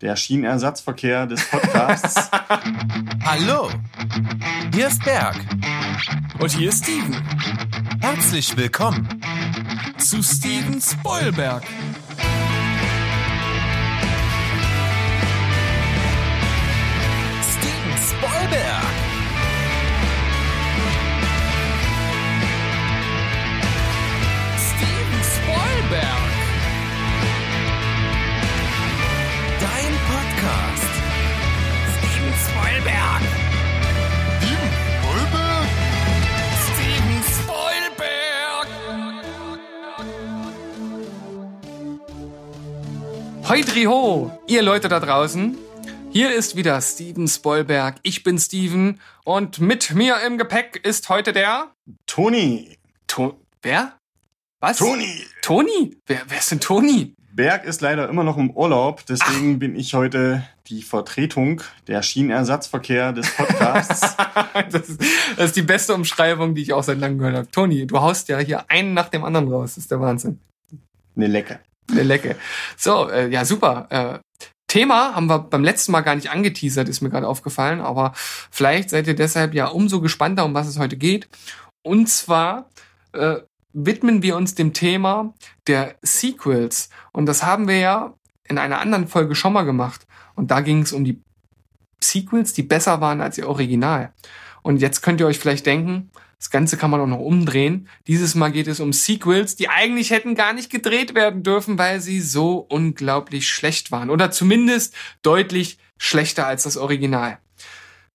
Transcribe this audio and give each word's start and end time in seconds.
der 0.00 0.16
Schienenersatzverkehr 0.16 1.26
des 1.26 1.48
Podcasts. 1.48 2.30
Hallo, 3.24 3.70
hier 4.72 4.88
ist 4.88 5.04
Berg. 5.04 5.36
Und 6.38 6.50
hier 6.52 6.68
ist 6.68 6.84
Steven. 6.84 7.16
Herzlich 8.00 8.56
willkommen 8.56 9.08
zu 9.98 10.22
Steven 10.22 10.80
Spoilberg. 10.80 11.62
Spoilberg. 32.84 33.22
Steven 34.42 34.82
Spoilberg. 34.92 35.68
Steven 36.66 37.22
Spoilberg. 37.32 38.68
Heudri 43.48 43.84
ho, 43.84 44.30
ihr 44.46 44.60
Leute 44.62 44.88
da 44.88 45.00
draußen. 45.00 45.56
Hier 46.10 46.34
ist 46.34 46.56
wieder 46.56 46.80
Steven 46.82 47.26
Spoilberg. 47.26 47.96
Ich 48.02 48.22
bin 48.22 48.38
Steven 48.38 49.00
und 49.24 49.60
mit 49.60 49.94
mir 49.94 50.20
im 50.26 50.36
Gepäck 50.36 50.84
ist 50.84 51.08
heute 51.08 51.32
der 51.32 51.74
Toni. 52.06 52.76
To 53.06 53.40
wer? 53.62 53.98
Was? 54.60 54.76
Toni. 54.76 55.24
Toni? 55.40 55.96
Wer, 56.06 56.20
wer 56.28 56.38
ist 56.38 56.50
denn 56.50 56.60
Toni? 56.60 57.14
Berg 57.34 57.64
ist 57.64 57.80
leider 57.80 58.08
immer 58.08 58.22
noch 58.22 58.36
im 58.36 58.50
Urlaub, 58.50 59.04
deswegen 59.06 59.58
bin 59.58 59.74
ich 59.74 59.94
heute 59.94 60.46
die 60.68 60.82
Vertretung 60.82 61.62
der 61.88 62.00
Schienenersatzverkehr 62.00 63.12
des 63.12 63.28
Podcasts. 63.34 64.16
das, 64.70 64.88
ist, 64.88 65.00
das 65.36 65.46
ist 65.46 65.56
die 65.56 65.62
beste 65.62 65.94
Umschreibung, 65.94 66.54
die 66.54 66.62
ich 66.62 66.72
auch 66.72 66.84
seit 66.84 66.98
langem 66.98 67.18
gehört 67.18 67.36
habe. 67.36 67.50
Toni, 67.50 67.88
du 67.88 68.00
haust 68.00 68.28
ja 68.28 68.38
hier 68.38 68.70
einen 68.70 68.94
nach 68.94 69.08
dem 69.08 69.24
anderen 69.24 69.48
raus. 69.48 69.74
Das 69.74 69.78
ist 69.78 69.90
der 69.90 70.00
Wahnsinn. 70.00 70.38
Eine 71.16 71.26
Lecke. 71.26 71.58
Eine 71.90 72.04
Lecke. 72.04 72.36
So, 72.76 73.10
äh, 73.10 73.28
ja, 73.28 73.44
super. 73.44 73.88
Äh, 73.90 74.18
Thema 74.68 75.16
haben 75.16 75.26
wir 75.26 75.40
beim 75.40 75.64
letzten 75.64 75.90
Mal 75.90 76.02
gar 76.02 76.14
nicht 76.14 76.30
angeteasert, 76.30 76.88
ist 76.88 77.00
mir 77.00 77.10
gerade 77.10 77.26
aufgefallen, 77.26 77.80
aber 77.80 78.12
vielleicht 78.14 78.90
seid 78.90 79.08
ihr 79.08 79.14
deshalb 79.16 79.54
ja 79.54 79.66
umso 79.66 80.00
gespannter, 80.00 80.44
um 80.44 80.54
was 80.54 80.68
es 80.68 80.78
heute 80.78 80.96
geht. 80.96 81.28
Und 81.82 82.08
zwar 82.08 82.70
äh, 83.12 83.38
widmen 83.74 84.22
wir 84.22 84.36
uns 84.36 84.54
dem 84.54 84.72
Thema 84.72 85.34
der 85.66 85.96
Sequels. 86.00 86.88
Und 87.12 87.26
das 87.26 87.42
haben 87.42 87.68
wir 87.68 87.78
ja 87.78 88.14
in 88.44 88.58
einer 88.58 88.80
anderen 88.80 89.08
Folge 89.08 89.34
schon 89.34 89.52
mal 89.52 89.64
gemacht. 89.64 90.06
Und 90.34 90.50
da 90.50 90.60
ging 90.60 90.82
es 90.82 90.92
um 90.92 91.04
die 91.04 91.22
Sequels, 92.02 92.52
die 92.52 92.62
besser 92.62 93.00
waren 93.00 93.20
als 93.20 93.36
ihr 93.36 93.48
Original. 93.48 94.12
Und 94.62 94.80
jetzt 94.80 95.02
könnt 95.02 95.20
ihr 95.20 95.26
euch 95.26 95.38
vielleicht 95.38 95.66
denken, 95.66 96.10
das 96.38 96.50
Ganze 96.50 96.76
kann 96.76 96.90
man 96.90 97.00
auch 97.00 97.06
noch 97.06 97.20
umdrehen. 97.20 97.88
Dieses 98.06 98.34
Mal 98.34 98.52
geht 98.52 98.66
es 98.66 98.80
um 98.80 98.92
Sequels, 98.92 99.56
die 99.56 99.68
eigentlich 99.68 100.10
hätten 100.10 100.34
gar 100.34 100.52
nicht 100.52 100.70
gedreht 100.70 101.14
werden 101.14 101.42
dürfen, 101.42 101.78
weil 101.78 102.00
sie 102.00 102.20
so 102.20 102.58
unglaublich 102.58 103.48
schlecht 103.48 103.90
waren. 103.92 104.10
Oder 104.10 104.30
zumindest 104.30 104.94
deutlich 105.22 105.78
schlechter 105.96 106.46
als 106.46 106.64
das 106.64 106.76
Original. 106.76 107.38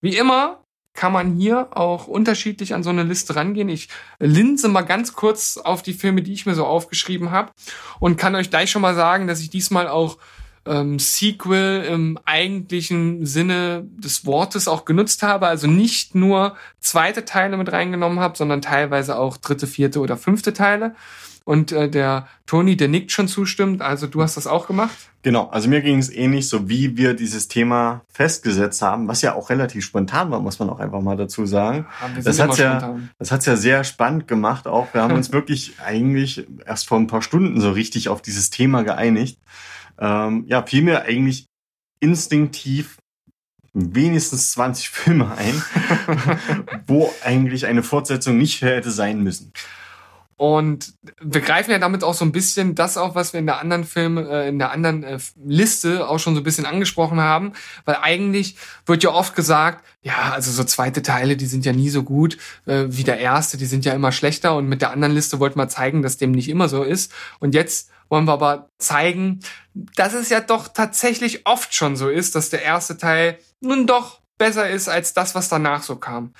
Wie 0.02 0.16
immer 0.16 0.64
kann 1.00 1.14
man 1.14 1.38
hier 1.38 1.70
auch 1.78 2.08
unterschiedlich 2.08 2.74
an 2.74 2.84
so 2.84 2.90
eine 2.90 3.04
Liste 3.04 3.38
rangehen. 3.38 3.70
Ich 3.70 3.88
linse 4.20 4.68
mal 4.68 4.82
ganz 4.82 5.14
kurz 5.14 5.56
auf 5.56 5.82
die 5.82 5.94
Filme, 5.94 6.22
die 6.22 6.34
ich 6.34 6.46
mir 6.46 6.56
so 6.56 6.66
aufgeschrieben 6.66 7.32
habe 7.32 7.54
und 8.02 8.18
kann 8.18 8.36
euch 8.36 8.50
gleich 8.50 8.70
schon 8.70 8.82
mal 8.82 8.96
sagen, 8.96 9.26
dass 9.26 9.40
ich 9.40 9.50
diesmal 9.50 9.88
auch 9.88 10.18
ähm, 10.66 11.00
Sequel 11.00 11.86
im 11.86 12.20
eigentlichen 12.26 13.26
Sinne 13.26 13.88
des 13.96 14.26
Wortes 14.26 14.68
auch 14.68 14.84
genutzt 14.84 15.24
habe. 15.24 15.48
Also 15.48 15.68
nicht 15.68 16.16
nur 16.16 16.58
zweite 16.82 17.24
Teile 17.24 17.56
mit 17.56 17.72
reingenommen 17.72 18.20
habe, 18.20 18.38
sondern 18.38 18.62
teilweise 18.62 19.18
auch 19.18 19.38
dritte, 19.38 19.68
vierte 19.68 20.02
oder 20.02 20.18
fünfte 20.18 20.52
Teile. 20.52 20.96
Und 21.50 21.72
äh, 21.72 21.90
der 21.90 22.28
Toni, 22.46 22.78
der 22.78 22.90
nickt 22.90 23.12
schon 23.12 23.28
zustimmt. 23.28 23.82
Also 23.82 24.06
du 24.06 24.22
hast 24.22 24.38
das 24.38 24.46
auch 24.46 24.68
gemacht? 24.68 24.96
Genau, 25.24 25.50
also 25.50 25.68
mir 25.68 25.82
ging 25.82 25.98
es 25.98 26.14
ähnlich, 26.14 26.48
so 26.48 26.70
wie 26.70 26.96
wir 26.96 27.16
dieses 27.16 27.48
Thema 27.48 28.04
festgesetzt 28.08 28.84
haben, 28.84 29.08
was 29.08 29.24
ja 29.24 29.34
auch 29.34 29.50
relativ 29.50 29.84
spontan 29.84 30.30
war, 30.30 30.42
muss 30.42 30.60
man 30.60 30.70
auch 30.70 30.80
einfach 30.80 31.02
mal 31.02 31.18
dazu 31.18 31.48
sagen. 31.48 31.88
Das 32.24 32.40
hat's 32.40 32.60
ja, 32.60 33.00
das 33.18 33.32
hat's 33.32 33.48
ja 33.48 33.56
sehr 33.56 33.84
spannend 33.84 34.28
gemacht. 34.28 34.68
Auch 34.68 34.94
wir 34.94 35.02
haben 35.02 35.16
uns 35.16 35.32
wirklich 35.32 35.74
eigentlich 35.84 36.46
erst 36.68 36.88
vor 36.88 37.00
ein 37.00 37.08
paar 37.08 37.24
Stunden 37.24 37.60
so 37.60 37.72
richtig 37.72 38.10
auf 38.10 38.22
dieses 38.22 38.52
Thema 38.52 38.84
geeinigt. 38.84 39.40
Ähm, 39.98 40.44
ja, 40.46 40.62
fiel 40.62 40.84
mir 40.84 41.02
eigentlich 41.02 41.48
instinktiv 42.00 43.00
wenigstens 43.74 44.52
20 44.52 44.88
Filme 44.92 45.36
ein, 45.36 45.64
wo 46.86 47.12
eigentlich 47.24 47.66
eine 47.66 47.82
Fortsetzung 47.82 48.38
nicht 48.38 48.62
hätte 48.62 48.92
sein 48.92 49.24
müssen. 49.24 49.52
Und 50.40 50.94
wir 51.20 51.42
greifen 51.42 51.72
ja 51.72 51.80
damit 51.80 52.02
auch 52.02 52.14
so 52.14 52.24
ein 52.24 52.32
bisschen 52.32 52.74
das 52.74 52.96
auf, 52.96 53.14
was 53.14 53.34
wir 53.34 53.42
in 53.42 53.46
der 53.46 53.60
anderen 53.60 53.84
Film, 53.84 54.18
äh, 54.18 54.48
in 54.48 54.58
der 54.58 54.72
anderen 54.72 55.04
äh, 55.04 55.20
Liste 55.36 56.08
auch 56.08 56.18
schon 56.18 56.34
so 56.34 56.40
ein 56.40 56.46
bisschen 56.46 56.66
angesprochen 56.66 57.20
haben, 57.20 57.52
weil 57.84 57.98
eigentlich 58.02 58.56
wird 58.86 59.04
ja 59.04 59.12
oft 59.12 59.36
gesagt, 59.36 59.84
ja, 60.02 60.32
also 60.32 60.50
so 60.50 60.64
zweite 60.64 61.02
Teile, 61.02 61.36
die 61.36 61.46
sind 61.46 61.66
ja 61.66 61.74
nie 61.74 61.90
so 61.90 62.04
gut 62.04 62.38
äh, 62.68 62.86
wie 62.88 63.04
der 63.04 63.20
erste, 63.20 63.58
die 63.58 63.66
sind 63.66 63.84
ja 63.84 63.92
immer 63.92 64.14
schlechter 64.14 64.56
und 64.56 64.70
mit 64.70 64.82
der 64.82 64.92
anderen 64.92 65.14
Liste 65.14 65.42
wollten 65.42 65.60
wir 65.60 65.68
zeigen, 65.68 66.04
dass 66.04 66.16
dem 66.16 66.32
nicht 66.32 66.48
immer 66.48 66.70
so 66.70 66.84
ist. 66.84 67.12
Und 67.40 67.54
jetzt 67.54 67.92
wollen 68.08 68.24
wir 68.24 68.32
aber 68.32 68.70
zeigen, 68.78 69.42
dass 69.74 70.14
es 70.14 70.30
ja 70.30 70.40
doch 70.40 70.70
tatsächlich 70.70 71.48
oft 71.48 71.76
schon 71.76 71.98
so 71.98 72.08
ist, 72.08 72.36
dass 72.36 72.50
der 72.50 72.64
erste 72.64 72.98
Teil 72.98 73.40
nun 73.60 73.88
doch 73.88 74.22
besser 74.38 74.70
ist 74.70 74.88
als 74.88 75.14
das, 75.14 75.36
was 75.36 75.50
danach 75.50 75.84
so 75.84 75.98
kam. 75.98 76.34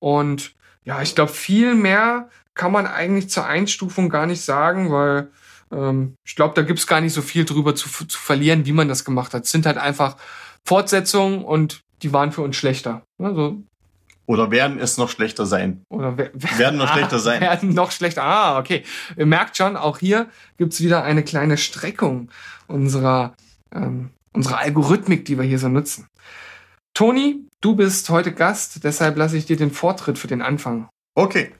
Und 0.00 0.52
ja, 0.84 1.00
ich 1.00 1.14
glaube, 1.14 1.32
viel 1.32 1.74
mehr 1.74 2.28
kann 2.58 2.72
man 2.72 2.86
eigentlich 2.86 3.30
zur 3.30 3.46
Einstufung 3.46 4.10
gar 4.10 4.26
nicht 4.26 4.42
sagen, 4.42 4.90
weil 4.92 5.30
ähm, 5.72 6.16
ich 6.26 6.36
glaube, 6.36 6.54
da 6.54 6.62
gibt's 6.62 6.86
gar 6.86 7.00
nicht 7.00 7.14
so 7.14 7.22
viel 7.22 7.44
drüber 7.44 7.74
zu, 7.74 7.88
zu 7.88 8.18
verlieren, 8.18 8.66
wie 8.66 8.72
man 8.72 8.88
das 8.88 9.04
gemacht 9.04 9.32
hat. 9.32 9.44
Es 9.44 9.50
sind 9.50 9.64
halt 9.64 9.78
einfach 9.78 10.16
Fortsetzungen 10.66 11.44
und 11.44 11.80
die 12.02 12.12
waren 12.12 12.32
für 12.32 12.42
uns 12.42 12.56
schlechter. 12.56 13.02
Also, 13.22 13.62
Oder 14.26 14.50
werden 14.50 14.78
es 14.78 14.98
noch 14.98 15.08
schlechter 15.08 15.46
sein? 15.46 15.82
oder 15.88 16.18
wer, 16.18 16.30
wer, 16.34 16.58
Werden 16.58 16.78
noch 16.78 16.92
schlechter 16.92 17.16
ah, 17.16 17.18
sein. 17.20 17.40
Werden 17.40 17.74
noch 17.74 17.92
schlechter. 17.92 18.24
Ah, 18.24 18.58
okay. 18.58 18.82
Ihr 19.16 19.26
merkt 19.26 19.56
schon, 19.56 19.76
auch 19.76 19.98
hier 19.98 20.28
gibt's 20.58 20.80
wieder 20.80 21.04
eine 21.04 21.22
kleine 21.22 21.56
Streckung 21.58 22.28
unserer, 22.66 23.34
ähm, 23.72 24.10
unserer 24.32 24.58
Algorithmik, 24.58 25.24
die 25.24 25.38
wir 25.38 25.44
hier 25.44 25.60
so 25.60 25.68
nutzen. 25.68 26.08
Toni, 26.92 27.44
du 27.60 27.76
bist 27.76 28.10
heute 28.10 28.32
Gast, 28.32 28.82
deshalb 28.82 29.16
lasse 29.16 29.36
ich 29.36 29.46
dir 29.46 29.56
den 29.56 29.70
Vortritt 29.70 30.18
für 30.18 30.26
den 30.26 30.42
Anfang. 30.42 30.88
Okay. 31.14 31.52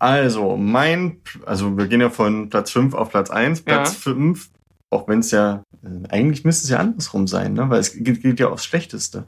Also, 0.00 0.56
mein, 0.56 1.20
also 1.44 1.76
wir 1.76 1.86
gehen 1.86 2.00
ja 2.00 2.08
von 2.08 2.48
Platz 2.48 2.70
5 2.70 2.94
auf 2.94 3.10
Platz 3.10 3.30
1. 3.30 3.62
Platz 3.62 3.92
Ja. 3.92 4.12
5, 4.12 4.50
auch 4.88 5.06
wenn 5.06 5.20
es 5.20 5.30
ja, 5.30 5.62
äh, 5.84 6.08
eigentlich 6.08 6.44
müsste 6.44 6.64
es 6.64 6.70
ja 6.70 6.78
andersrum 6.78 7.26
sein, 7.28 7.52
ne? 7.52 7.68
Weil 7.68 7.80
es 7.80 7.92
geht, 7.92 8.22
geht 8.22 8.40
ja 8.40 8.48
aufs 8.48 8.64
Schlechteste. 8.64 9.26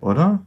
Oder? 0.00 0.46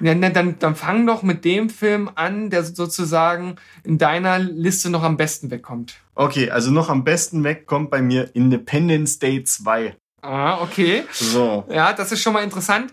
Ja, 0.00 0.14
na, 0.14 0.28
dann, 0.28 0.58
dann 0.58 0.76
fang 0.76 1.06
doch 1.06 1.22
mit 1.22 1.44
dem 1.46 1.70
Film 1.70 2.10
an, 2.14 2.50
der 2.50 2.62
sozusagen 2.62 3.56
in 3.84 3.96
deiner 3.96 4.38
Liste 4.38 4.90
noch 4.90 5.02
am 5.02 5.16
besten 5.16 5.50
wegkommt. 5.50 5.96
Okay, 6.14 6.50
also 6.50 6.70
noch 6.70 6.90
am 6.90 7.04
besten 7.04 7.44
weg 7.44 7.66
kommt 7.66 7.90
bei 7.90 8.02
mir 8.02 8.30
Independence 8.34 9.18
Day 9.18 9.42
2. 9.42 9.96
Ah, 10.20 10.60
okay. 10.60 11.04
So. 11.12 11.64
Ja, 11.70 11.92
das 11.94 12.12
ist 12.12 12.20
schon 12.20 12.32
mal 12.32 12.44
interessant. 12.44 12.92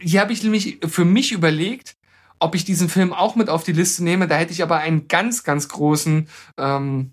Hier 0.00 0.20
habe 0.20 0.32
ich 0.32 0.42
nämlich 0.42 0.78
für 0.86 1.04
mich 1.04 1.32
überlegt, 1.32 1.94
ob 2.40 2.54
ich 2.54 2.64
diesen 2.64 2.88
Film 2.88 3.12
auch 3.12 3.36
mit 3.36 3.48
auf 3.48 3.62
die 3.64 3.72
Liste 3.72 4.02
nehme. 4.02 4.26
Da 4.26 4.36
hätte 4.36 4.52
ich 4.52 4.62
aber 4.62 4.78
einen 4.78 5.06
ganz, 5.08 5.44
ganz 5.44 5.68
großen 5.68 6.28
ähm, 6.58 7.12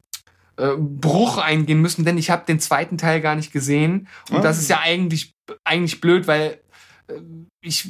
äh, 0.57 0.69
Bruch 0.77 1.37
eingehen 1.37 1.81
müssen, 1.81 2.05
denn 2.05 2.17
ich 2.17 2.29
habe 2.31 2.45
den 2.47 2.59
zweiten 2.59 2.97
Teil 2.97 3.21
gar 3.21 3.35
nicht 3.35 3.51
gesehen. 3.51 4.07
Und 4.31 4.37
Ah. 4.37 4.41
das 4.41 4.57
ist 4.57 4.69
ja 4.69 4.79
eigentlich, 4.79 5.35
eigentlich 5.63 6.01
blöd, 6.01 6.27
weil 6.27 6.59
ich, 7.61 7.89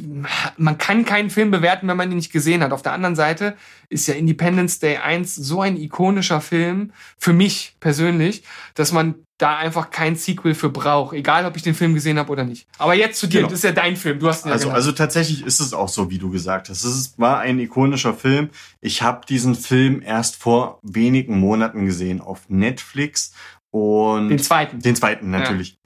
man 0.57 0.77
kann 0.77 1.05
keinen 1.05 1.29
Film 1.29 1.49
bewerten, 1.51 1.87
wenn 1.87 1.97
man 1.97 2.11
ihn 2.11 2.17
nicht 2.17 2.31
gesehen 2.31 2.61
hat. 2.63 2.71
Auf 2.71 2.81
der 2.83 2.93
anderen 2.93 3.15
Seite 3.15 3.55
ist 3.89 4.07
ja 4.07 4.13
Independence 4.13 4.79
Day 4.79 4.97
1 4.97 5.35
so 5.35 5.61
ein 5.61 5.77
ikonischer 5.77 6.41
Film, 6.41 6.91
für 7.17 7.33
mich 7.33 7.75
persönlich, 7.79 8.43
dass 8.75 8.91
man 8.91 9.15
da 9.39 9.57
einfach 9.57 9.91
kein 9.91 10.15
Sequel 10.15 10.55
für 10.55 10.69
braucht, 10.69 11.13
egal 11.15 11.45
ob 11.45 11.55
ich 11.55 11.61
den 11.63 11.75
Film 11.75 11.93
gesehen 11.93 12.17
habe 12.17 12.31
oder 12.31 12.43
nicht. 12.43 12.67
Aber 12.79 12.95
jetzt 12.95 13.19
zu 13.19 13.27
dir, 13.27 13.39
Genau. 13.41 13.49
das 13.49 13.59
ist 13.59 13.63
ja 13.63 13.71
dein 13.71 13.95
Film, 13.95 14.19
du 14.19 14.27
hast 14.27 14.45
ihn 14.45 14.49
ja 14.49 14.53
Also, 14.53 14.65
genannt. 14.65 14.77
also 14.77 14.91
tatsächlich 14.93 15.45
ist 15.45 15.59
es 15.59 15.73
auch 15.73 15.89
so, 15.89 16.09
wie 16.09 16.17
du 16.17 16.31
gesagt 16.31 16.69
hast. 16.69 16.83
Es 16.83 17.17
war 17.19 17.39
ein 17.39 17.59
ikonischer 17.59 18.15
Film. 18.15 18.49
Ich 18.81 19.03
habe 19.03 19.25
diesen 19.27 19.53
Film 19.55 20.01
erst 20.01 20.37
vor 20.37 20.79
wenigen 20.81 21.39
Monaten 21.39 21.85
gesehen 21.85 22.19
auf 22.19 22.49
Netflix 22.49 23.33
und 23.69 24.29
den 24.29 24.39
zweiten. 24.39 24.79
Den 24.79 24.95
zweiten 24.95 25.29
natürlich. 25.29 25.77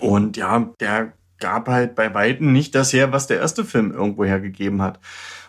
Und 0.00 0.36
ja, 0.36 0.70
der 0.80 1.12
gab 1.38 1.68
halt 1.68 1.94
bei 1.94 2.14
Weitem 2.14 2.52
nicht 2.52 2.74
das 2.74 2.92
her, 2.92 3.12
was 3.12 3.26
der 3.26 3.38
erste 3.38 3.64
Film 3.64 3.92
irgendwo 3.92 4.24
hergegeben 4.24 4.82
hat. 4.82 5.00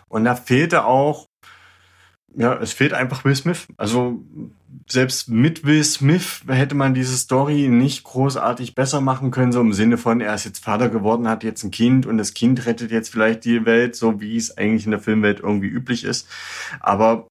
Und 0.08 0.24
da 0.24 0.34
fehlte 0.34 0.84
auch 0.84 1.28
Ja, 2.36 2.54
es 2.60 2.72
fehlt 2.72 2.92
einfach 2.94 3.24
Will 3.24 3.34
Smith. 3.34 3.66
Also 3.76 4.22
selbst 4.88 5.28
mit 5.28 5.64
Will 5.64 5.82
Smith 5.82 6.42
hätte 6.46 6.76
man 6.76 6.94
diese 6.94 7.16
Story 7.16 7.68
nicht 7.68 8.04
großartig 8.04 8.74
besser 8.76 9.00
machen 9.00 9.32
können, 9.32 9.50
so 9.52 9.60
im 9.60 9.72
Sinne 9.72 9.98
von, 9.98 10.20
er 10.20 10.34
ist 10.34 10.44
jetzt 10.44 10.64
Vater 10.64 10.88
geworden, 10.88 11.28
hat 11.28 11.42
jetzt 11.42 11.64
ein 11.64 11.72
Kind 11.72 12.06
und 12.06 12.18
das 12.18 12.34
Kind 12.34 12.66
rettet 12.66 12.92
jetzt 12.92 13.10
vielleicht 13.10 13.44
die 13.44 13.66
Welt, 13.66 13.96
so 13.96 14.20
wie 14.20 14.36
es 14.36 14.56
eigentlich 14.56 14.84
in 14.84 14.92
der 14.92 15.00
Filmwelt 15.00 15.40
irgendwie 15.40 15.66
üblich 15.66 16.04
ist. 16.04 16.28
Aber 16.78 17.26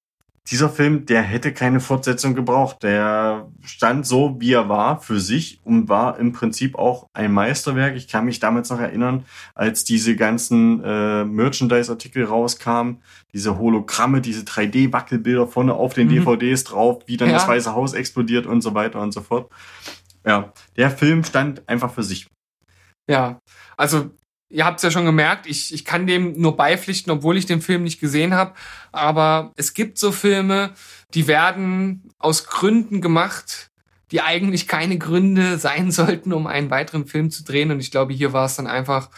dieser 0.51 0.69
Film, 0.69 1.05
der 1.05 1.21
hätte 1.21 1.53
keine 1.53 1.79
Fortsetzung 1.79 2.33
gebraucht. 2.33 2.83
Der 2.83 3.47
stand 3.63 4.05
so, 4.07 4.37
wie 4.39 4.53
er 4.53 4.67
war, 4.69 4.99
für 5.01 5.19
sich 5.19 5.59
und 5.63 5.89
war 5.89 6.17
im 6.17 6.31
Prinzip 6.33 6.75
auch 6.77 7.07
ein 7.13 7.31
Meisterwerk. 7.31 7.95
Ich 7.95 8.07
kann 8.07 8.25
mich 8.25 8.39
damals 8.39 8.69
noch 8.69 8.79
erinnern, 8.79 9.25
als 9.53 9.83
diese 9.83 10.15
ganzen 10.15 10.83
äh, 10.83 11.23
Merchandise-Artikel 11.25 12.25
rauskamen, 12.25 12.97
diese 13.33 13.57
Hologramme, 13.59 14.21
diese 14.21 14.43
3D-Wackelbilder 14.43 15.45
vorne 15.47 15.73
auf 15.73 15.93
den 15.93 16.07
Mhm. 16.07 16.25
DVDs 16.25 16.63
drauf, 16.63 17.03
wie 17.05 17.17
dann 17.17 17.29
Ja. 17.29 17.35
das 17.35 17.47
Weiße 17.47 17.73
Haus 17.75 17.93
explodiert 17.93 18.45
und 18.45 18.61
so 18.61 18.73
weiter 18.73 19.01
und 19.01 19.11
so 19.13 19.21
fort. 19.21 19.51
Ja, 20.25 20.51
der 20.75 20.89
Film 20.91 21.23
stand 21.23 21.67
einfach 21.69 21.93
für 21.93 22.03
sich. 22.03 22.27
Ja, 23.09 23.39
also 23.77 24.11
ihr 24.49 24.65
habt 24.65 24.77
es 24.77 24.83
ja 24.83 24.91
schon 24.91 25.05
gemerkt, 25.05 25.45
ich, 25.47 25.73
ich 25.73 25.85
kann 25.85 26.07
dem 26.07 26.39
nur 26.39 26.57
beipflichten, 26.57 27.11
obwohl 27.11 27.37
ich 27.37 27.45
den 27.45 27.61
Film 27.61 27.83
nicht 27.83 27.99
gesehen 27.99 28.33
habe. 28.33 28.53
Aber 28.91 29.51
es 29.55 29.73
gibt 29.73 29.97
so 29.97 30.11
Filme, 30.11 30.71
die 31.13 31.27
werden 31.27 32.11
aus 32.17 32.47
Gründen 32.47 33.01
gemacht, 33.01 33.69
die 34.11 34.21
eigentlich 34.21 34.67
keine 34.67 34.97
Gründe 34.97 35.57
sein 35.59 35.91
sollten, 35.91 36.33
um 36.33 36.47
einen 36.47 36.69
weiteren 36.69 37.05
Film 37.05 37.29
zu 37.31 37.43
drehen. 37.43 37.71
Und 37.71 37.79
ich 37.79 37.91
glaube, 37.91 38.13
hier 38.13 38.33
war 38.33 38.45
es 38.45 38.55
dann 38.55 38.67
einfach 38.67 39.09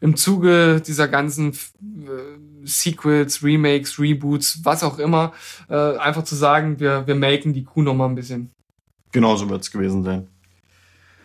im 0.00 0.16
Zuge 0.16 0.82
dieser 0.86 1.08
ganzen 1.08 1.52
äh, 1.52 2.64
Sequels, 2.64 3.42
Remakes, 3.42 3.98
Reboots, 3.98 4.60
was 4.64 4.82
auch 4.82 4.98
immer, 4.98 5.32
äh, 5.70 5.96
einfach 5.96 6.24
zu 6.24 6.34
sagen, 6.34 6.80
wir, 6.80 7.06
wir 7.06 7.14
melken 7.14 7.54
die 7.54 7.64
Kuh 7.64 7.82
noch 7.82 7.94
mal 7.94 8.06
ein 8.06 8.14
bisschen. 8.14 8.50
Genauso 9.12 9.48
wird 9.48 9.62
es 9.62 9.70
gewesen 9.70 10.02
sein. 10.02 10.26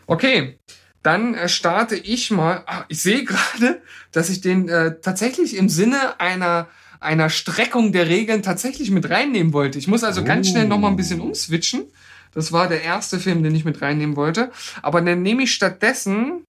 Okay, 0.07 0.57
dann 1.03 1.33
äh, 1.35 1.49
starte 1.49 1.95
ich 1.95 2.31
mal. 2.31 2.63
Ah, 2.67 2.85
ich 2.87 3.01
sehe 3.01 3.23
gerade, 3.23 3.81
dass 4.11 4.29
ich 4.29 4.41
den 4.41 4.69
äh, 4.69 4.99
tatsächlich 5.01 5.55
im 5.55 5.69
Sinne 5.69 6.19
einer 6.19 6.67
einer 6.99 7.31
Streckung 7.31 7.91
der 7.91 8.07
Regeln 8.07 8.43
tatsächlich 8.43 8.91
mit 8.91 9.09
reinnehmen 9.09 9.53
wollte. 9.53 9.79
Ich 9.79 9.87
muss 9.87 10.03
also 10.03 10.23
ganz 10.23 10.47
Oh. 10.47 10.51
schnell 10.51 10.67
noch 10.67 10.77
mal 10.77 10.89
ein 10.89 10.95
bisschen 10.95 11.19
umswitchen. 11.19 11.85
Das 12.33 12.51
war 12.51 12.67
der 12.67 12.83
erste 12.83 13.19
Film, 13.19 13.41
den 13.41 13.55
ich 13.55 13.65
mit 13.65 13.81
reinnehmen 13.81 14.15
wollte. 14.15 14.51
Aber 14.83 15.01
dann 15.01 15.23
nehme 15.23 15.41
ich 15.43 15.51
stattdessen. 15.51 16.43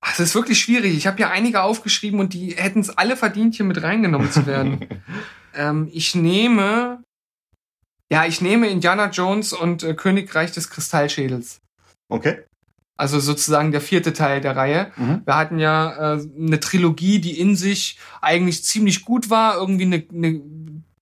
Ach, 0.00 0.16
das 0.16 0.28
ist 0.30 0.34
wirklich 0.34 0.58
schwierig. 0.60 0.96
Ich 0.96 1.06
habe 1.06 1.20
ja 1.20 1.28
einige 1.30 1.60
aufgeschrieben 1.62 2.20
und 2.20 2.32
die 2.32 2.52
hätten 2.56 2.80
es 2.80 2.88
alle 2.88 3.18
verdient, 3.18 3.56
hier 3.56 3.66
mit 3.66 3.82
reingenommen 3.82 4.32
zu 4.32 4.46
werden. 4.46 4.86
ähm, 5.54 5.90
ich 5.92 6.14
nehme. 6.14 7.02
Ja, 8.10 8.24
ich 8.24 8.40
nehme 8.40 8.68
Indiana 8.70 9.10
Jones 9.10 9.52
und 9.52 9.82
äh, 9.82 9.92
Königreich 9.92 10.52
des 10.52 10.70
Kristallschädels. 10.70 11.58
Okay. 12.08 12.44
Also 12.98 13.20
sozusagen 13.20 13.70
der 13.72 13.80
vierte 13.80 14.12
Teil 14.12 14.40
der 14.40 14.56
Reihe. 14.56 14.90
Mhm. 14.96 15.22
Wir 15.24 15.36
hatten 15.36 15.58
ja 15.58 16.16
äh, 16.16 16.20
eine 16.36 16.60
Trilogie, 16.60 17.20
die 17.20 17.38
in 17.38 17.56
sich 17.56 17.98
eigentlich 18.20 18.64
ziemlich 18.64 19.04
gut 19.04 19.30
war, 19.30 19.56
irgendwie 19.56 19.84
eine, 19.84 20.04
eine 20.12 20.42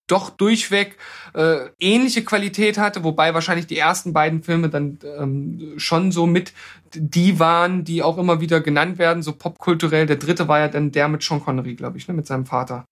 doch 0.07 0.31
durchweg 0.31 0.97
äh, 1.35 1.69
ähnliche 1.81 2.23
Qualität 2.23 2.79
hatte, 2.79 3.03
wobei 3.03 3.35
wahrscheinlich 3.35 3.67
die 3.67 3.79
ersten 3.79 4.13
beiden 4.13 4.43
Filme 4.43 4.69
dann 4.69 4.99
ähm, 5.19 5.75
schon 5.79 6.13
so 6.13 6.27
mit 6.27 6.53
die 6.95 7.39
waren, 7.39 7.85
die 7.85 8.03
auch 8.03 8.19
immer 8.19 8.41
wieder 8.41 8.61
genannt 8.61 8.99
werden, 8.99 9.23
so 9.23 9.33
popkulturell. 9.33 10.07
Der 10.07 10.17
dritte 10.17 10.49
war 10.49 10.61
ja 10.61 10.69
dann 10.69 10.93
der 10.93 11.09
mit 11.09 11.23
Sean 11.23 11.43
Connery, 11.43 11.75
glaube 11.75 11.99
ich, 11.99 12.07
ne, 12.09 12.15
mit 12.15 12.27
seinem 12.27 12.47
Vater. 12.47 12.85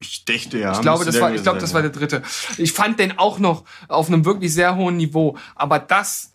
Ich 0.00 0.24
dächte 0.24 0.58
ja. 0.58 0.72
Ich 0.72 0.80
glaube, 0.80 1.04
das 1.04 1.20
war, 1.20 1.32
ich 1.34 1.42
glaube, 1.42 1.60
das 1.60 1.72
war 1.72 1.80
der 1.80 1.90
dritte. 1.90 2.22
Ich 2.58 2.72
fand 2.72 2.98
den 2.98 3.18
auch 3.18 3.38
noch 3.38 3.64
auf 3.88 4.08
einem 4.08 4.24
wirklich 4.24 4.52
sehr 4.52 4.76
hohen 4.76 4.96
Niveau. 4.96 5.38
Aber 5.54 5.78
das, 5.78 6.32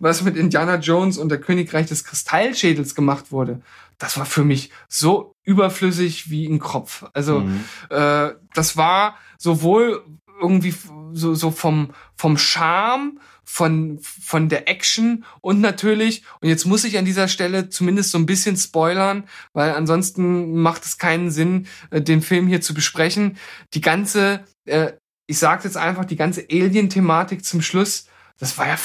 was 0.00 0.22
mit 0.22 0.36
Indiana 0.36 0.76
Jones 0.76 1.18
und 1.18 1.28
der 1.28 1.40
Königreich 1.40 1.86
des 1.86 2.04
Kristallschädels 2.04 2.94
gemacht 2.94 3.32
wurde, 3.32 3.60
das 3.98 4.18
war 4.18 4.26
für 4.26 4.44
mich 4.44 4.70
so 4.88 5.34
überflüssig 5.44 6.30
wie 6.30 6.46
ein 6.46 6.58
Kropf. 6.58 7.04
Also, 7.12 7.40
Mhm. 7.40 7.64
äh, 7.90 8.30
das 8.54 8.76
war 8.76 9.16
sowohl 9.38 10.04
irgendwie 10.40 10.74
so, 11.12 11.34
so 11.34 11.50
vom, 11.50 11.90
vom 12.16 12.36
Charme, 12.36 13.20
von, 13.44 13.98
von 14.00 14.48
der 14.48 14.68
Action 14.68 15.24
und 15.42 15.60
natürlich, 15.60 16.24
und 16.40 16.48
jetzt 16.48 16.64
muss 16.64 16.82
ich 16.82 16.98
an 16.98 17.04
dieser 17.04 17.28
Stelle 17.28 17.68
zumindest 17.68 18.10
so 18.10 18.18
ein 18.18 18.26
bisschen 18.26 18.56
spoilern, 18.56 19.24
weil 19.52 19.72
ansonsten 19.74 20.54
macht 20.60 20.84
es 20.84 20.98
keinen 20.98 21.30
Sinn, 21.30 21.66
äh, 21.90 22.00
den 22.00 22.22
Film 22.22 22.48
hier 22.48 22.62
zu 22.62 22.74
besprechen. 22.74 23.36
Die 23.74 23.80
ganze, 23.82 24.44
äh, 24.64 24.92
ich 25.26 25.38
sage 25.38 25.64
jetzt 25.64 25.76
einfach, 25.76 26.04
die 26.04 26.16
ganze 26.16 26.46
Alien-Thematik 26.50 27.44
zum 27.44 27.62
Schluss, 27.62 28.06
das 28.38 28.58
war 28.58 28.66
ja 28.66 28.76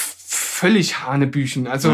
völlig 0.60 1.02
Hanebüchen. 1.06 1.66
Also 1.66 1.90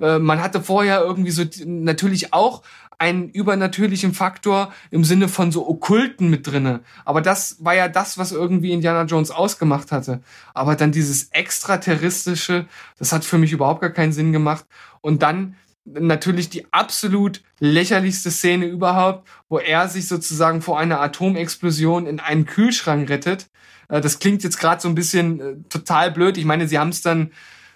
Ja. 0.00 0.16
äh, 0.16 0.18
man 0.18 0.42
hatte 0.42 0.60
vorher 0.62 1.00
irgendwie 1.02 1.30
so 1.30 1.44
natürlich 1.64 2.32
auch 2.32 2.62
einen 3.00 3.28
übernatürlichen 3.30 4.12
Faktor 4.12 4.72
im 4.90 5.04
Sinne 5.04 5.28
von 5.28 5.52
so 5.52 5.68
Okkulten 5.68 6.28
mit 6.30 6.48
drinne. 6.48 6.80
Aber 7.04 7.20
das 7.20 7.58
war 7.60 7.74
ja 7.76 7.86
das, 7.88 8.18
was 8.18 8.32
irgendwie 8.32 8.72
Indiana 8.72 9.04
Jones 9.04 9.30
ausgemacht 9.30 9.92
hatte. 9.92 10.20
Aber 10.52 10.74
dann 10.74 10.90
dieses 10.90 11.28
extraterrestrische, 11.30 12.66
das 12.98 13.12
hat 13.12 13.24
für 13.24 13.38
mich 13.38 13.52
überhaupt 13.52 13.80
gar 13.82 13.90
keinen 13.90 14.12
Sinn 14.12 14.32
gemacht. 14.32 14.64
Und 15.00 15.22
dann 15.22 15.54
natürlich 15.84 16.50
die 16.50 16.66
absolut 16.72 17.40
lächerlichste 17.60 18.30
Szene 18.32 18.66
überhaupt, 18.66 19.28
wo 19.48 19.58
er 19.58 19.88
sich 19.88 20.08
sozusagen 20.08 20.60
vor 20.60 20.78
einer 20.78 21.00
Atomexplosion 21.00 22.06
in 22.06 22.18
einen 22.20 22.46
Kühlschrank 22.46 23.08
rettet. 23.08 23.46
Äh, 23.88 24.00
Das 24.00 24.18
klingt 24.18 24.42
jetzt 24.42 24.58
gerade 24.58 24.82
so 24.82 24.88
ein 24.88 24.96
bisschen 24.96 25.40
äh, 25.40 25.54
total 25.68 26.10
blöd. 26.10 26.36
Ich 26.36 26.44
meine, 26.44 26.66
sie 26.66 26.78
haben 26.80 26.90
es 26.90 27.00
dann 27.00 27.30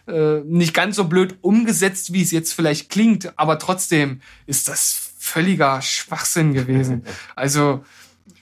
äh, 0.06 0.40
nicht 0.40 0.74
ganz 0.74 0.96
so 0.96 1.04
blöd 1.04 1.36
umgesetzt, 1.42 2.12
wie 2.12 2.22
es 2.22 2.30
jetzt 2.30 2.52
vielleicht 2.52 2.90
klingt, 2.90 3.38
aber 3.38 3.58
trotzdem 3.58 4.20
ist 4.46 4.68
das 4.68 5.12
völliger 5.18 5.80
Schwachsinn 5.82 6.52
gewesen. 6.52 7.04
Also 7.36 7.84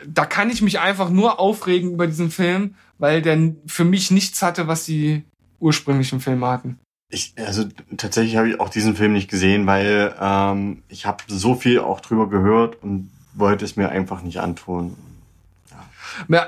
da 0.07 0.25
kann 0.25 0.51
ich 0.51 0.63
mich 0.63 0.81
einfach 0.81 1.11
nur 1.11 1.39
aufregen 1.39 1.93
über 1.93 2.07
diesen 2.07 2.31
Film, 2.31 2.75
weil 2.99 3.23
der 3.23 3.53
für 3.67 3.85
mich 3.85 4.11
nichts 4.11 4.43
hatte, 4.43 4.67
was 4.67 4.85
die 4.85 5.25
ursprünglichen 5.59 6.21
Filme 6.21 6.47
hatten. 6.47 6.79
Ich, 7.11 7.35
also 7.37 7.65
tatsächlich 7.97 8.37
habe 8.37 8.49
ich 8.49 8.61
auch 8.61 8.69
diesen 8.69 8.95
Film 8.95 9.13
nicht 9.13 9.29
gesehen, 9.29 9.67
weil 9.67 10.15
ähm, 10.21 10.83
ich 10.89 11.07
habe 11.07 11.25
so 11.27 11.55
viel 11.55 11.81
auch 11.81 12.01
drüber 12.01 12.29
gehört 12.29 12.83
und 12.83 13.11
wollte 13.35 13.65
es 13.65 13.77
mir 13.77 13.89
einfach 13.89 14.23
nicht 14.23 14.39
antun. 14.39 14.97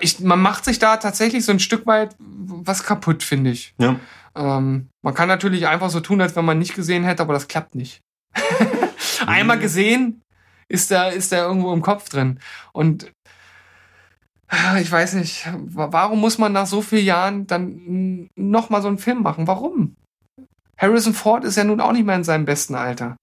Ich, 0.01 0.21
man 0.21 0.41
macht 0.41 0.65
sich 0.65 0.79
da 0.79 0.97
tatsächlich 0.97 1.45
so 1.45 1.53
ein 1.53 1.61
Stück 1.61 1.87
weit 1.87 2.15
was 2.19 2.83
kaputt, 2.85 3.23
finde 3.23 3.51
ich. 3.51 3.75
Ja. 3.79 3.97
Ähm, 4.35 4.89
man 5.03 5.15
kann 5.15 5.29
natürlich 5.29 5.67
einfach 5.69 5.91
so 5.91 6.01
tun, 6.01 6.21
als 6.21 6.35
wenn 6.37 6.45
man 6.45 6.59
nicht 6.59 6.75
gesehen 6.75 7.05
hätte, 7.05 7.23
aber 7.23 7.35
das 7.35 7.49
klappt 7.49 7.75
nicht. 7.75 8.01
Einmal 9.27 9.59
gesehen 9.59 10.23
ist 10.69 10.91
da 10.91 11.09
ist 11.09 11.33
da 11.33 11.45
irgendwo 11.47 11.73
im 11.73 11.83
Kopf 11.83 12.09
drin 12.09 12.39
und 12.73 13.13
ich 14.81 14.91
weiß 14.93 15.15
nicht, 15.15 15.47
wa- 15.67 15.89
warum 15.93 16.21
muss 16.21 16.37
man 16.37 16.53
nach 16.53 16.67
so 16.67 16.83
vielen 16.83 17.07
Jahren 17.07 17.47
dann 17.47 18.29
noch 18.37 18.69
mal 18.69 18.83
so 18.83 18.89
einen 18.89 18.99
Film 18.99 19.23
machen? 19.23 19.47
Warum? 19.47 19.97
Harrison 20.77 21.15
Ford 21.15 21.45
ist 21.45 21.57
ja 21.57 21.65
nun 21.65 21.81
auch 21.81 21.93
nicht 21.93 22.05
mehr 22.05 22.17
in 22.17 22.25
seinem 22.25 22.45
besten 22.45 22.75
Alter. 22.75 23.17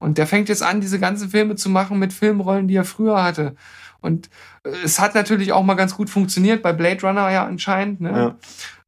Und 0.00 0.18
der 0.18 0.26
fängt 0.26 0.48
jetzt 0.48 0.62
an, 0.62 0.80
diese 0.80 0.98
ganzen 0.98 1.30
Filme 1.30 1.54
zu 1.56 1.68
machen 1.70 1.98
mit 1.98 2.12
Filmrollen, 2.12 2.66
die 2.68 2.76
er 2.76 2.84
früher 2.84 3.22
hatte. 3.22 3.54
Und 4.00 4.30
äh, 4.64 4.70
es 4.84 4.98
hat 4.98 5.14
natürlich 5.14 5.52
auch 5.52 5.62
mal 5.62 5.74
ganz 5.74 5.94
gut 5.96 6.10
funktioniert, 6.10 6.62
bei 6.62 6.72
Blade 6.72 7.02
Runner 7.02 7.30
ja 7.30 7.46
anscheinend, 7.46 8.00
ne? 8.00 8.36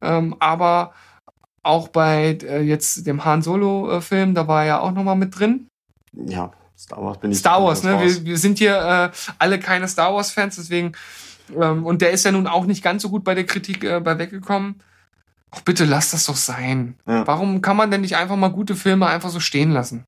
Ja. 0.01 0.17
Ähm, 0.17 0.35
aber 0.39 0.93
auch 1.63 1.89
bei 1.89 2.37
äh, 2.41 2.61
jetzt 2.61 3.05
dem 3.05 3.23
Han 3.23 3.41
Solo-Film, 3.41 4.33
da 4.33 4.47
war 4.47 4.61
er 4.61 4.67
ja 4.67 4.79
auch 4.79 4.91
noch 4.91 5.03
mal 5.03 5.15
mit 5.15 5.37
drin. 5.37 5.67
ja, 6.13 6.51
Star 6.77 7.03
Wars 7.03 7.19
bin 7.19 7.31
ich. 7.31 7.37
Star 7.37 7.63
Wars, 7.63 7.83
ne? 7.83 7.99
Wir, 8.01 8.25
wir 8.25 8.37
sind 8.37 8.57
hier 8.57 8.75
äh, 8.75 9.17
alle 9.37 9.59
keine 9.59 9.87
Star 9.87 10.13
Wars-Fans, 10.15 10.55
deswegen. 10.55 10.93
Ähm, 11.55 11.85
und 11.85 12.01
der 12.01 12.11
ist 12.11 12.25
ja 12.25 12.31
nun 12.31 12.47
auch 12.47 12.65
nicht 12.65 12.83
ganz 12.83 13.03
so 13.03 13.09
gut 13.09 13.23
bei 13.23 13.35
der 13.35 13.45
Kritik 13.45 13.83
äh, 13.83 13.99
bei 13.99 14.17
weggekommen. 14.17 14.81
Ach, 15.51 15.61
bitte 15.61 15.85
lass 15.85 16.11
das 16.11 16.25
doch 16.25 16.35
sein. 16.35 16.95
Ja. 17.05 17.27
Warum 17.27 17.61
kann 17.61 17.77
man 17.77 17.91
denn 17.91 18.01
nicht 18.01 18.15
einfach 18.15 18.37
mal 18.37 18.49
gute 18.49 18.75
Filme 18.75 19.07
einfach 19.07 19.29
so 19.29 19.39
stehen 19.39 19.71
lassen? 19.71 20.05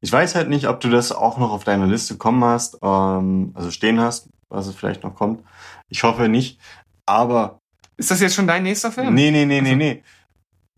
Ich 0.00 0.12
weiß 0.12 0.34
halt 0.34 0.48
nicht, 0.48 0.68
ob 0.68 0.80
du 0.80 0.88
das 0.88 1.12
auch 1.12 1.38
noch 1.38 1.50
auf 1.52 1.64
deiner 1.64 1.86
Liste 1.86 2.16
kommen 2.16 2.44
hast, 2.44 2.78
ähm, 2.82 3.52
also 3.54 3.70
stehen 3.70 4.00
hast, 4.00 4.28
was 4.48 4.66
es 4.66 4.74
vielleicht 4.74 5.02
noch 5.02 5.14
kommt. 5.14 5.42
Ich 5.88 6.02
hoffe 6.02 6.28
nicht. 6.28 6.58
Aber 7.06 7.58
Ist 7.96 8.10
das 8.10 8.20
jetzt 8.20 8.34
schon 8.34 8.46
dein 8.46 8.62
nächster 8.62 8.92
Film? 8.92 9.14
nee, 9.14 9.30
nee, 9.30 9.46
nee, 9.46 9.60
nee, 9.60 9.68
Also- 9.70 9.78
nee. 9.78 10.02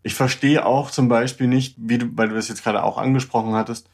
Ich 0.01 0.15
verstehe 0.15 0.65
auch 0.65 0.91
zum 0.91 1.09
Beispiel 1.09 1.47
nicht, 1.47 1.75
wie 1.77 1.97
du, 1.97 2.07
weil 2.13 2.29
du 2.29 2.35
das 2.35 2.47
jetzt 2.47 2.63
gerade 2.63 2.83
auch 2.83 2.97
angesprochen 2.97 3.53
hattest. 3.55 3.89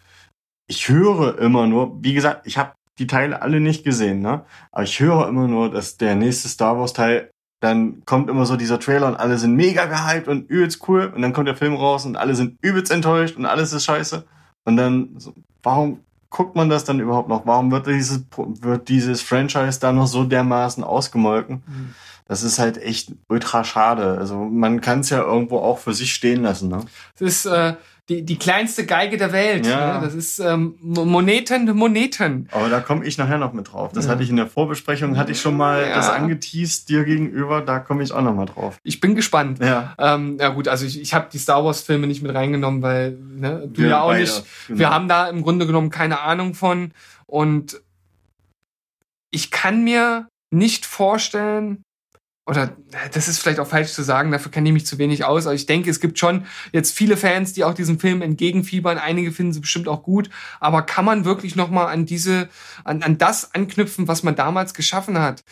Ich 0.68 0.88
höre 0.88 1.40
immer 1.40 1.66
nur, 1.66 1.98
wie 2.04 2.14
gesagt, 2.14 2.46
ich 2.46 2.58
habe 2.60 2.74
die 3.00 3.08
Teile 3.08 3.42
alle 3.42 3.60
nicht 3.60 3.84
gesehen, 3.84 4.22
ne? 4.22 4.46
Aber 4.72 4.84
ich 4.84 5.00
höre 5.00 5.28
immer 5.28 5.48
nur, 5.48 5.72
dass 5.72 5.98
der 5.98 6.16
nächste 6.16 6.48
Star 6.48 6.78
Wars 6.78 6.94
Teil 6.94 7.32
dann 7.62 8.04
kommt 8.06 8.30
immer 8.30 8.46
so 8.46 8.56
dieser 8.58 8.80
Trailer 8.80 9.08
und 9.08 9.16
alle 9.16 9.38
sind 9.40 9.56
mega 9.56 9.86
gehypt 9.86 10.28
und 10.28 10.48
übelst 10.50 10.88
cool 10.88 11.12
und 11.16 11.22
dann 11.24 11.34
kommt 11.34 11.48
der 11.48 11.56
Film 11.56 11.74
raus 11.74 12.06
und 12.06 12.16
alle 12.18 12.36
sind 12.36 12.58
übelst 12.62 12.92
enttäuscht 12.92 13.38
und 13.38 13.46
alles 13.48 13.74
ist 13.74 13.86
scheiße. 13.86 14.26
Und 14.66 14.78
dann, 14.78 15.16
so, 15.18 15.34
warum 15.64 16.00
guckt 16.30 16.56
man 16.56 16.70
das 16.70 16.84
dann 16.84 17.00
überhaupt 17.00 17.30
noch? 17.30 17.46
Warum 17.46 17.72
wird 17.72 17.88
dieses, 17.88 18.26
wird 18.36 18.90
dieses 18.90 19.22
Franchise 19.22 19.80
da 19.80 19.94
noch 19.94 20.08
so 20.08 20.26
dermaßen 20.26 20.84
ausgemolken? 20.84 21.64
Mhm. 21.66 21.96
Das 22.28 22.44
ist 22.44 22.60
halt 22.60 22.78
echt 22.82 23.14
ultra 23.30 23.64
schade. 23.64 24.18
Also 24.18 24.38
man 24.38 24.82
kann 24.82 25.02
es 25.02 25.12
ja 25.12 25.22
irgendwo 25.22 25.60
auch 25.60 25.78
für 25.78 25.94
sich 25.94 26.12
stehen 26.12 26.42
lassen. 26.42 26.70
Ne? 26.70 26.84
Das 27.18 27.30
ist 27.30 27.46
äh, 27.46 27.76
die, 28.10 28.22
die 28.24 28.38
kleinste 28.38 28.86
Geige 28.86 29.18
der 29.18 29.32
Welt. 29.32 29.66
Ja. 29.66 29.96
Ne? 30.00 30.06
Das 30.06 30.14
ist 30.14 30.38
ähm, 30.40 30.76
Mo- 30.80 31.06
Moneten, 31.06 31.66
Moneten. 31.76 32.48
Aber 32.52 32.70
da 32.70 32.80
komme 32.80 33.04
ich 33.06 33.18
nachher 33.18 33.40
noch 33.40 33.52
mit 33.54 33.72
drauf. 33.74 33.92
Das 33.94 34.06
Ja. 34.06 34.12
hatte 34.12 34.22
ich 34.22 34.30
in 34.30 34.36
der 34.36 34.46
Vorbesprechung, 34.48 35.18
hatte 35.18 35.32
ich 35.32 35.42
schon 35.42 35.58
mal 35.58 35.82
Ja. 35.88 35.96
das 35.96 36.10
angeteased 36.10 36.88
dir 36.90 37.04
gegenüber. 37.04 37.62
Da 37.62 37.80
komme 37.80 38.04
ich 38.04 38.12
auch 38.12 38.22
noch 38.22 38.36
mal 38.36 38.46
drauf. 38.46 38.78
Ich 38.84 39.00
bin 39.02 39.16
gespannt. 39.16 39.58
Ja. 39.60 39.96
Ähm, 39.98 40.38
ja 40.40 40.50
gut, 40.50 40.68
also 40.68 40.86
ich, 40.86 41.02
ich 41.02 41.14
habe 41.16 41.30
die 41.34 41.40
Star 41.40 41.66
Wars 41.66 41.82
Filme 41.82 42.06
nicht 42.06 42.22
mit 42.22 42.34
reingenommen, 42.36 42.84
weil 42.84 43.12
ne, 43.14 43.68
du 43.68 43.82
Wir 43.82 43.90
ja 43.90 44.02
auch 44.02 44.10
beide, 44.10 44.22
nicht. 44.22 44.44
genau. 44.68 44.80
Wir 44.80 44.90
haben 44.92 45.08
da 45.08 45.28
im 45.28 45.42
Grunde 45.42 45.66
genommen 45.66 45.90
keine 45.90 46.20
Ahnung 46.22 46.54
von 46.54 46.92
und 47.26 47.82
ich 49.32 49.52
kann 49.52 49.84
mir 49.84 50.28
nicht 50.52 50.86
vorstellen, 50.86 51.82
oder 52.48 52.76
das 53.12 53.28
ist 53.28 53.40
vielleicht 53.40 53.60
auch 53.60 53.68
falsch 53.68 53.92
zu 53.92 54.04
sagen, 54.04 54.32
dafür 54.32 54.52
kenne 54.52 54.70
ich 54.70 54.74
mich 54.74 54.86
zu 54.86 55.00
wenig 55.00 55.26
aus, 55.26 55.48
aber 55.48 55.56
ich 55.56 55.66
denke, 55.66 55.90
es 55.90 56.00
gibt 56.00 56.20
schon 56.20 56.46
jetzt 56.72 56.96
viele 56.96 57.18
Fans, 57.18 57.54
die 57.54 57.64
auch 57.64 57.74
diesem 57.74 58.00
Film 58.00 58.22
entgegenfiebern. 58.22 59.00
Einige 59.00 59.32
finden 59.32 59.52
sie 59.52 59.62
bestimmt 59.62 59.88
auch 59.88 60.04
gut, 60.04 60.30
aber 60.60 60.84
kann 60.84 61.06
man 61.06 61.26
wirklich 61.26 61.56
noch 61.56 61.72
mal 61.72 61.88
an 61.88 62.06
diese, 62.06 62.48
an, 62.84 63.02
an 63.02 63.18
das 63.18 63.56
anknüpfen, 63.56 64.08
was 64.08 64.22
man 64.22 64.36
damals 64.36 64.76
geschaffen 64.76 65.18
hat? 65.18 65.44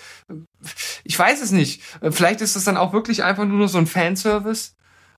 Ich 1.03 1.17
weiß 1.17 1.41
es 1.41 1.51
nicht. 1.51 1.81
Vielleicht 2.11 2.41
ist 2.41 2.55
es 2.55 2.63
dann 2.63 2.77
auch 2.77 2.93
wirklich 2.93 3.23
einfach 3.23 3.45
nur 3.45 3.67
so 3.67 3.79
ein 3.79 3.87
Fanservice. 3.87 4.75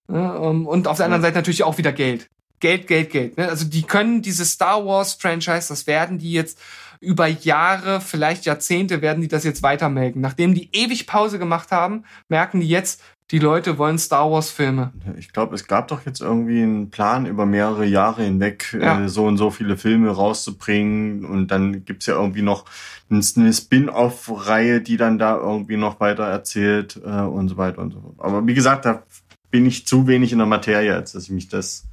Ne? 0.08 0.39
ähm, 0.41 0.65
Und 0.67 0.88
auf 0.88 0.98
der 0.98 1.08
anderen. 1.08 1.24
Seite 1.24 1.36
natürlich 1.36 1.63
auch 1.63 1.77
wieder 1.77 1.91
Geld. 1.91 2.29
Geld, 2.62 2.88
Geld, 2.88 3.12
Geld. 3.12 3.38
Ne? 3.38 3.50
Also 3.50 3.65
die 3.65 3.84
können 3.84 4.22
diese 4.22 4.46
Star 4.46 4.86
Wars 4.86 5.15
Franchise, 5.15 5.67
das 5.67 5.88
werden 5.88 6.20
die 6.20 6.32
jetzt 6.32 6.58
über 7.06 7.28
Jahre, 7.28 8.02
vielleicht 8.02 8.46
Jahrzehnte 8.46 9.02
werden 9.02 9.22
die 9.22 9.28
das 9.28 9.44
jetzt 9.44 9.64
weitermelken. 9.64 10.22
Nachdem 10.22 10.54
die 10.54 10.70
ewig 10.74 11.08
Pause 11.08 11.40
gemacht 11.40 11.72
haben, 11.72 12.04
merken 12.30 12.60
die 12.60 12.68
jetzt, 12.68 13.02
die 13.32 13.40
Leute 13.40 13.80
wollen 13.80 13.98
Star 13.98 14.30
Wars 14.32 14.52
Filme. 14.52 14.94
Ich 15.18 15.34
glaube, 15.34 15.56
es 15.56 15.66
gab 15.68 15.88
doch 15.88 16.06
jetzt 16.06 16.22
irgendwie 16.22 16.62
einen 16.62 16.92
Plan 16.92 17.26
über 17.26 17.48
mehrere 17.48 17.86
Jahre 17.86 18.24
hinweg, 18.24 18.78
Ja. 18.80 19.02
äh, 19.04 19.10
so 19.10 19.26
und 19.26 19.38
so 19.38 19.50
viele 19.50 19.78
Filme 19.78 20.12
rauszubringen. 20.12 21.26
Und 21.26 21.48
dann 21.50 21.86
gibt's 21.86 22.06
ja 22.06 22.14
irgendwie 22.16 22.44
noch 22.44 22.66
eine 23.10 23.24
Spin-off-Reihe, 23.54 24.82
die 24.82 24.98
dann 24.98 25.18
da 25.18 25.38
irgendwie 25.38 25.78
noch 25.78 26.00
weiter 26.00 26.26
erzählt 26.26 27.00
äh, 27.04 27.22
und 27.22 27.50
so 27.50 27.58
weiter 27.58 27.80
und 27.82 27.92
so 27.94 28.02
fort. 28.02 28.16
Aber 28.20 28.46
wie 28.46 28.54
gesagt, 28.54 28.86
da 28.86 29.04
bin 29.52 29.66
ich 29.66 29.88
zu 29.88 30.08
wenig 30.08 30.32
in 30.32 30.38
der 30.40 30.48
Materie, 30.48 30.94
als 30.94 31.14
dass 31.14 31.24
ich 31.24 31.32
mich 31.32 31.48
das, 31.48 31.86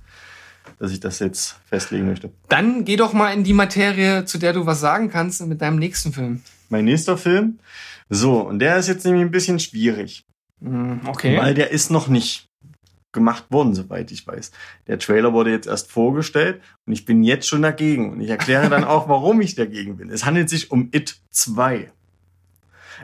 dass 0.78 0.92
ich 0.92 1.00
das 1.00 1.18
jetzt 1.18 1.56
festlegen 1.66 2.06
möchte. 2.06 2.30
Dann 2.48 2.84
geh 2.84 2.96
doch 2.96 3.12
mal 3.12 3.32
in 3.32 3.44
die 3.44 3.52
Materie, 3.52 4.24
zu 4.24 4.38
der 4.38 4.52
du 4.52 4.66
was 4.66 4.80
sagen 4.80 5.10
kannst 5.10 5.44
mit 5.46 5.60
deinem 5.60 5.78
nächsten 5.78 6.12
Film. 6.12 6.42
Mein 6.68 6.84
nächster 6.84 7.16
Film. 7.18 7.58
So, 8.08 8.40
und 8.40 8.58
der 8.58 8.76
ist 8.76 8.88
jetzt 8.88 9.04
nämlich 9.04 9.22
ein 9.22 9.30
bisschen 9.30 9.58
schwierig. 9.58 10.24
Hm, 10.60 11.00
Okay. 11.06 11.38
Weil 11.38 11.54
der 11.54 11.70
ist 11.70 11.90
noch 11.90 12.08
nicht 12.08 12.48
gemacht 13.12 13.44
worden, 13.50 13.74
soweit 13.74 14.10
ich 14.10 14.26
weiß. 14.26 14.52
Der 14.86 14.98
Trailer 14.98 15.32
wurde 15.34 15.50
jetzt 15.50 15.66
erst 15.66 15.90
vorgestellt 15.92 16.62
und 16.86 16.94
ich 16.94 17.04
bin 17.04 17.22
jetzt 17.22 17.46
schon 17.46 17.60
dagegen. 17.62 18.10
Und 18.10 18.20
ich 18.22 18.30
erkläre 18.30 18.70
dann 18.70 18.84
auch, 18.92 19.08
warum 19.08 19.40
ich 19.42 19.54
dagegen 19.54 19.96
bin. 19.98 20.08
Es 20.10 20.24
handelt 20.24 20.48
sich 20.48 20.70
um 20.70 20.88
It 20.92 21.20
2. 21.30 21.90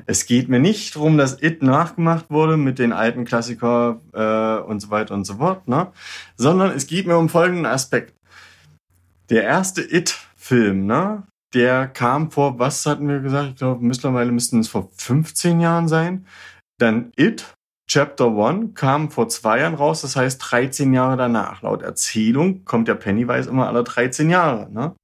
Es 0.06 0.26
geht 0.26 0.48
mir 0.48 0.60
nicht 0.60 0.96
darum, 0.96 1.18
dass 1.18 1.42
It 1.42 1.62
nachgemacht 1.62 2.30
wurde 2.30 2.56
mit 2.56 2.78
den 2.78 2.92
alten 2.92 3.24
Klassiker 3.24 4.00
äh, 4.12 4.62
und 4.62 4.80
so 4.80 4.90
weiter 4.90 5.14
und 5.14 5.24
so 5.24 5.36
fort, 5.36 5.68
ne? 5.68 5.92
sondern 6.36 6.70
es 6.70 6.86
geht 6.86 7.06
mir 7.06 7.16
um 7.16 7.28
folgenden 7.28 7.66
Aspekt. 7.66 8.14
Der 9.30 9.44
erste 9.44 9.82
It-Film, 9.82 10.86
ne? 10.86 11.24
der 11.54 11.86
kam 11.88 12.30
vor, 12.30 12.58
was 12.58 12.84
hatten 12.86 13.08
wir 13.08 13.20
gesagt? 13.20 13.50
Ich 13.50 13.56
glaube, 13.56 13.84
mittlerweile 13.84 14.32
müssten 14.32 14.60
es 14.60 14.68
vor 14.68 14.90
15 14.96 15.60
Jahren 15.60 15.88
sein. 15.88 16.26
Dann 16.78 17.12
It, 17.16 17.54
Chapter 17.90 18.32
One, 18.32 18.68
kam 18.74 19.10
vor 19.10 19.28
zwei 19.28 19.60
Jahren 19.60 19.74
raus, 19.74 20.02
das 20.02 20.14
heißt 20.14 20.42
13 20.50 20.92
Jahre 20.92 21.16
danach. 21.16 21.62
Laut 21.62 21.82
Erzählung 21.82 22.64
kommt 22.64 22.86
der 22.86 22.96
Pennywise 22.96 23.48
immer 23.48 23.66
alle 23.66 23.82
13 23.82 24.28
Jahre. 24.28 24.70
Ne? 24.70 24.94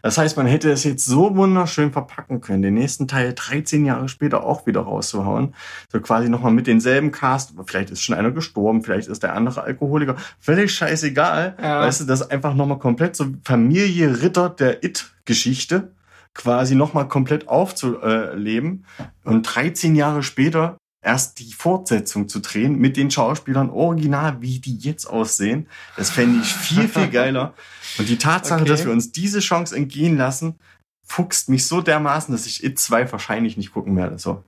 Das 0.00 0.18
heißt, 0.18 0.36
man 0.36 0.46
hätte 0.46 0.70
es 0.70 0.84
jetzt 0.84 1.04
so 1.04 1.36
wunderschön 1.36 1.92
verpacken 1.92 2.40
können, 2.40 2.62
den 2.62 2.74
nächsten 2.74 3.08
Teil 3.08 3.34
13 3.34 3.84
Jahre 3.84 4.08
später 4.08 4.44
auch 4.44 4.66
wieder 4.66 4.80
rauszuhauen. 4.80 5.54
So 5.90 6.00
quasi 6.00 6.28
nochmal 6.28 6.52
mit 6.52 6.66
denselben 6.66 7.12
Cast. 7.12 7.54
Vielleicht 7.66 7.90
ist 7.90 8.02
schon 8.02 8.16
einer 8.16 8.30
gestorben, 8.30 8.82
vielleicht 8.82 9.08
ist 9.08 9.22
der 9.22 9.34
andere 9.34 9.62
Alkoholiker. 9.62 10.16
Völlig 10.40 10.74
scheißegal. 10.74 11.56
Ja. 11.60 11.80
Weißt 11.80 12.00
du, 12.00 12.04
das 12.04 12.30
einfach 12.30 12.54
nochmal 12.54 12.78
komplett 12.78 13.16
so 13.16 13.26
Familie 13.44 14.22
Ritter 14.22 14.48
der 14.48 14.84
It-Geschichte 14.84 15.92
quasi 16.34 16.74
nochmal 16.74 17.08
komplett 17.08 17.48
aufzuleben 17.48 18.86
und 19.24 19.42
13 19.42 19.94
Jahre 19.94 20.22
später 20.22 20.78
erst 21.02 21.40
die 21.40 21.52
Fortsetzung 21.52 22.28
zu 22.28 22.38
drehen 22.40 22.78
mit 22.78 22.96
den 22.96 23.10
Schauspielern 23.10 23.70
original, 23.70 24.40
wie 24.40 24.60
die 24.60 24.76
jetzt 24.78 25.06
aussehen. 25.06 25.68
Das 25.96 26.10
fände 26.10 26.40
ich 26.42 26.52
viel, 26.54 26.88
viel 26.88 27.08
geiler. 27.10 27.54
Und 27.98 28.08
die 28.08 28.16
Tatsache, 28.18 28.60
Okay. 28.62 28.70
dass 28.70 28.84
wir 28.84 28.92
uns 28.92 29.12
diese 29.12 29.40
Chance 29.40 29.76
entgehen 29.76 30.16
lassen, 30.16 30.58
fuchst 31.04 31.48
mich 31.48 31.66
so 31.66 31.80
dermaßen, 31.80 32.32
dass 32.32 32.46
ich 32.46 32.62
It 32.64 32.78
2 32.78 33.10
wahrscheinlich 33.12 33.56
nicht 33.56 33.72
gucken 33.72 33.96
werde. 33.96 34.18
So. 34.18 34.42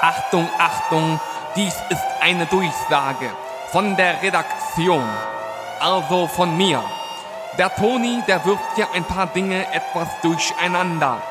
Achtung, 0.00 0.48
Achtung, 0.58 1.20
dies 1.54 1.74
ist 1.90 2.02
eine 2.20 2.46
Durchsage 2.46 3.30
von 3.70 3.96
der 3.96 4.20
Redaktion, 4.22 5.04
also 5.78 6.26
von 6.26 6.56
mir. 6.56 6.82
Der 7.58 7.72
Toni, 7.74 8.22
der 8.26 8.44
wirft 8.46 8.64
hier 8.74 8.88
ein 8.94 9.04
paar 9.04 9.26
Dinge 9.26 9.66
etwas 9.72 10.08
durcheinander. 10.22 11.22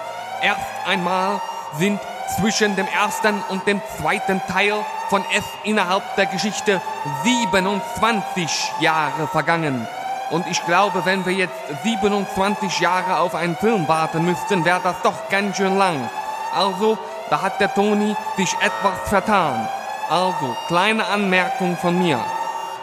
Erst 0.42 0.62
einmal 0.86 1.42
sind 1.78 2.00
zwischen 2.36 2.76
dem 2.76 2.88
ersten 2.88 3.42
und 3.50 3.68
dem 3.68 3.82
zweiten 3.98 4.42
Teil 4.48 4.74
von 5.10 5.24
S 5.32 5.44
innerhalb 5.64 6.16
der 6.16 6.26
Geschichte 6.28 6.82
27 7.24 8.72
Jahre 8.80 9.28
vergangen. 9.28 9.88
Und 10.30 10.48
ich 10.48 10.66
glaube, 10.66 11.06
wenn 11.06 11.26
wir 11.26 11.34
jetzt 11.34 11.56
27 11.84 12.80
Jahre 12.80 13.20
auf 13.20 13.36
einen 13.36 13.58
Film 13.58 13.88
warten 13.88 14.24
müssten, 14.24 14.64
wäre 14.64 14.80
das 14.82 14.96
doch 15.04 15.30
ganz 15.30 15.58
schön 15.58 15.78
lang. 15.78 16.10
Also, 16.56 16.98
da 17.30 17.42
hat 17.42 17.60
der 17.60 17.74
Toni 17.74 18.16
sich 18.38 18.54
etwas 18.62 19.10
vertan. 19.10 19.68
Also, 20.10 20.56
kleine 20.68 21.06
Anmerkung 21.06 21.78
von 21.78 21.98
mir. 21.98 22.20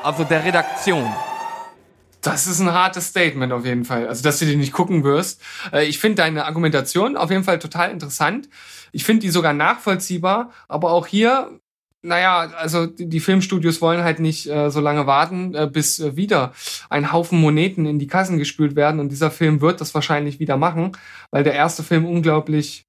Also 0.02 0.24
der 0.24 0.44
Redaktion. 0.44 1.12
Das 2.20 2.46
ist 2.46 2.60
ein 2.60 2.72
hartes 2.72 3.08
Statement 3.08 3.52
auf 3.52 3.64
jeden 3.64 3.84
Fall. 3.84 4.08
Also, 4.08 4.22
dass 4.22 4.38
du 4.38 4.46
den 4.46 4.58
nicht 4.58 4.72
gucken 4.72 5.04
wirst. 5.04 5.40
Äh, 5.72 5.86
Ich 5.86 5.98
finde 5.98 6.22
deine 6.22 6.44
Argumentation 6.46 7.16
auf 7.16 7.30
jeden 7.30 7.44
Fall 7.44 7.58
total 7.58 7.90
interessant. 7.90 8.48
Ich 8.92 9.04
finde 9.04 9.20
die 9.20 9.30
sogar 9.30 9.52
nachvollziehbar. 9.52 10.50
Aber 10.66 10.90
auch 10.90 11.06
hier, 11.06 11.60
naja, 12.02 12.50
also 12.56 12.86
die 12.86 13.20
Filmstudios 13.20 13.80
wollen 13.80 14.02
halt 14.02 14.18
nicht 14.18 14.48
äh, 14.48 14.70
so 14.70 14.80
lange 14.80 15.06
warten, 15.06 15.54
äh, 15.54 15.68
bis 15.72 16.00
äh, 16.00 16.16
wieder 16.16 16.52
ein 16.90 17.12
Haufen 17.12 17.40
Moneten 17.40 17.86
in 17.86 17.98
die 17.98 18.06
Kassen 18.08 18.38
gespült 18.38 18.74
werden. 18.74 18.98
Und 19.00 19.10
dieser 19.10 19.30
Film 19.30 19.60
wird 19.60 19.80
das 19.80 19.94
wahrscheinlich 19.94 20.40
wieder 20.40 20.56
machen, 20.56 20.92
weil 21.30 21.44
der 21.44 21.54
erste 21.54 21.82
Film 21.82 22.04
unglaublich 22.04 22.86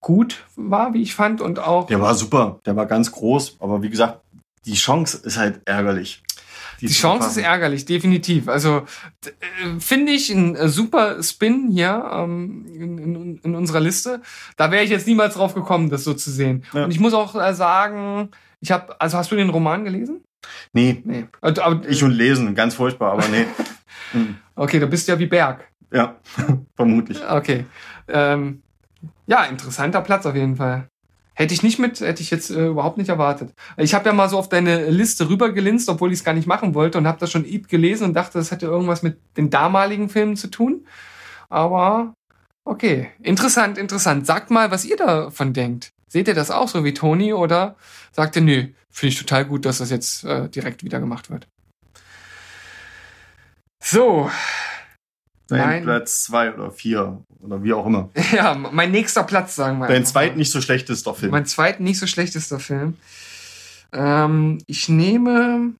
gut 0.00 0.44
war, 0.56 0.94
wie 0.94 1.02
ich 1.02 1.14
fand. 1.14 1.40
Und 1.40 1.58
auch 1.58 1.86
Der 1.86 2.00
war 2.00 2.14
super, 2.14 2.60
der 2.66 2.76
war 2.76 2.86
ganz 2.86 3.12
groß, 3.12 3.56
aber 3.60 3.82
wie 3.82 3.90
gesagt, 3.90 4.20
die 4.64 4.74
Chance 4.74 5.20
ist 5.24 5.38
halt 5.38 5.60
ärgerlich. 5.64 6.22
Die 6.80 6.88
Chance 6.88 7.28
ist 7.28 7.36
ärgerlich, 7.36 7.84
definitiv. 7.84 8.48
Also 8.48 8.86
äh, 9.24 9.80
finde 9.80 10.12
ich 10.12 10.30
ein 10.30 10.54
äh, 10.54 10.68
super 10.68 11.22
Spin 11.22 11.68
hier 11.70 12.08
ähm, 12.12 12.66
in, 12.72 12.98
in, 12.98 13.36
in 13.38 13.54
unserer 13.54 13.80
Liste. 13.80 14.22
Da 14.56 14.70
wäre 14.70 14.84
ich 14.84 14.90
jetzt 14.90 15.06
niemals 15.06 15.34
drauf 15.34 15.54
gekommen, 15.54 15.90
das 15.90 16.04
so 16.04 16.14
zu 16.14 16.30
sehen. 16.30 16.64
Ja. 16.72 16.84
Und 16.84 16.90
ich 16.90 17.00
muss 17.00 17.14
auch 17.14 17.34
äh, 17.34 17.54
sagen, 17.54 18.30
ich 18.60 18.70
habe, 18.70 19.00
also 19.00 19.18
hast 19.18 19.30
du 19.32 19.36
den 19.36 19.50
Roman 19.50 19.84
gelesen? 19.84 20.22
Nee, 20.72 21.02
Nee. 21.04 21.26
Also, 21.40 21.62
aber, 21.62 21.88
ich 21.88 22.02
und 22.02 22.12
lesen, 22.12 22.54
ganz 22.54 22.74
furchtbar, 22.74 23.12
aber 23.12 23.28
nee. 23.28 23.46
Hm, 24.12 24.36
okay, 24.54 24.78
du 24.78 24.86
bist 24.86 25.06
ja 25.06 25.18
wie 25.18 25.26
Berg. 25.26 25.68
ja, 25.92 26.16
vermutlich. 26.76 27.20
Okay. 27.28 27.66
Ähm, 28.08 28.62
ja, 29.26 29.44
interessanter 29.44 30.00
Platz 30.00 30.24
auf 30.24 30.34
jeden 30.34 30.56
Fall. 30.56 30.88
Hätte 31.38 31.54
ich 31.54 31.62
nicht 31.62 31.78
mit, 31.78 32.00
hätte 32.00 32.20
ich 32.20 32.32
jetzt 32.32 32.50
äh, 32.50 32.66
überhaupt 32.66 32.98
nicht 32.98 33.10
erwartet. 33.10 33.54
Ich 33.76 33.94
habe 33.94 34.08
ja 34.08 34.12
mal 34.12 34.28
so 34.28 34.36
auf 34.40 34.48
deine 34.48 34.90
Liste 34.90 35.28
rübergelinst, 35.28 35.88
obwohl 35.88 36.10
ich 36.10 36.18
es 36.18 36.24
gar 36.24 36.32
nicht 36.32 36.48
machen 36.48 36.74
wollte 36.74 36.98
und 36.98 37.06
habe 37.06 37.20
das 37.20 37.30
schon 37.30 37.44
Eat 37.44 37.68
gelesen 37.68 38.02
und 38.08 38.14
dachte, 38.14 38.38
das 38.38 38.50
hätte 38.50 38.66
irgendwas 38.66 39.04
mit 39.04 39.20
den 39.36 39.48
damaligen 39.48 40.08
Filmen 40.08 40.34
zu 40.34 40.48
tun. 40.48 40.84
Aber 41.48 42.16
okay, 42.64 43.10
interessant, 43.22 43.78
interessant. 43.78 44.26
Sagt 44.26 44.50
mal, 44.50 44.72
was 44.72 44.84
ihr 44.84 44.96
davon 44.96 45.52
denkt. 45.52 45.92
Seht 46.08 46.26
ihr 46.26 46.34
das 46.34 46.50
auch 46.50 46.66
so 46.66 46.82
wie 46.82 46.92
Toni 46.92 47.32
oder 47.32 47.76
sagt 48.10 48.34
ihr, 48.34 48.42
nö, 48.42 48.66
finde 48.90 49.12
ich 49.12 49.18
total 49.20 49.44
gut, 49.44 49.64
dass 49.64 49.78
das 49.78 49.90
jetzt 49.90 50.24
äh, 50.24 50.48
direkt 50.48 50.82
wieder 50.82 50.98
gemacht 50.98 51.30
wird. 51.30 51.46
So, 53.78 54.28
Dein 55.48 55.60
Nein. 55.60 55.82
Platz 55.84 56.24
zwei 56.24 56.52
oder 56.52 56.70
vier 56.70 57.24
oder 57.40 57.62
wie 57.62 57.72
auch 57.72 57.86
immer. 57.86 58.10
ja, 58.32 58.54
mein 58.54 58.90
nächster 58.90 59.22
Platz, 59.22 59.56
sagen 59.56 59.78
wir. 59.78 59.88
Dein 59.88 60.04
zweit 60.04 60.36
nicht 60.36 60.50
so 60.50 60.60
schlechtester 60.60 61.14
Film. 61.14 61.32
Mein 61.32 61.46
zweiten 61.46 61.84
nicht 61.84 61.98
so 61.98 62.06
schlechtester 62.06 62.60
Film. 62.60 62.98
Ähm, 63.92 64.58
ich 64.66 64.90
nehme, 64.90 65.72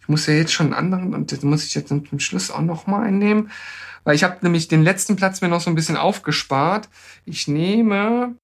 ich 0.00 0.08
muss 0.08 0.26
ja 0.26 0.34
jetzt 0.34 0.52
schon 0.52 0.66
einen 0.66 0.74
anderen 0.74 1.14
und 1.14 1.30
jetzt 1.30 1.44
muss 1.44 1.64
ich 1.64 1.74
jetzt 1.74 1.88
zum 1.88 2.18
Schluss 2.18 2.50
auch 2.50 2.60
noch 2.60 2.88
mal 2.88 3.04
einnehmen. 3.04 3.50
Weil 4.04 4.16
ich 4.16 4.24
habe 4.24 4.38
nämlich 4.42 4.66
den 4.66 4.82
letzten 4.82 5.14
Platz 5.14 5.40
mir 5.40 5.48
noch 5.48 5.60
so 5.60 5.70
ein 5.70 5.76
bisschen 5.76 5.96
aufgespart. 5.96 6.88
Ich 7.24 7.46
nehme. 7.46 8.34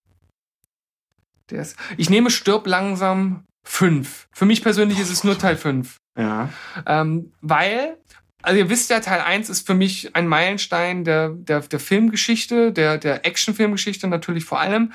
Der 1.50 1.62
ist, 1.62 1.76
ich 1.96 2.10
nehme 2.10 2.30
Stirb 2.30 2.66
langsam 2.66 3.44
5. 3.66 4.28
Für 4.32 4.46
mich 4.46 4.62
persönlich 4.62 5.00
ist 5.00 5.10
es 5.10 5.24
nur 5.24 5.36
Teil 5.36 5.56
5. 5.56 5.96
Ja. 6.16 6.50
Ähm, 6.86 7.32
weil, 7.40 7.96
also 8.42 8.58
ihr 8.58 8.70
wisst 8.70 8.90
ja, 8.90 9.00
Teil 9.00 9.20
1 9.20 9.48
ist 9.48 9.66
für 9.66 9.74
mich 9.74 10.14
ein 10.14 10.26
Meilenstein 10.26 11.04
der, 11.04 11.30
der, 11.30 11.60
der 11.60 11.80
Filmgeschichte, 11.80 12.72
der, 12.72 12.98
der 12.98 13.26
Actionfilmgeschichte 13.26 14.06
natürlich 14.06 14.44
vor 14.44 14.60
allem. 14.60 14.92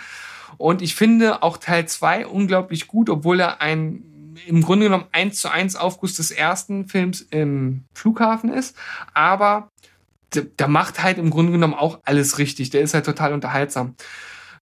Und 0.58 0.82
ich 0.82 0.96
finde 0.96 1.44
auch 1.44 1.58
Teil 1.58 1.88
2 1.88 2.28
unglaublich 2.28 2.88
gut, 2.88 3.10
obwohl 3.10 3.40
er 3.40 3.62
ein 3.62 4.04
im 4.48 4.64
Grunde 4.64 4.86
genommen 4.86 5.06
eins 5.12 5.40
zu 5.40 5.50
eins 5.50 5.76
Aufguss 5.76 6.16
des 6.16 6.32
ersten 6.32 6.88
Films 6.88 7.22
im 7.22 7.86
Flughafen 7.94 8.52
ist. 8.52 8.76
Aber 9.14 9.72
der, 10.34 10.44
der 10.44 10.68
macht 10.68 11.04
halt 11.04 11.18
im 11.18 11.30
Grunde 11.30 11.52
genommen 11.52 11.74
auch 11.74 12.00
alles 12.04 12.38
richtig. 12.38 12.70
Der 12.72 12.82
ist 12.82 12.94
halt 12.94 13.06
total 13.06 13.34
unterhaltsam. 13.34 13.96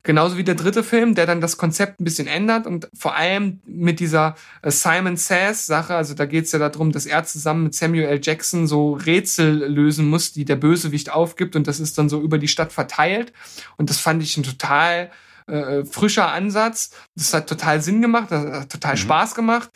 Genauso 0.04 0.38
wie 0.38 0.44
der 0.44 0.56
dritte 0.56 0.84
Film, 0.84 1.14
der 1.14 1.28
dann 1.28 1.42
das 1.42 1.58
Konzept 1.58 2.00
ein 2.00 2.04
bisschen 2.04 2.28
ändert 2.28 2.66
und 2.66 2.90
vor 2.98 3.16
allem 3.16 3.62
mit 3.66 4.00
dieser 4.00 4.36
äh, 4.64 4.72
Simon 4.72 5.16
Says 5.16 5.68
Sache, 5.68 5.94
also 5.96 6.16
da 6.16 6.26
geht 6.26 6.46
es 6.46 6.52
ja 6.52 6.60
darum, 6.60 6.92
dass 6.92 7.06
er 7.06 7.24
zusammen 7.24 7.66
mit 7.66 7.76
Samuel 7.76 8.06
L. 8.06 8.20
Jackson 8.22 8.66
so 8.66 8.94
Rätsel 8.94 9.66
lösen 9.68 10.10
muss, 10.10 10.34
die 10.34 10.44
der 10.46 10.56
Bösewicht 10.56 11.12
aufgibt 11.12 11.56
und 11.56 11.68
das 11.68 11.80
ist 11.80 11.98
dann 11.98 12.10
so 12.10 12.20
über 12.20 12.40
die 12.40 12.48
Stadt 12.48 12.74
verteilt 12.74 13.32
und 13.78 13.90
das 13.92 14.00
fand 14.00 14.24
ich 14.24 14.36
ein 14.38 14.44
total 14.44 15.12
äh, 15.48 15.86
frischer 15.86 16.32
Ansatz. 16.32 16.92
Das 17.16 17.34
hat 17.34 17.48
total 17.48 17.82
Sinn 17.82 18.02
gemacht, 18.02 18.32
das 18.32 18.62
hat 18.62 18.72
total 18.72 18.94
Mhm. 18.94 18.98
Spaß 19.00 19.36
gemacht. 19.36 19.70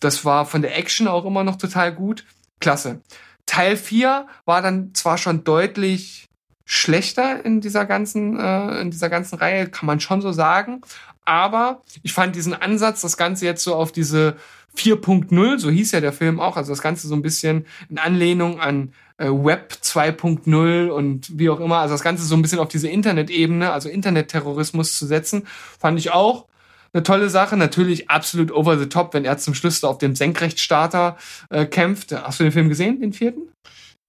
Das 0.00 0.24
war 0.24 0.46
von 0.46 0.62
der 0.62 0.76
Action 0.76 1.08
auch 1.08 1.24
immer 1.24 1.44
noch 1.44 1.56
total 1.56 1.92
gut. 1.94 2.24
Klasse. 2.60 3.00
Teil 3.46 3.76
4 3.76 4.26
war 4.44 4.62
dann 4.62 4.94
zwar 4.94 5.18
schon 5.18 5.44
deutlich 5.44 6.27
schlechter 6.70 7.44
in 7.46 7.62
dieser 7.62 7.86
ganzen, 7.86 8.38
äh, 8.38 8.80
in 8.82 8.90
dieser 8.90 9.08
ganzen 9.08 9.36
Reihe, 9.36 9.68
kann 9.68 9.86
man 9.86 10.00
schon 10.00 10.20
so 10.20 10.32
sagen. 10.32 10.82
Aber 11.24 11.82
ich 12.02 12.12
fand 12.12 12.36
diesen 12.36 12.52
Ansatz, 12.52 13.00
das 13.00 13.16
Ganze 13.16 13.46
jetzt 13.46 13.64
so 13.64 13.74
auf 13.74 13.90
diese 13.90 14.36
4.0, 14.76 15.58
so 15.58 15.70
hieß 15.70 15.92
ja 15.92 16.00
der 16.00 16.12
Film 16.12 16.38
auch, 16.40 16.58
also 16.58 16.70
das 16.70 16.82
Ganze 16.82 17.08
so 17.08 17.14
ein 17.14 17.22
bisschen 17.22 17.64
in 17.88 17.98
Anlehnung 17.98 18.60
an 18.60 18.92
äh, 19.16 19.28
Web 19.28 19.78
2.0 19.82 20.88
und 20.88 21.38
wie 21.38 21.48
auch 21.48 21.60
immer, 21.60 21.78
also 21.78 21.94
das 21.94 22.02
Ganze 22.02 22.24
so 22.24 22.36
ein 22.36 22.42
bisschen 22.42 22.58
auf 22.58 22.68
diese 22.68 22.88
Internetebene, 22.88 23.72
also 23.72 23.88
Internetterrorismus 23.88 24.98
zu 24.98 25.06
setzen, 25.06 25.46
fand 25.78 25.98
ich 25.98 26.12
auch 26.12 26.46
eine 26.92 27.02
tolle 27.02 27.30
Sache. 27.30 27.56
Natürlich 27.56 28.10
absolut 28.10 28.52
over 28.52 28.78
the 28.78 28.90
top, 28.90 29.14
wenn 29.14 29.24
er 29.24 29.38
zum 29.38 29.54
Schluss 29.54 29.80
da 29.80 29.88
auf 29.88 29.98
dem 29.98 30.14
Senkrechtstarter 30.14 31.16
äh, 31.48 31.64
kämpft. 31.64 32.12
Hast 32.12 32.40
du 32.40 32.44
den 32.44 32.52
Film 32.52 32.68
gesehen, 32.68 33.00
den 33.00 33.14
vierten? 33.14 33.48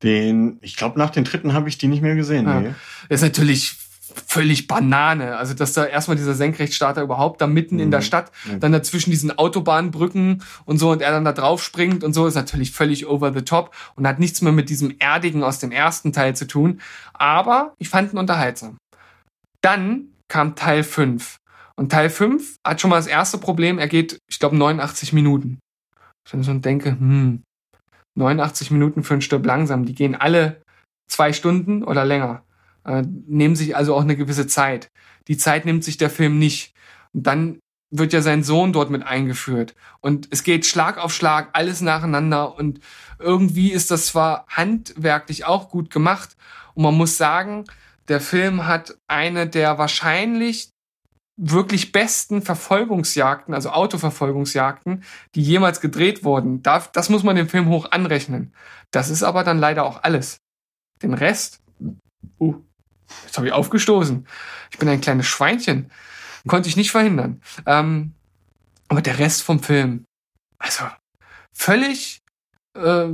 Den, 0.04 0.58
ich 0.62 0.76
glaube, 0.78 0.98
nach 0.98 1.10
den 1.10 1.24
dritten 1.26 1.54
habe 1.54 1.68
ich 1.70 1.78
die 1.78 1.88
nicht 1.88 2.02
mehr 2.02 2.16
gesehen. 2.16 2.46
Ja. 2.48 2.60
Nee. 2.62 2.74
Ist 3.10 3.22
natürlich 3.22 3.76
völlig 4.26 4.66
Banane. 4.68 5.38
Also, 5.38 5.54
dass 5.54 5.74
da 5.74 5.86
erstmal 5.86 6.18
dieser 6.18 6.34
Senkrechtstarter 6.34 7.02
überhaupt 7.04 7.42
da 7.42 7.48
mitten 7.48 7.80
in 7.80 7.88
Mhm. 7.88 7.92
der 7.92 8.02
Stadt, 8.02 8.32
Ja. 8.50 8.58
dann 8.58 8.72
dazwischen 8.72 9.12
diesen 9.12 9.38
Autobahnbrücken 9.38 10.42
und 10.66 10.78
so 10.80 10.92
und 10.92 11.02
er 11.02 11.12
dann 11.12 11.26
da 11.26 11.32
drauf 11.32 11.64
springt 11.64 12.04
und 12.04 12.14
so, 12.14 12.26
ist 12.26 12.36
natürlich 12.36 12.72
völlig 12.72 13.06
over 13.08 13.32
the 13.34 13.42
top 13.44 13.76
und 13.96 14.08
hat 14.08 14.20
nichts 14.20 14.42
mehr 14.42 14.52
mit 14.54 14.70
diesem 14.70 14.96
Erdigen 15.00 15.44
aus 15.44 15.60
dem 15.60 15.72
ersten 15.72 16.12
Teil 16.12 16.36
zu 16.36 16.48
tun. 16.48 16.82
Aber 17.14 17.74
ich 17.78 17.90
fand 17.90 18.12
ihn 18.14 18.18
unterhaltsam. 18.18 18.78
Dann 19.62 20.08
kam 20.28 20.56
Teil 20.56 20.84
5. 20.84 21.38
Und 21.76 21.92
Teil 21.92 22.10
5 22.10 22.58
hat 22.66 22.82
schon 22.82 22.90
mal 22.90 22.98
das 22.98 23.08
erste 23.08 23.38
Problem, 23.38 23.78
er 23.80 23.88
geht, 23.88 24.18
ich 24.30 24.40
glaube, 24.40 24.56
89 24.58 25.14
Minuten. 25.14 25.60
Ich 26.26 26.32
dann 26.32 26.44
so 26.44 26.54
denke, 26.54 26.92
hm, 26.92 27.44
89 28.20 28.72
Minuten 28.72 29.04
für 29.04 29.16
ein 29.16 29.22
Stück 29.22 29.46
langsam, 29.46 29.86
die 29.86 29.96
gehen 29.96 30.16
alle 30.16 30.62
zwei 31.08 31.34
Stunden 31.34 31.84
oder 31.84 32.06
länger 32.06 32.44
äh, 32.86 33.04
nehmen 33.28 33.56
sich 33.56 33.76
also 33.76 33.96
auch 33.96 34.02
eine 34.02 34.16
gewisse 34.16 34.48
Zeit. 34.48 34.92
Die 35.28 35.38
Zeit 35.38 35.66
nimmt 35.66 35.84
sich 35.84 35.98
der 35.98 36.10
Film 36.10 36.40
nicht. 36.40 36.74
Und 37.14 37.28
dann 37.28 37.60
wird 37.92 38.14
ja 38.14 38.22
sein 38.22 38.44
Sohn 38.44 38.74
dort 38.74 38.90
mit 38.90 39.04
eingeführt. 39.04 39.76
Und 40.02 40.28
es 40.32 40.44
geht 40.44 40.66
Schlag 40.66 40.98
auf 40.98 41.14
Schlag, 41.14 41.50
alles 41.54 41.82
nacheinander. 41.82 42.56
Und 42.58 42.80
irgendwie 43.20 43.72
ist 43.72 43.92
das 43.92 44.08
zwar 44.08 44.46
handwerklich 44.48 45.46
auch 45.46 45.70
gut 45.70 45.90
gemacht. 45.90 46.36
Und 46.74 46.84
man 46.84 46.96
muss 46.96 47.18
sagen, 47.18 47.66
der 48.08 48.22
Film 48.22 48.66
hat 48.66 48.98
eine 49.08 49.48
der 49.48 49.78
wahrscheinlich 49.78 50.70
wirklich 51.42 51.92
besten 51.94 52.42
Verfolgungsjagden, 52.42 53.54
also 53.54 53.70
Autoverfolgungsjagden, 53.70 55.04
die 55.36 55.42
jemals 55.42 55.80
gedreht 55.80 56.24
wurden. 56.26 56.62
Da- 56.64 56.88
Das 56.92 57.10
muss 57.10 57.24
man 57.24 57.36
dem 57.38 57.48
Film 57.48 57.70
hoch 57.70 57.92
anrechnen. 57.92 58.54
Das 58.92 59.10
ist 59.10 59.24
aber 59.24 59.44
dann 59.46 59.58
leider 59.58 59.86
auch 59.86 60.04
alles. 60.04 60.42
Den 61.02 61.14
Rest, 61.14 61.62
uh, 62.40 62.56
jetzt 63.26 63.38
habe 63.38 63.48
ich 63.48 63.54
aufgestoßen. 63.54 64.28
Ich 64.72 64.78
bin 64.80 64.90
ein 64.90 65.00
kleines 65.00 65.28
Schweinchen. 65.28 65.90
Konnte 66.48 66.68
ich 66.68 66.76
nicht 66.76 66.92
verhindern. 66.92 67.42
Ähm, 67.66 68.14
aber 68.90 69.02
der 69.02 69.20
Rest 69.20 69.44
vom 69.44 69.62
Film, 69.62 70.04
also 70.58 70.84
völlig 71.54 72.22
äh, 72.76 73.08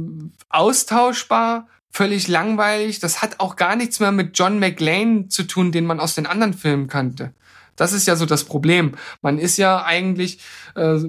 austauschbar, 0.50 1.68
völlig 1.92 2.28
langweilig. 2.28 3.00
Das 3.00 3.22
hat 3.22 3.40
auch 3.40 3.56
gar 3.56 3.76
nichts 3.76 4.00
mehr 4.00 4.12
mit 4.12 4.38
John 4.38 4.60
McLean 4.60 5.30
zu 5.30 5.44
tun, 5.44 5.72
den 5.72 5.86
man 5.86 6.00
aus 6.00 6.16
den 6.16 6.26
anderen 6.26 6.54
Filmen 6.54 6.88
kannte. 6.88 7.34
Das 7.76 7.94
ist 7.94 8.08
ja 8.08 8.16
so 8.16 8.26
das 8.26 8.44
Problem. 8.44 8.94
Man 9.22 9.38
ist 9.38 9.58
ja 9.58 9.84
eigentlich, 9.84 10.40
äh, 10.76 11.00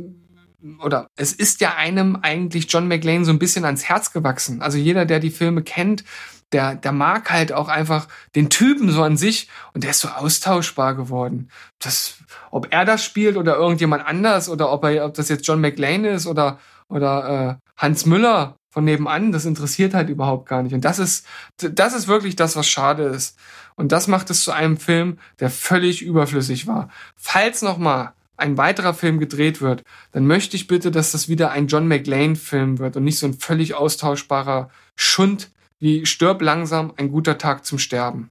oder 0.82 1.08
es 1.16 1.32
ist 1.32 1.60
ja 1.60 1.74
einem 1.76 2.16
eigentlich 2.20 2.70
John 2.70 2.88
McLean 2.88 3.24
so 3.24 3.32
ein 3.32 3.38
bisschen 3.38 3.64
ans 3.64 3.84
Herz 3.84 4.12
gewachsen. 4.12 4.62
Also 4.62 4.78
jeder, 4.78 5.04
der 5.04 5.20
die 5.20 5.30
Filme 5.30 5.62
kennt, 5.62 6.04
der, 6.52 6.76
der 6.76 6.92
mag 6.92 7.30
halt 7.30 7.52
auch 7.52 7.68
einfach 7.68 8.08
den 8.34 8.50
Typen 8.50 8.90
so 8.90 9.02
an 9.02 9.16
sich 9.16 9.48
und 9.74 9.84
der 9.84 9.90
ist 9.90 10.00
so 10.00 10.08
austauschbar 10.08 10.94
geworden. 10.94 11.50
Das, 11.80 12.18
ob 12.50 12.72
er 12.72 12.84
das 12.84 13.04
spielt 13.04 13.36
oder 13.36 13.56
irgendjemand 13.56 14.06
anders 14.06 14.48
oder 14.48 14.70
ob 14.72 14.84
er, 14.84 15.04
ob 15.04 15.14
das 15.14 15.28
jetzt 15.28 15.46
John 15.46 15.60
McLean 15.60 16.04
ist 16.04 16.26
oder, 16.26 16.58
oder 16.88 17.58
äh, 17.58 17.70
Hans 17.76 18.06
Müller 18.06 18.56
von 18.76 18.84
nebenan, 18.84 19.32
das 19.32 19.46
interessiert 19.46 19.94
halt 19.94 20.10
überhaupt 20.10 20.46
gar 20.46 20.62
nicht. 20.62 20.74
Und 20.74 20.84
das 20.84 20.98
ist, 20.98 21.26
das 21.56 21.94
ist 21.94 22.08
wirklich 22.08 22.36
das, 22.36 22.56
was 22.56 22.68
schade 22.68 23.04
ist. 23.04 23.38
Und 23.74 23.90
das 23.90 24.06
macht 24.06 24.28
es 24.28 24.44
zu 24.44 24.52
einem 24.52 24.76
Film, 24.76 25.16
der 25.40 25.48
völlig 25.48 26.02
überflüssig 26.02 26.66
war. 26.66 26.90
Falls 27.16 27.62
noch 27.62 27.78
mal 27.78 28.12
ein 28.36 28.58
weiterer 28.58 28.92
Film 28.92 29.18
gedreht 29.18 29.62
wird, 29.62 29.82
dann 30.12 30.26
möchte 30.26 30.56
ich 30.56 30.66
bitte, 30.66 30.90
dass 30.90 31.12
das 31.12 31.26
wieder 31.26 31.52
ein 31.52 31.68
John 31.68 31.88
McLean-Film 31.88 32.78
wird 32.78 32.98
und 32.98 33.04
nicht 33.04 33.18
so 33.18 33.24
ein 33.24 33.32
völlig 33.32 33.72
austauschbarer 33.72 34.68
Schund 34.94 35.50
wie 35.78 36.04
Stirb 36.04 36.42
langsam, 36.42 36.92
ein 36.98 37.10
guter 37.10 37.38
Tag 37.38 37.64
zum 37.64 37.78
Sterben. 37.78 38.28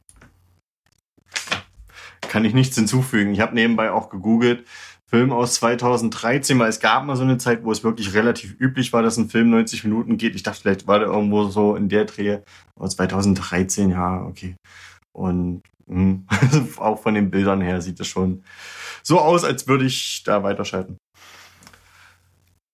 Kann 2.22 2.46
ich 2.46 2.54
nichts 2.54 2.76
hinzufügen. 2.76 3.34
Ich 3.34 3.40
habe 3.40 3.56
nebenbei 3.56 3.90
auch 3.90 4.12
gegoogelt. 4.12 4.64
Film 5.08 5.32
aus 5.32 5.56
2013, 5.56 6.58
weil 6.58 6.70
es 6.70 6.80
gab 6.80 7.06
mal 7.06 7.16
so 7.16 7.24
eine 7.24 7.38
Zeit, 7.38 7.64
wo 7.64 7.72
es 7.72 7.84
wirklich 7.84 8.14
relativ 8.14 8.56
üblich 8.60 8.92
war, 8.92 9.04
dass 9.04 9.18
ein 9.18 9.30
Film 9.30 9.52
90 9.52 9.84
Minuten 9.84 10.18
geht. 10.18 10.36
Ich 10.36 10.44
dachte, 10.44 10.62
vielleicht 10.62 10.88
war 10.88 11.00
der 11.00 11.10
irgendwo 11.10 11.46
so 11.46 11.76
in 11.76 11.90
der 11.90 12.06
Dreh. 12.06 12.40
Aber 12.76 12.90
2013, 12.90 13.92
ja, 13.92 14.24
okay. 14.24 14.56
Und 15.12 15.62
mh, 15.86 16.24
auch 16.78 17.02
von 17.02 17.14
den 17.14 17.30
Bildern 17.30 17.62
her 17.62 17.82
sieht 17.82 18.00
es 18.00 18.08
schon 18.08 18.44
so 19.04 19.20
aus, 19.20 19.44
als 19.44 19.68
würde 19.68 19.86
ich 19.86 20.24
da 20.26 20.44
weiterschalten. 20.44 20.98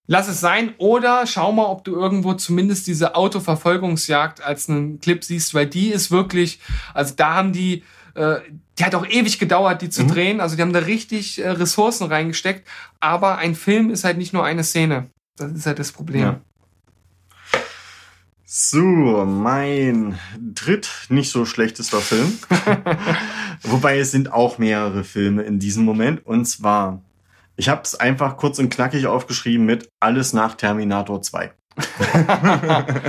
Lass 0.08 0.28
es 0.28 0.40
sein 0.40 0.74
oder 0.78 1.28
schau 1.28 1.52
mal, 1.52 1.66
ob 1.66 1.84
du 1.84 1.94
irgendwo 1.94 2.34
zumindest 2.34 2.88
diese 2.88 3.16
Autoverfolgungsjagd 3.16 4.44
als 4.44 4.70
einen 4.70 5.00
Clip 5.00 5.24
siehst, 5.24 5.54
weil 5.54 5.68
die 5.68 5.90
ist 5.90 6.12
wirklich, 6.12 6.60
also 6.94 7.14
da 7.16 7.36
haben 7.36 7.54
die, 7.54 7.84
äh, 8.16 8.40
die 8.82 8.86
hat 8.86 8.96
auch 8.96 9.06
ewig 9.06 9.38
gedauert, 9.38 9.84
die 9.84 9.92
zu 9.92 10.04
Mhm. 10.06 10.08
drehen. 10.08 10.42
Also 10.42 10.56
die 10.56 10.64
haben 10.64 10.74
da 10.74 10.80
richtig 10.80 11.38
äh, 11.40 11.50
Ressourcen 11.50 12.08
reingesteckt. 12.08 12.68
Aber 13.00 13.38
ein 13.38 13.54
Film 13.54 13.92
ist 13.92 14.04
halt 14.04 14.18
nicht 14.18 14.34
nur 14.34 14.44
eine 14.44 14.64
Szene. 14.64 15.06
Das 15.38 15.52
ist 15.52 15.68
halt 15.68 15.78
das 15.78 15.92
Problem. 15.92 16.22
Ja. 16.24 16.42
So, 18.44 19.24
mein 19.24 20.18
dritt 20.36 20.90
nicht 21.10 21.30
so 21.30 21.46
schlechtester 21.46 22.00
Film. 22.02 22.40
Wobei 23.62 24.00
es 24.00 24.10
sind 24.10 24.34
auch 24.34 24.58
mehrere 24.58 25.04
Filme 25.04 25.44
in 25.44 25.60
diesem 25.60 25.86
Moment. 25.86 26.26
Und 26.26 26.46
zwar, 26.46 27.04
ich 27.58 27.70
habe 27.70 27.84
es 27.84 27.94
einfach 27.94 28.36
kurz 28.36 28.58
und 28.58 28.74
knackig 28.74 29.06
aufgeschrieben 29.06 29.64
mit 29.68 29.90
Alles 30.00 30.34
nach 30.34 30.56
Terminator 30.56 31.22
2. 31.22 31.52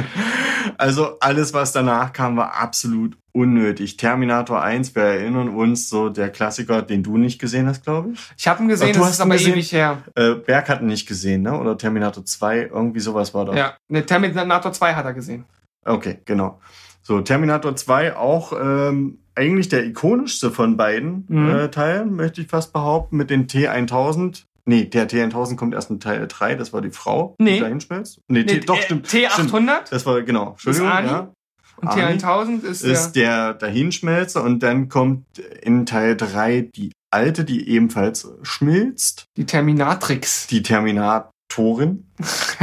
also 0.78 1.18
alles, 1.20 1.52
was 1.54 1.72
danach 1.72 2.12
kam, 2.12 2.36
war 2.36 2.54
absolut 2.54 3.16
unnötig. 3.32 3.96
Terminator 3.96 4.62
1, 4.62 4.94
wir 4.94 5.02
erinnern 5.04 5.48
uns, 5.48 5.88
so 5.88 6.08
der 6.10 6.28
Klassiker, 6.30 6.82
den 6.82 7.02
du 7.02 7.16
nicht 7.16 7.38
gesehen 7.40 7.66
hast, 7.66 7.82
glaube 7.84 8.10
ich. 8.12 8.20
Ich 8.36 8.46
habe 8.46 8.62
ihn 8.62 8.68
gesehen, 8.68 8.88
Ach, 8.90 8.92
du 8.94 8.98
das 9.00 9.08
hast 9.08 9.14
ist 9.14 9.20
ihn 9.20 9.22
aber 9.22 9.34
gesehen? 9.36 9.52
ewig 9.54 9.72
her. 9.72 10.02
Äh, 10.14 10.34
Berg 10.34 10.68
hat 10.68 10.80
ihn 10.82 10.86
nicht 10.88 11.06
gesehen, 11.08 11.42
ne? 11.42 11.58
Oder 11.58 11.78
Terminator 11.78 12.24
2, 12.24 12.70
irgendwie 12.72 13.00
sowas 13.00 13.32
war 13.32 13.46
das. 13.46 13.56
Ja, 13.56 13.74
ne, 13.88 14.04
Terminator 14.04 14.72
2 14.72 14.94
hat 14.94 15.04
er 15.04 15.14
gesehen. 15.14 15.44
Okay, 15.84 16.18
genau. 16.24 16.60
So, 17.02 17.20
Terminator 17.22 17.74
2 17.74 18.16
auch 18.16 18.52
ähm, 18.52 19.18
eigentlich 19.34 19.68
der 19.68 19.84
ikonischste 19.86 20.50
von 20.50 20.76
beiden 20.76 21.24
Mhm. 21.28 21.48
äh, 21.48 21.68
Teilen, 21.70 22.14
möchte 22.14 22.42
ich 22.42 22.48
fast 22.48 22.72
behaupten, 22.72 23.16
mit 23.16 23.30
den 23.30 23.46
T1000. 23.48 24.44
Nee, 24.64 24.84
der 24.84 25.08
T1000 25.08 25.56
kommt 25.56 25.74
erst 25.74 25.90
in 25.90 25.98
Teil 25.98 26.26
3, 26.28 26.54
das 26.54 26.72
war 26.72 26.80
die 26.82 26.90
Frau, 26.90 27.34
Nee. 27.38 27.54
die 27.54 27.60
da 27.60 27.66
hinschmelzt. 27.66 28.20
Nee, 28.28 28.44
Nee, 28.44 28.60
T, 28.60 28.60
doch, 28.60 28.80
stimmt. 28.80 29.08
T800? 29.08 29.32
Stimmt. 29.48 29.70
Das 29.90 30.06
war, 30.06 30.22
genau, 30.22 30.50
Entschuldigung, 30.50 30.88
ja. 30.88 31.32
Und 31.76 31.88
Arnie 31.88 32.18
T1000 32.18 32.62
ist, 32.62 32.82
ist 32.84 33.12
der, 33.12 33.54
der 33.54 33.54
Dahinschmelzer 33.54 34.42
und 34.44 34.62
dann 34.62 34.88
kommt 34.88 35.24
in 35.62 35.84
Teil 35.84 36.16
3 36.16 36.70
die 36.74 36.92
alte, 37.10 37.44
die 37.44 37.68
ebenfalls 37.68 38.28
schmilzt, 38.42 39.24
die 39.36 39.46
Terminatrix. 39.46 40.46
die 40.46 40.62
Terminatorin. 40.62 42.06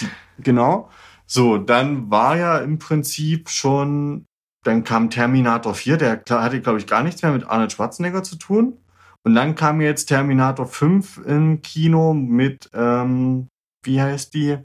die, 0.00 0.06
genau. 0.38 0.90
So, 1.26 1.58
dann 1.58 2.10
war 2.10 2.36
ja 2.36 2.58
im 2.58 2.78
Prinzip 2.78 3.50
schon, 3.50 4.26
dann 4.64 4.84
kam 4.84 5.10
Terminator 5.10 5.74
4, 5.74 5.96
der 5.96 6.22
hatte, 6.28 6.60
glaube 6.60 6.78
ich, 6.78 6.86
gar 6.86 7.02
nichts 7.02 7.22
mehr 7.22 7.32
mit 7.32 7.44
Arnold 7.44 7.72
Schwarzenegger 7.72 8.22
zu 8.22 8.36
tun. 8.36 8.78
Und 9.24 9.34
dann 9.34 9.54
kam 9.54 9.80
jetzt 9.80 10.06
Terminator 10.06 10.66
5 10.66 11.18
im 11.26 11.62
Kino 11.62 12.14
mit, 12.14 12.70
ähm, 12.72 13.48
wie 13.84 14.00
heißt 14.00 14.34
die? 14.34 14.58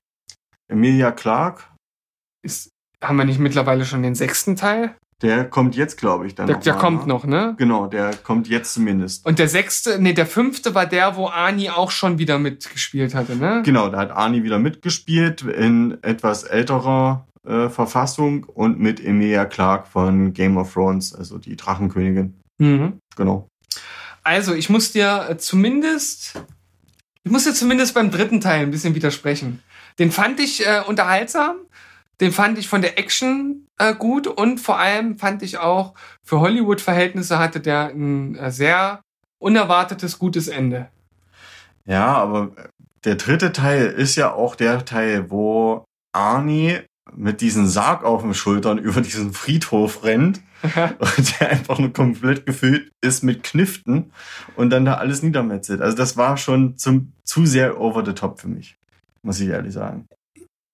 Emilia 0.68 1.12
Clarke. 1.12 1.64
Ist, 2.44 2.70
haben 3.04 3.18
wir 3.18 3.26
nicht 3.26 3.40
mittlerweile 3.40 3.86
schon 3.86 4.02
den 4.04 4.16
sechsten 4.16 4.56
Teil? 4.56 4.96
Der 5.22 5.46
kommt 5.46 5.76
jetzt, 5.76 5.98
glaube 5.98 6.28
ich, 6.28 6.36
dann 6.36 6.48
Der, 6.48 6.58
noch 6.58 6.64
der 6.64 6.74
mal, 6.74 6.80
kommt 6.80 7.02
ne? 7.02 7.08
noch, 7.08 7.26
ne? 7.26 7.56
Genau, 7.58 7.88
der 7.88 8.16
kommt 8.16 8.48
jetzt 8.48 8.74
zumindest. 8.74 9.26
Und 9.26 9.40
der 9.40 9.48
sechste, 9.48 9.98
nee, 10.00 10.14
der 10.14 10.26
fünfte 10.26 10.76
war 10.76 10.86
der, 10.86 11.16
wo 11.16 11.28
Ani 11.28 11.70
auch 11.70 11.92
schon 11.92 12.18
wieder 12.18 12.38
mitgespielt 12.38 13.16
hatte, 13.16 13.36
ne? 13.36 13.62
Genau, 13.64 13.88
da 13.90 14.00
hat 14.00 14.12
Arnie 14.12 14.44
wieder 14.44 14.60
mitgespielt 14.60 15.44
in 15.44 15.98
etwas 16.04 16.44
älterer 16.44 17.26
äh, 17.48 17.70
Verfassung 17.70 18.44
und 18.44 18.80
mit 18.80 19.04
Emilia 19.04 19.46
Clarke 19.46 19.88
von 19.88 20.34
Game 20.34 20.58
of 20.58 20.74
Thrones, 20.74 21.16
also 21.16 21.38
die 21.38 21.56
Drachenkönigin. 21.56 22.34
Mhm. 22.58 23.00
Genau. 23.16 23.48
Also, 24.26 24.56
ich 24.56 24.72
muss 24.72 24.92
dir 24.92 25.28
äh, 25.30 25.38
zumindest, 25.38 26.34
ich 27.24 27.32
muss 27.32 27.44
dir 27.44 27.54
zumindest 27.54 27.94
beim 27.94 28.10
dritten 28.10 28.42
Teil 28.42 28.62
ein 28.62 28.72
bisschen 28.72 28.96
widersprechen. 28.96 29.62
Den 30.00 30.12
fand 30.12 30.40
ich 30.40 30.66
äh, 30.66 30.82
unterhaltsam, 30.86 31.58
den 32.20 32.32
fand 32.32 32.58
ich 32.58 32.68
von 32.68 32.82
der 32.82 32.98
Action 32.98 33.68
äh, 33.78 33.94
gut 33.94 34.26
und 34.26 34.60
vor 34.60 34.80
allem 34.80 35.20
fand 35.20 35.44
ich 35.44 35.60
auch 35.60 35.94
für 36.24 36.40
Hollywood-Verhältnisse 36.40 37.38
hatte 37.38 37.60
der 37.60 37.90
ein 37.90 38.36
äh, 38.36 38.50
sehr 38.50 39.02
unerwartetes 39.38 40.18
gutes 40.18 40.48
Ende. 40.48 40.90
Ja, 41.86 42.16
aber 42.16 42.52
der 43.04 43.16
dritte 43.18 43.52
Teil 43.52 43.86
ist 43.86 44.16
ja 44.16 44.34
auch 44.34 44.56
der 44.56 44.86
Teil, 44.86 45.30
wo 45.30 45.86
Arnie 46.14 46.80
mit 47.14 47.42
diesem 47.42 47.68
Sarg 47.68 48.04
auf 48.04 48.24
den 48.24 48.34
Schultern 48.34 48.78
über 48.80 49.02
diesen 49.02 49.34
Friedhof 49.34 50.04
rennt 50.04 50.42
und 51.00 51.40
der 51.40 51.50
einfach 51.50 51.80
nur 51.80 51.94
komplett 51.94 52.46
gefüllt 52.46 52.92
ist 53.02 53.24
mit 53.24 53.44
Kniften 53.44 54.12
und 54.56 54.70
dann 54.70 54.86
da 54.86 54.96
alles 54.96 55.24
niedermetzelt. 55.24 55.82
Also 55.82 55.96
das 55.96 56.18
war 56.18 56.38
schon 56.38 56.78
zum, 56.78 57.14
zu 57.24 57.46
sehr 57.46 57.80
over 57.80 58.06
the 58.06 58.14
top 58.14 58.40
für 58.40 58.48
mich, 58.48 58.78
muss 59.22 59.40
ich 59.40 59.50
ehrlich 59.50 59.74
sagen. 59.74 60.08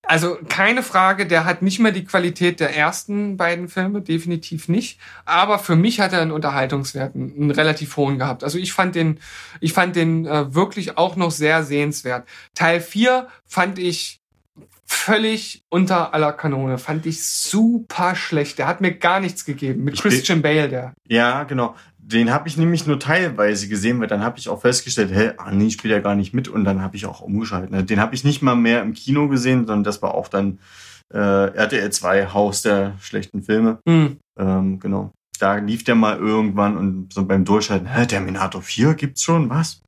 Also 0.03 0.37
keine 0.49 0.83
Frage, 0.83 1.27
der 1.27 1.45
hat 1.45 1.61
nicht 1.61 1.79
mehr 1.79 1.91
die 1.91 2.03
Qualität 2.03 2.59
der 2.59 2.75
ersten 2.75 3.37
beiden 3.37 3.69
Filme, 3.69 4.01
definitiv 4.01 4.67
nicht. 4.67 4.99
Aber 5.25 5.59
für 5.59 5.75
mich 5.75 5.99
hat 5.99 6.11
er 6.11 6.21
einen 6.21 6.31
Unterhaltungswert, 6.31 7.15
einen, 7.15 7.51
relativ 7.51 7.95
hohen 7.97 8.17
gehabt. 8.17 8.43
Also 8.43 8.57
ich 8.57 8.73
fand 8.73 8.95
den, 8.95 9.19
ich 9.59 9.73
fand 9.73 9.95
den 9.95 10.25
äh, 10.25 10.53
wirklich 10.53 10.97
auch 10.97 11.15
noch 11.15 11.31
sehr 11.31 11.63
sehenswert. 11.63 12.27
Teil 12.55 12.81
4 12.81 13.27
fand 13.45 13.77
ich 13.77 14.20
völlig 14.91 15.63
unter 15.69 16.13
aller 16.13 16.33
Kanone, 16.33 16.77
fand 16.77 17.05
ich 17.05 17.23
super 17.23 18.13
schlecht. 18.15 18.59
Der 18.59 18.67
hat 18.67 18.81
mir 18.81 18.91
gar 18.91 19.19
nichts 19.19 19.45
gegeben. 19.45 19.83
Mit 19.83 19.95
Ich 19.95 20.01
Christian 20.01 20.41
Bale, 20.41 20.69
der. 20.69 20.93
Ja, 21.07 21.43
genau. 21.43 21.75
Den 21.97 22.31
habe 22.31 22.47
ich 22.49 22.57
nämlich 22.57 22.85
nur 22.85 22.99
teilweise 22.99 23.69
gesehen, 23.69 23.99
weil 24.01 24.07
dann 24.07 24.21
habe 24.21 24.37
ich 24.37 24.49
auch 24.49 24.61
festgestellt, 24.61 25.11
hä, 25.13 25.31
Arnie 25.37 25.71
spielt 25.71 25.93
ja 25.93 26.01
gar 26.01 26.15
nicht 26.15 26.33
mit 26.33 26.49
und 26.49 26.65
dann 26.65 26.81
habe 26.81 26.97
ich 26.97 27.05
auch 27.05 27.21
umgeschaltet. 27.21 27.71
ne? 27.71 27.83
Den 27.83 27.99
habe 28.01 28.13
ich 28.13 28.23
nicht 28.23 28.41
mal 28.41 28.55
mehr 28.55 28.81
im 28.81 28.93
Kino 28.93 29.29
gesehen, 29.29 29.65
sondern 29.65 29.85
das 29.85 30.01
war 30.01 30.13
auch 30.13 30.27
dann 30.27 30.59
äh, 31.13 31.17
RTL 31.17 31.89
2 31.89 32.27
Haus 32.27 32.61
der 32.61 32.95
schlechten 32.99 33.41
Filme. 33.43 33.79
Hm. 33.87 34.17
Ähm, 34.37 34.79
genau. 34.79 35.13
Da 35.39 35.55
lief 35.55 35.83
der 35.83 35.95
mal 35.95 36.17
irgendwann 36.17 36.77
und 36.77 37.13
so 37.13 37.25
beim 37.25 37.45
Durchschalten, 37.45 37.87
hä, 37.87 38.05
Terminator 38.05 38.61
4 38.61 38.93
gibt's 38.95 39.23
schon, 39.23 39.49
was? 39.49 39.81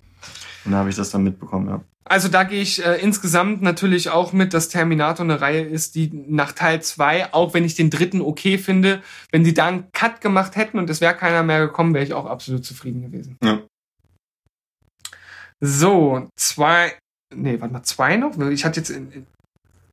Und 0.66 0.72
da 0.72 0.80
habe 0.80 0.90
ich 0.90 0.96
das 0.96 1.12
dann 1.12 1.24
mitbekommen, 1.24 1.68
ja. 1.70 1.82
Also 2.06 2.28
da 2.28 2.44
gehe 2.44 2.62
ich 2.62 2.86
äh, 2.86 2.96
insgesamt 2.96 3.62
natürlich 3.62 4.10
auch 4.10 4.34
mit, 4.34 4.54
dass 4.54 4.68
Terminator 4.68 5.24
eine 5.24 5.40
Reihe 5.40 5.62
ist, 5.62 5.96
die 5.96 6.10
nach 6.12 6.52
Teil 6.52 6.82
2, 6.82 7.34
auch 7.34 7.54
wenn 7.54 7.64
ich 7.64 7.76
den 7.76 7.90
dritten 7.90 8.22
okay 8.22 8.58
finde, 8.58 9.02
wenn 9.32 9.46
sie 9.46 9.54
da 9.54 9.68
einen 9.68 9.90
Cut 9.94 10.20
gemacht 10.20 10.58
hätten 10.58 10.80
und 10.80 10.90
es 10.90 11.00
wäre 11.00 11.16
keiner 11.16 11.44
mehr 11.44 11.62
gekommen, 11.62 11.94
wäre 11.94 12.04
ich 12.04 12.14
auch 12.14 12.26
absolut 12.26 12.66
zufrieden 12.66 13.02
gewesen. 13.04 13.38
Ja. 13.42 13.62
So, 15.62 16.28
zwei, 16.36 16.94
nee, 17.34 17.60
warte 17.62 17.74
mal, 17.74 17.84
zwei 17.84 18.18
noch? 18.18 18.38
Ich 18.50 18.66
hatte 18.66 18.82
jetzt, 18.82 18.90
in, 18.90 19.26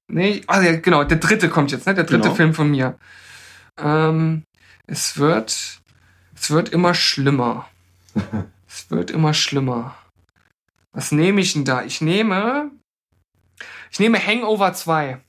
nee, 0.08 0.42
ah 0.48 0.60
ja, 0.60 0.76
genau, 0.76 1.04
der 1.04 1.18
dritte 1.18 1.48
kommt 1.48 1.70
jetzt, 1.70 1.86
ne? 1.86 1.94
Der 1.94 2.04
dritte 2.04 2.22
Genau. 2.22 2.34
Film 2.34 2.54
von 2.54 2.70
mir. 2.72 2.98
Ähm, 3.78 4.42
es 4.88 5.16
wird, 5.16 5.80
es 6.34 6.50
wird 6.50 6.70
immer 6.70 6.94
schlimmer. 6.94 7.68
es 8.68 8.90
wird 8.90 9.12
immer 9.12 9.32
schlimmer. 9.32 9.94
Was 10.92 11.12
nehme 11.12 11.40
ich 11.40 11.52
denn 11.52 11.64
da? 11.64 11.84
Ich 11.84 12.00
nehme, 12.00 12.70
ich 13.90 14.00
nehme 14.00 14.24
Hangover 14.24 14.72
2. 14.72 15.20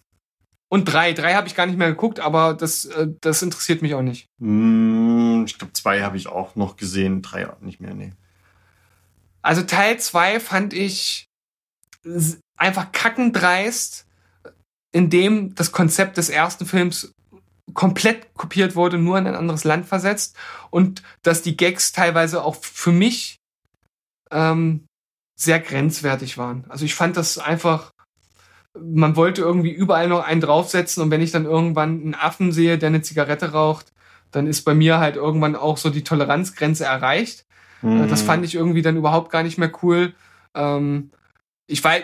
Und 0.69 0.85
3. 0.85 1.13
3 1.13 1.33
habe 1.33 1.47
ich 1.47 1.55
gar 1.55 1.65
nicht 1.65 1.77
mehr 1.77 1.89
geguckt, 1.89 2.19
aber 2.19 2.53
das, 2.53 2.85
äh, 2.85 3.07
das 3.19 3.41
interessiert 3.41 3.81
mich 3.81 3.93
auch 3.93 4.01
nicht. 4.01 4.27
Hm, 4.39 5.43
ich 5.45 5.59
glaube, 5.59 5.73
zwei 5.73 6.01
habe 6.01 6.15
ich 6.15 6.27
auch 6.27 6.55
noch 6.55 6.77
gesehen, 6.77 7.21
drei 7.21 7.51
nicht 7.59 7.81
mehr, 7.81 7.93
nee. 7.93 8.13
Also 9.41 9.63
Teil 9.63 9.99
2 9.99 10.39
fand 10.39 10.73
ich 10.73 11.27
einfach 12.57 12.91
kackendreist, 12.91 14.07
in 14.93 15.09
dem 15.09 15.55
das 15.55 15.71
Konzept 15.71 16.17
des 16.17 16.29
ersten 16.29 16.65
Films 16.65 17.13
komplett 17.73 18.33
kopiert 18.33 18.75
wurde, 18.75 18.97
nur 18.97 19.17
in 19.17 19.27
ein 19.27 19.35
anderes 19.35 19.63
Land 19.63 19.85
versetzt 19.85 20.35
und 20.69 21.03
dass 21.21 21.41
die 21.41 21.55
Gags 21.57 21.91
teilweise 21.91 22.43
auch 22.43 22.55
für 22.55 22.91
mich 22.91 23.37
ähm, 24.31 24.85
sehr 25.41 25.59
grenzwertig 25.59 26.37
waren. 26.37 26.65
Also 26.69 26.85
ich 26.85 26.93
fand 26.93 27.17
das 27.17 27.39
einfach, 27.39 27.91
man 28.79 29.15
wollte 29.15 29.41
irgendwie 29.41 29.71
überall 29.71 30.07
noch 30.07 30.23
einen 30.23 30.41
draufsetzen 30.41 31.01
und 31.01 31.09
wenn 31.09 31.21
ich 31.21 31.31
dann 31.31 31.45
irgendwann 31.45 32.01
einen 32.01 32.15
Affen 32.15 32.51
sehe, 32.51 32.77
der 32.77 32.87
eine 32.87 33.01
Zigarette 33.01 33.51
raucht, 33.51 33.91
dann 34.31 34.45
ist 34.47 34.61
bei 34.61 34.75
mir 34.75 34.99
halt 34.99 35.15
irgendwann 35.15 35.55
auch 35.55 35.77
so 35.77 35.89
die 35.89 36.03
Toleranzgrenze 36.03 36.85
erreicht. 36.85 37.45
Mhm. 37.81 38.03
Äh, 38.03 38.07
Das 38.07 38.21
fand 38.21 38.45
ich 38.45 38.53
irgendwie 38.55 38.83
dann 38.83 38.97
überhaupt 38.97 39.31
gar 39.31 39.41
nicht 39.43 39.57
mehr 39.57 39.71
cool. 39.81 40.13
Ähm, 40.53 41.09
ich 41.65 41.83
weiß, 41.83 42.03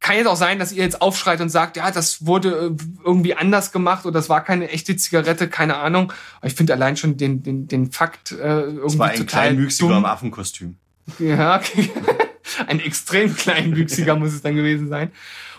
kann 0.00 0.16
jetzt 0.16 0.26
auch 0.26 0.36
sein, 0.36 0.58
dass 0.58 0.72
ihr 0.72 0.82
jetzt 0.82 1.00
aufschreit 1.00 1.40
und 1.40 1.50
sagt, 1.50 1.76
ja, 1.76 1.90
das 1.90 2.26
wurde 2.26 2.74
äh, 2.76 2.84
irgendwie 3.04 3.34
anders 3.34 3.70
gemacht 3.70 4.04
oder 4.04 4.14
das 4.14 4.28
war 4.28 4.42
keine 4.42 4.70
echte 4.70 4.96
Zigarette, 4.96 5.48
keine 5.48 5.76
Ahnung. 5.76 6.12
Aber 6.38 6.48
ich 6.48 6.54
finde 6.54 6.72
allein 6.72 6.96
schon 6.96 7.16
den, 7.16 7.42
den, 7.42 7.68
den 7.68 7.92
Fakt 7.92 8.32
äh, 8.32 8.62
irgendwie 8.62 8.82
Das 8.82 8.98
war 8.98 9.08
ein 9.10 9.18
total 9.18 9.26
kleinwüchsiger 9.26 9.96
im 9.96 10.04
Affenkostüm. 10.04 10.76
Ja, 11.20 11.56
okay. 11.56 11.90
ein 12.66 12.80
extrem 12.80 13.34
kleinwüchsiger 13.34 14.16
muss 14.16 14.32
es 14.32 14.42
dann 14.42 14.54
gewesen 14.54 14.88
sein. 14.88 15.10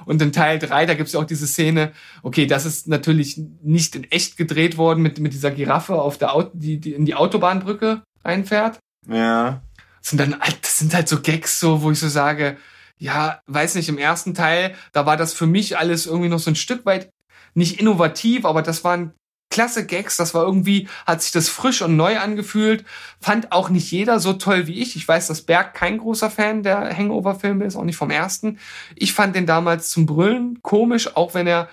Und 0.06 0.22
in 0.22 0.32
Teil 0.32 0.60
3, 0.60 0.86
da 0.86 0.94
gibt's 0.94 1.14
ja 1.14 1.20
auch 1.20 1.26
diese 1.26 1.48
Szene, 1.48 1.92
okay, 2.24 2.46
das 2.46 2.66
ist 2.66 2.88
natürlich 2.88 3.40
nicht 3.62 3.96
in 3.96 4.04
echt 4.12 4.38
gedreht 4.38 4.78
worden 4.78 5.02
mit, 5.02 5.20
mit 5.20 5.34
dieser 5.34 5.52
Giraffe 5.52 5.96
auf 5.96 6.18
der 6.18 6.34
Auto, 6.34 6.52
die, 6.54 6.80
die 6.80 6.94
in 6.94 7.06
die 7.06 7.16
Autobahnbrücke 7.16 8.02
reinfährt. 8.24 8.80
Ja. 9.10 9.62
Das 10.02 10.10
sind 10.10 10.20
dann, 10.20 10.40
halt- 10.40 10.60
das 10.62 10.80
sind 10.80 10.94
halt 10.94 11.08
so 11.08 11.22
Gags, 11.22 11.60
so, 11.60 11.82
wo 11.82 11.92
ich 11.92 12.00
so 12.00 12.10
sage, 12.10 12.58
ja, 12.98 13.42
weiß 13.48 13.76
nicht, 13.76 13.90
im 13.90 13.98
ersten 13.98 14.34
Teil, 14.34 14.76
da 14.94 15.06
war 15.06 15.18
das 15.18 15.34
für 15.34 15.48
mich 15.48 15.78
alles 15.78 16.06
irgendwie 16.06 16.30
noch 16.30 16.40
so 16.40 16.52
ein 16.52 16.56
Stück 16.56 16.86
weit 16.86 17.10
nicht 17.54 17.80
innovativ, 17.80 18.46
aber 18.46 18.62
das 18.62 18.84
waren 18.84 19.14
klasse 19.50 19.86
Gags, 19.86 20.18
das 20.18 20.34
war 20.34 20.44
irgendwie, 20.44 20.88
hat 21.06 21.22
sich 21.22 21.32
das 21.32 21.50
frisch 21.50 21.82
und 21.82 21.96
neu 21.96 22.18
angefühlt, 22.20 22.84
fand 23.22 23.52
auch 23.52 23.70
nicht 23.70 23.92
jeder 23.92 24.20
so 24.20 24.34
toll 24.34 24.68
wie 24.68 24.82
ich. 24.82 24.96
Ich 24.96 25.08
weiß, 25.08 25.28
dass 25.28 25.44
Berg 25.44 25.74
kein 25.74 25.98
großer 25.98 26.30
Fan 26.30 26.64
der 26.64 26.96
Hangover-Filme 26.96 27.66
ist, 27.66 27.76
auch 27.76 27.84
nicht 27.84 27.98
vom 27.98 28.12
ersten. 28.12 28.60
Ich 28.96 29.14
fand 29.14 29.36
den 29.36 29.46
damals 29.46 29.90
zum 29.90 30.06
Brüllen 30.06 30.60
komisch, 30.62 31.16
auch 31.16 31.34
wenn 31.34 31.48
er 31.48 31.70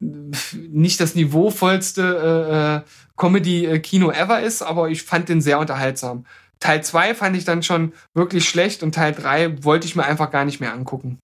nicht 0.00 1.00
das 1.00 1.14
niveauvollste 1.14 2.02
äh, 2.02 2.76
äh, 2.76 2.80
Comedy-Kino 3.16 4.10
ever 4.10 4.40
ist, 4.40 4.62
aber 4.62 4.88
ich 4.88 5.02
fand 5.02 5.28
den 5.28 5.40
sehr 5.40 5.58
unterhaltsam. 5.58 6.24
Teil 6.60 6.82
2 6.82 7.14
fand 7.14 7.36
ich 7.36 7.44
dann 7.44 7.62
schon 7.62 7.92
wirklich 8.14 8.48
schlecht 8.48 8.82
und 8.82 8.94
Teil 8.94 9.12
3 9.12 9.64
wollte 9.64 9.86
ich 9.86 9.96
mir 9.96 10.04
einfach 10.04 10.30
gar 10.30 10.44
nicht 10.44 10.60
mehr 10.60 10.72
angucken. 10.72 11.20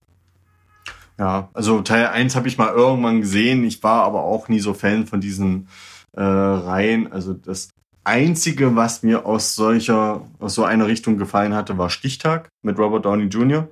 Ja, 1.18 1.48
also 1.52 1.80
Teil 1.80 2.08
1 2.08 2.34
habe 2.34 2.48
ich 2.48 2.58
mal 2.58 2.72
irgendwann 2.72 3.20
gesehen. 3.20 3.64
Ich 3.64 3.82
war 3.82 4.04
aber 4.04 4.24
auch 4.24 4.48
nie 4.48 4.60
so 4.60 4.74
Fan 4.74 5.06
von 5.06 5.20
diesen 5.20 5.68
äh, 6.12 6.22
Reihen. 6.22 7.12
Also 7.12 7.34
das 7.34 7.68
Einzige, 8.02 8.76
was 8.76 9.02
mir 9.02 9.24
aus 9.24 9.54
solcher, 9.54 10.22
aus 10.40 10.54
so 10.54 10.64
einer 10.64 10.86
Richtung 10.86 11.16
gefallen 11.16 11.54
hatte, 11.54 11.78
war 11.78 11.88
Stichtag 11.88 12.48
mit 12.62 12.78
Robert 12.78 13.04
Downey 13.04 13.24
Jr. 13.24 13.68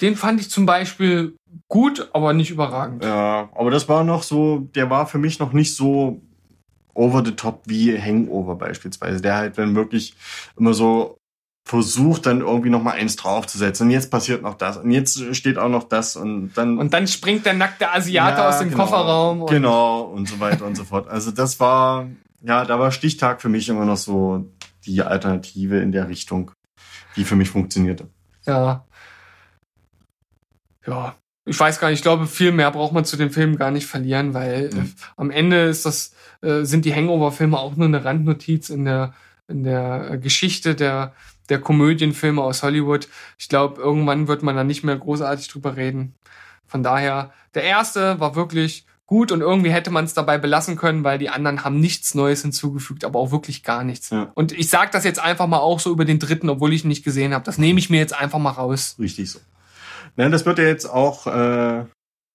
Den 0.00 0.16
fand 0.16 0.40
ich 0.40 0.50
zum 0.50 0.66
Beispiel 0.66 1.34
gut, 1.68 2.08
aber 2.12 2.32
nicht 2.32 2.50
überragend. 2.50 3.04
Ja, 3.04 3.48
aber 3.54 3.70
das 3.70 3.88
war 3.88 4.04
noch 4.04 4.22
so, 4.22 4.68
der 4.74 4.90
war 4.90 5.06
für 5.06 5.18
mich 5.18 5.38
noch 5.38 5.52
nicht 5.52 5.74
so 5.74 6.20
over 6.94 7.24
the 7.24 7.32
top 7.32 7.62
wie 7.66 7.96
Hangover 7.98 8.56
beispielsweise. 8.56 9.20
Der 9.20 9.36
halt 9.36 9.58
dann 9.58 9.74
wirklich 9.74 10.14
immer 10.56 10.74
so 10.74 11.17
versucht 11.68 12.24
dann 12.24 12.40
irgendwie 12.40 12.70
noch 12.70 12.82
mal 12.82 12.92
eins 12.92 13.16
draufzusetzen 13.16 13.86
und 13.86 13.90
jetzt 13.90 14.10
passiert 14.10 14.40
noch 14.40 14.54
das 14.54 14.78
und 14.78 14.90
jetzt 14.90 15.22
steht 15.36 15.58
auch 15.58 15.68
noch 15.68 15.84
das 15.84 16.16
und 16.16 16.52
dann 16.54 16.78
Und 16.78 16.94
dann 16.94 17.06
springt 17.06 17.44
der 17.44 17.52
nackte 17.52 17.92
Asiate 17.92 18.38
Ja, 18.38 18.48
aus 18.48 18.58
dem 18.58 18.70
genau. 18.70 18.84
Kofferraum. 18.84 19.42
Und 19.42 19.50
genau 19.50 20.00
und 20.04 20.26
so 20.26 20.40
weiter 20.40 20.64
und 20.64 20.76
so 20.76 20.84
fort. 20.84 21.08
Also 21.08 21.30
das 21.30 21.60
war 21.60 22.08
ja, 22.42 22.64
da 22.64 22.78
war 22.78 22.90
Stichtag 22.90 23.42
für 23.42 23.50
mich 23.50 23.68
immer 23.68 23.84
noch 23.84 23.98
so 23.98 24.50
die 24.86 25.02
Alternative 25.02 25.78
in 25.80 25.92
der 25.92 26.08
Richtung, 26.08 26.52
die 27.16 27.24
für 27.24 27.36
mich 27.36 27.50
funktionierte. 27.50 28.08
Ja. 28.46 28.86
Ja. 30.86 31.14
Ich 31.44 31.58
weiß 31.58 31.80
gar 31.80 31.88
nicht, 31.90 31.98
ich 31.98 32.02
glaube, 32.02 32.26
viel 32.26 32.52
mehr 32.52 32.70
braucht 32.70 32.92
man 32.92 33.04
zu 33.04 33.16
dem 33.16 33.30
Film 33.30 33.56
gar 33.56 33.70
nicht 33.70 33.86
verlieren, 33.86 34.32
weil 34.32 34.70
äh, 34.72 34.74
Mhm. 34.74 34.92
am 35.16 35.30
Ende 35.30 35.64
ist 35.64 35.84
das, 35.84 36.14
äh, 36.42 36.62
sind 36.64 36.84
die 36.86 36.94
Hangover-Filme 36.94 37.58
auch 37.58 37.76
nur 37.76 37.88
eine 37.88 38.04
Randnotiz 38.04 38.70
in 38.70 38.84
der, 38.84 39.12
in 39.48 39.64
der 39.64 40.12
äh, 40.12 40.18
Geschichte 40.18 40.74
der, 40.74 41.12
der 41.48 41.60
Komödienfilme 41.60 42.42
aus 42.42 42.62
Hollywood. 42.62 43.08
Ich 43.38 43.48
glaube, 43.48 43.80
irgendwann 43.80 44.28
wird 44.28 44.42
man 44.42 44.56
da 44.56 44.64
nicht 44.64 44.84
mehr 44.84 44.96
großartig 44.96 45.48
drüber 45.48 45.76
reden. 45.76 46.14
Von 46.66 46.82
daher, 46.82 47.32
der 47.54 47.62
erste 47.62 48.20
war 48.20 48.34
wirklich 48.34 48.84
gut 49.06 49.32
und 49.32 49.40
irgendwie 49.40 49.70
hätte 49.70 49.90
man 49.90 50.04
es 50.04 50.12
dabei 50.12 50.36
belassen 50.36 50.76
können, 50.76 51.02
weil 51.02 51.18
die 51.18 51.30
anderen 51.30 51.64
haben 51.64 51.80
nichts 51.80 52.14
Neues 52.14 52.42
hinzugefügt, 52.42 53.04
aber 53.04 53.18
auch 53.18 53.30
wirklich 53.30 53.62
gar 53.62 53.82
nichts. 53.82 54.10
Ja. 54.10 54.30
Und 54.34 54.52
ich 54.52 54.68
sage 54.68 54.90
das 54.92 55.02
jetzt 55.04 55.18
einfach 55.18 55.46
mal 55.46 55.58
auch 55.58 55.80
so 55.80 55.90
über 55.90 56.04
den 56.04 56.18
dritten, 56.18 56.50
obwohl 56.50 56.74
ich 56.74 56.84
ihn 56.84 56.88
nicht 56.88 57.04
gesehen 57.04 57.32
habe. 57.32 57.44
Das 57.44 57.56
nehme 57.56 57.78
ich 57.78 57.88
mir 57.88 57.98
jetzt 57.98 58.14
einfach 58.14 58.38
mal 58.38 58.50
raus. 58.50 58.96
Richtig 58.98 59.30
so. 59.30 59.40
Na, 60.16 60.28
das 60.28 60.44
wird 60.44 60.58
ja 60.58 60.64
jetzt 60.64 60.84
auch 60.84 61.26
äh, 61.26 61.86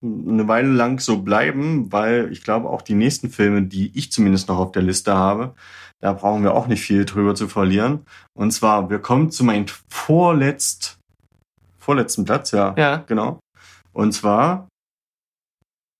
eine 0.03 0.47
Weile 0.47 0.69
lang 0.69 0.99
so 0.99 1.21
bleiben, 1.21 1.91
weil 1.91 2.29
ich 2.31 2.43
glaube 2.43 2.69
auch 2.69 2.81
die 2.81 2.93
nächsten 2.95 3.29
Filme, 3.29 3.63
die 3.63 3.97
ich 3.97 4.11
zumindest 4.11 4.49
noch 4.49 4.57
auf 4.57 4.71
der 4.73 4.81
Liste 4.81 5.13
habe, 5.15 5.55
da 6.01 6.11
brauchen 6.13 6.43
wir 6.43 6.53
auch 6.53 6.67
nicht 6.67 6.81
viel 6.81 7.05
drüber 7.05 7.33
zu 7.35 7.47
verlieren. 7.47 8.05
Und 8.33 8.51
zwar, 8.51 8.89
wir 8.89 8.99
kommen 8.99 9.31
zu 9.31 9.43
meinem 9.45 9.65
vorletzt, 9.89 10.97
vorletzten 11.79 12.25
Platz, 12.25 12.51
ja, 12.51 12.75
Ja. 12.77 12.97
genau. 13.07 13.39
Und 13.93 14.11
zwar 14.13 14.67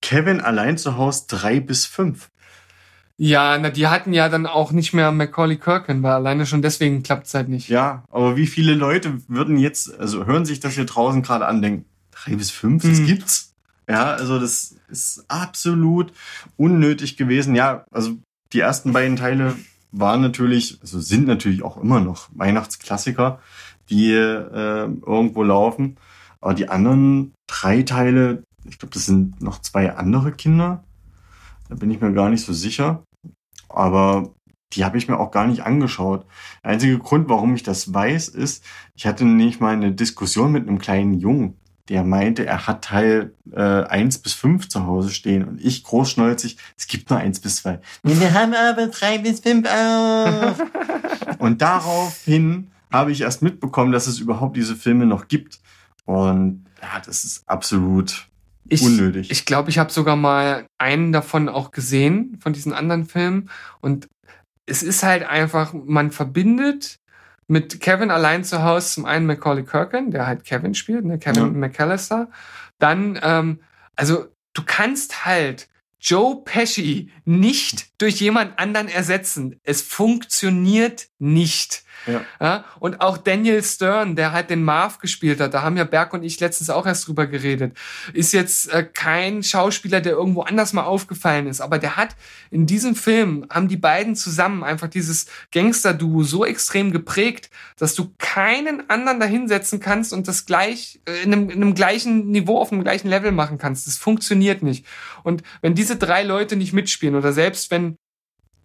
Kevin 0.02 0.40
allein 0.40 0.76
zu 0.76 0.96
Hause 0.98 1.24
drei 1.28 1.60
bis 1.60 1.86
fünf. 1.86 2.28
Ja, 3.16 3.56
na, 3.58 3.70
die 3.70 3.86
hatten 3.86 4.12
ja 4.12 4.28
dann 4.28 4.46
auch 4.46 4.72
nicht 4.72 4.92
mehr 4.92 5.12
Macaulay 5.12 5.56
Culkin, 5.56 6.02
weil 6.02 6.12
alleine 6.12 6.46
schon 6.46 6.62
deswegen 6.62 7.02
klappt 7.04 7.26
es 7.28 7.34
halt 7.34 7.48
nicht. 7.48 7.68
Ja, 7.68 8.04
aber 8.10 8.36
wie 8.36 8.48
viele 8.48 8.74
Leute 8.74 9.18
würden 9.28 9.56
jetzt, 9.56 9.98
also 9.98 10.26
hören 10.26 10.44
sich 10.44 10.58
das 10.60 10.74
hier 10.74 10.84
draußen 10.84 11.22
gerade 11.22 11.46
an, 11.46 11.62
denken, 11.62 11.84
drei 12.10 12.34
bis 12.34 12.50
fünf, 12.50 12.82
das 12.82 12.98
Hm. 12.98 13.06
gibt's? 13.06 13.53
Ja, 13.88 14.12
also 14.14 14.38
das 14.38 14.76
ist 14.88 15.24
absolut 15.28 16.12
unnötig 16.56 17.16
gewesen. 17.16 17.54
Ja, 17.54 17.84
also 17.90 18.16
die 18.52 18.60
ersten 18.60 18.92
beiden 18.92 19.16
Teile 19.16 19.56
waren 19.92 20.22
natürlich, 20.22 20.78
also 20.80 21.00
sind 21.00 21.26
natürlich 21.26 21.62
auch 21.62 21.76
immer 21.76 22.00
noch 22.00 22.28
Weihnachtsklassiker, 22.32 23.40
die 23.90 24.12
äh, 24.12 24.86
irgendwo 24.86 25.42
laufen. 25.42 25.96
Aber 26.40 26.54
die 26.54 26.68
anderen 26.68 27.32
drei 27.46 27.82
Teile, 27.82 28.42
ich 28.64 28.78
glaube, 28.78 28.94
das 28.94 29.06
sind 29.06 29.40
noch 29.40 29.60
zwei 29.60 29.94
andere 29.94 30.32
Kinder. 30.32 30.84
Da 31.68 31.74
bin 31.74 31.90
ich 31.90 32.00
mir 32.00 32.12
gar 32.12 32.28
nicht 32.28 32.44
so 32.44 32.52
sicher. 32.52 33.02
Aber 33.68 34.34
die 34.72 34.84
habe 34.84 34.98
ich 34.98 35.08
mir 35.08 35.18
auch 35.18 35.30
gar 35.30 35.46
nicht 35.46 35.62
angeschaut. 35.62 36.26
Der 36.62 36.72
einzige 36.72 36.98
Grund, 36.98 37.28
warum 37.28 37.54
ich 37.54 37.62
das 37.62 37.92
weiß, 37.92 38.28
ist, 38.28 38.64
ich 38.94 39.06
hatte 39.06 39.24
nicht 39.24 39.60
mal 39.60 39.72
eine 39.72 39.92
Diskussion 39.92 40.52
mit 40.52 40.68
einem 40.68 40.78
kleinen 40.78 41.14
Jungen, 41.14 41.56
der 41.88 42.02
meinte, 42.02 42.46
er 42.46 42.66
hat 42.66 42.84
Teil 42.84 43.34
äh, 43.52 43.60
1 43.60 44.18
bis 44.18 44.32
5 44.32 44.68
zu 44.68 44.86
Hause 44.86 45.10
stehen 45.10 45.44
und 45.44 45.60
ich 45.60 45.84
großschnäuzig, 45.84 46.56
es 46.78 46.86
gibt 46.86 47.10
nur 47.10 47.18
1 47.18 47.40
bis 47.40 47.56
2. 47.56 47.80
Wir 48.02 48.32
haben 48.32 48.54
aber 48.54 48.86
3 48.86 49.18
bis 49.18 49.40
5 49.40 49.68
auch. 49.68 50.54
und 51.38 51.60
daraufhin 51.60 52.70
habe 52.90 53.12
ich 53.12 53.20
erst 53.20 53.42
mitbekommen, 53.42 53.92
dass 53.92 54.06
es 54.06 54.18
überhaupt 54.18 54.56
diese 54.56 54.76
Filme 54.76 55.04
noch 55.04 55.28
gibt. 55.28 55.60
Und 56.06 56.66
ja, 56.80 57.00
das 57.04 57.24
ist 57.24 57.42
absolut 57.46 58.28
Ich, 58.68 58.82
unnötig. 58.82 59.30
ich 59.30 59.44
glaube, 59.44 59.68
ich 59.70 59.78
habe 59.78 59.92
sogar 59.92 60.16
mal 60.16 60.66
einen 60.78 61.12
davon 61.12 61.48
auch 61.48 61.70
gesehen, 61.70 62.38
von 62.40 62.52
diesen 62.52 62.72
anderen 62.72 63.04
Filmen. 63.04 63.50
Und 63.80 64.08
es 64.66 64.82
ist 64.82 65.02
halt 65.02 65.24
einfach, 65.24 65.74
man 65.74 66.10
verbindet 66.12 66.98
mit 67.46 67.80
Kevin 67.80 68.10
allein 68.10 68.44
zu 68.44 68.62
Hause 68.62 68.94
zum 68.94 69.04
einen 69.04 69.26
Macaulay 69.26 69.64
Culkin, 69.64 70.10
der 70.10 70.26
halt 70.26 70.44
Kevin 70.44 70.74
spielt, 70.74 71.04
ne, 71.04 71.18
Kevin 71.18 71.42
Ja. 71.42 71.50
McAllister. 71.50 72.30
Dann, 72.78 73.18
ähm, 73.22 73.60
also 73.96 74.26
du 74.54 74.62
kannst 74.64 75.24
halt 75.26 75.68
Joe 76.00 76.42
Pesci 76.44 77.10
nicht 77.24 77.88
durch 78.00 78.20
jemand 78.20 78.58
anderen 78.58 78.88
ersetzen. 78.88 79.58
Es 79.62 79.80
funktioniert 79.80 81.08
nicht. 81.18 81.83
Ja. 82.06 82.22
Ja, 82.40 82.64
und 82.80 83.00
auch 83.00 83.16
Daniel 83.16 83.62
Stern, 83.62 84.16
der 84.16 84.32
halt 84.32 84.50
den 84.50 84.62
Marv 84.62 84.98
gespielt 84.98 85.40
hat, 85.40 85.54
da 85.54 85.62
haben 85.62 85.76
ja 85.76 85.84
Berg 85.84 86.12
und 86.12 86.22
ich 86.22 86.38
letztens 86.40 86.70
auch 86.70 86.86
erst 86.86 87.08
drüber 87.08 87.26
geredet, 87.26 87.76
ist 88.12 88.32
jetzt 88.32 88.72
äh, 88.72 88.84
kein 88.84 89.42
Schauspieler, 89.42 90.00
der 90.00 90.12
irgendwo 90.12 90.42
anders 90.42 90.72
mal 90.72 90.84
aufgefallen 90.84 91.46
ist, 91.46 91.60
aber 91.60 91.78
der 91.78 91.96
hat 91.96 92.16
in 92.50 92.66
diesem 92.66 92.94
Film, 92.94 93.46
haben 93.50 93.68
die 93.68 93.76
beiden 93.76 94.16
zusammen 94.16 94.62
einfach 94.62 94.88
dieses 94.88 95.26
Gangster-Duo 95.52 96.22
so 96.22 96.44
extrem 96.44 96.92
geprägt, 96.92 97.50
dass 97.78 97.94
du 97.94 98.12
keinen 98.18 98.88
anderen 98.90 99.20
da 99.20 99.26
hinsetzen 99.26 99.80
kannst 99.80 100.12
und 100.12 100.28
das 100.28 100.46
gleich 100.46 101.00
äh, 101.06 101.22
in 101.22 101.32
einem, 101.32 101.50
in 101.50 101.62
einem 101.62 101.74
gleichen 101.74 102.30
Niveau, 102.30 102.58
auf 102.58 102.72
einem 102.72 102.82
gleichen 102.82 103.08
Level 103.08 103.32
machen 103.32 103.58
kannst. 103.58 103.86
Das 103.86 103.96
funktioniert 103.96 104.62
nicht. 104.62 104.86
Und 105.22 105.42
wenn 105.62 105.74
diese 105.74 105.96
drei 105.96 106.22
Leute 106.22 106.56
nicht 106.56 106.72
mitspielen 106.72 107.14
oder 107.14 107.32
selbst 107.32 107.70
wenn 107.70 107.98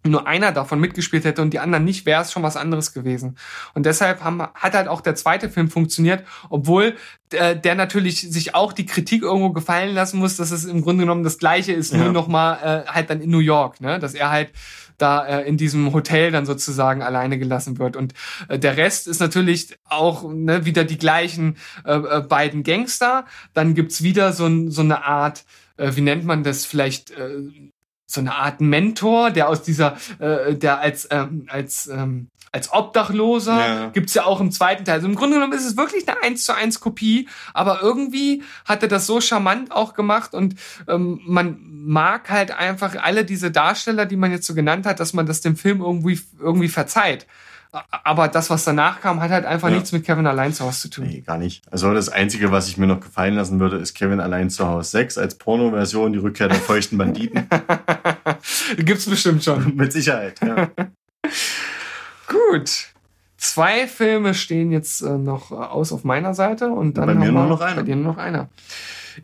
nur 0.06 0.26
einer 0.26 0.52
davon 0.52 0.80
mitgespielt 0.80 1.24
hätte 1.24 1.42
und 1.42 1.50
die 1.50 1.58
anderen 1.58 1.84
nicht, 1.84 2.06
wäre 2.06 2.22
es 2.22 2.32
schon 2.32 2.42
was 2.42 2.56
anderes 2.56 2.92
gewesen. 2.92 3.36
Und 3.74 3.84
deshalb 3.86 4.24
haben, 4.24 4.42
hat 4.42 4.74
halt 4.74 4.88
auch 4.88 5.00
der 5.02 5.14
zweite 5.14 5.50
Film 5.50 5.68
funktioniert, 5.68 6.24
obwohl 6.48 6.96
äh, 7.32 7.56
der 7.56 7.74
natürlich 7.74 8.20
sich 8.30 8.54
auch 8.54 8.72
die 8.72 8.86
Kritik 8.86 9.22
irgendwo 9.22 9.50
gefallen 9.50 9.94
lassen 9.94 10.18
muss, 10.18 10.36
dass 10.36 10.50
es 10.50 10.64
im 10.64 10.82
Grunde 10.82 11.02
genommen 11.04 11.22
das 11.24 11.38
Gleiche 11.38 11.72
ist, 11.72 11.92
Ja. 11.92 11.98
nur 11.98 12.12
noch 12.12 12.28
mal 12.28 12.84
äh, 12.86 12.90
halt 12.90 13.10
dann 13.10 13.20
in 13.20 13.30
New 13.30 13.40
York, 13.40 13.80
ne? 13.80 13.98
dass 13.98 14.14
er 14.14 14.30
halt 14.30 14.50
da 14.96 15.26
äh, 15.26 15.48
in 15.48 15.56
diesem 15.56 15.92
Hotel 15.92 16.30
dann 16.30 16.46
sozusagen 16.46 17.02
alleine 17.02 17.38
gelassen 17.38 17.78
wird. 17.78 17.96
Und 17.96 18.14
äh, 18.48 18.58
der 18.58 18.76
Rest 18.76 19.06
ist 19.06 19.20
natürlich 19.20 19.76
auch 19.84 20.30
ne, 20.30 20.64
wieder 20.64 20.84
die 20.84 20.98
gleichen 20.98 21.56
äh, 21.84 21.94
äh, 21.94 22.20
beiden 22.20 22.62
Gangster. 22.62 23.24
Dann 23.54 23.74
gibt's 23.74 24.02
wieder 24.02 24.32
so, 24.32 24.48
so 24.70 24.82
eine 24.82 25.04
Art, 25.04 25.44
äh, 25.76 25.92
wie 25.94 26.02
nennt 26.02 26.24
man 26.24 26.42
das, 26.42 26.66
vielleicht 26.66 27.10
äh, 27.12 27.38
so 28.10 28.20
eine 28.20 28.34
Art 28.34 28.60
Mentor, 28.60 29.30
der 29.30 29.48
aus 29.48 29.62
dieser, 29.62 29.96
äh, 30.18 30.54
der 30.54 30.80
als, 30.80 31.08
ähm, 31.10 31.46
als, 31.48 31.86
ähm, 31.86 32.28
als 32.52 32.72
Obdachloser 32.72 33.58
Ja. 33.58 33.86
gibt's 33.90 34.14
ja 34.14 34.24
auch 34.24 34.40
im 34.40 34.50
zweiten 34.50 34.84
Teil. 34.84 34.96
Also 34.96 35.06
im 35.06 35.14
Grunde 35.14 35.36
genommen 35.36 35.52
ist 35.52 35.64
es 35.64 35.76
wirklich 35.76 36.08
eine 36.08 36.20
1 36.22 36.44
zu 36.44 36.54
1 36.54 36.80
Kopie, 36.80 37.28
aber 37.54 37.80
irgendwie 37.80 38.42
hat 38.64 38.82
er 38.82 38.88
das 38.88 39.06
so 39.06 39.20
charmant 39.20 39.70
auch 39.70 39.94
gemacht 39.94 40.34
und 40.34 40.56
ähm, 40.88 41.20
man 41.24 41.58
mag 41.62 42.28
halt 42.28 42.50
einfach 42.50 42.96
alle 43.00 43.24
diese 43.24 43.50
Darsteller, 43.52 44.04
die 44.06 44.16
man 44.16 44.32
jetzt 44.32 44.46
so 44.46 44.54
genannt 44.54 44.84
hat, 44.86 44.98
dass 44.98 45.12
man 45.12 45.26
das 45.26 45.40
dem 45.40 45.56
Film 45.56 45.80
irgendwie, 45.80 46.20
irgendwie 46.40 46.68
verzeiht. 46.68 47.26
Aber 47.72 48.26
das, 48.28 48.50
was 48.50 48.64
danach 48.64 49.00
kam, 49.00 49.20
hat 49.20 49.30
halt 49.30 49.44
einfach 49.44 49.68
Ja. 49.68 49.74
nichts 49.74 49.92
mit 49.92 50.04
Kevin 50.04 50.26
allein 50.26 50.52
zu 50.52 50.64
Hause 50.64 50.80
zu 50.82 50.88
tun. 50.90 51.06
Nee, 51.06 51.20
gar 51.20 51.38
nicht. 51.38 51.62
Also 51.70 51.92
das 51.94 52.08
Einzige, 52.08 52.50
was 52.50 52.66
ich 52.68 52.76
mir 52.78 52.86
noch 52.88 52.98
gefallen 53.00 53.34
lassen 53.34 53.60
würde, 53.60 53.76
ist 53.76 53.94
Kevin 53.94 54.18
allein 54.20 54.50
zu 54.50 54.66
Hause 54.66 54.90
6 54.90 55.18
als 55.18 55.36
Porno-Version, 55.36 56.12
die 56.12 56.18
Rückkehr 56.18 56.48
der 56.48 56.58
feuchten 56.58 56.98
Banditen. 56.98 57.46
Gibt's 58.76 59.06
bestimmt 59.08 59.44
schon. 59.44 59.74
Mit 59.76 59.92
Sicherheit, 59.92 60.40
ja. 60.44 60.68
Gut. 62.26 62.88
Zwei 63.36 63.86
Filme 63.86 64.34
stehen 64.34 64.70
jetzt 64.72 65.00
äh, 65.02 65.16
noch 65.16 65.50
aus 65.52 65.92
auf 65.92 66.04
meiner 66.04 66.34
Seite 66.34 66.68
und 66.70 66.98
dann 66.98 67.06
Bei 67.06 67.14
mir 67.14 67.30
nur 67.32 67.42
wir- 67.44 67.48
noch 67.48 67.60
einer. 67.60 67.76
Bei 67.76 67.82
dir 67.82 67.96
nur 67.96 68.12
noch 68.12 68.18
einer. 68.18 68.48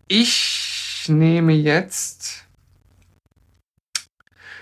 Ich 0.07 1.05
nehme 1.07 1.53
jetzt. 1.53 2.45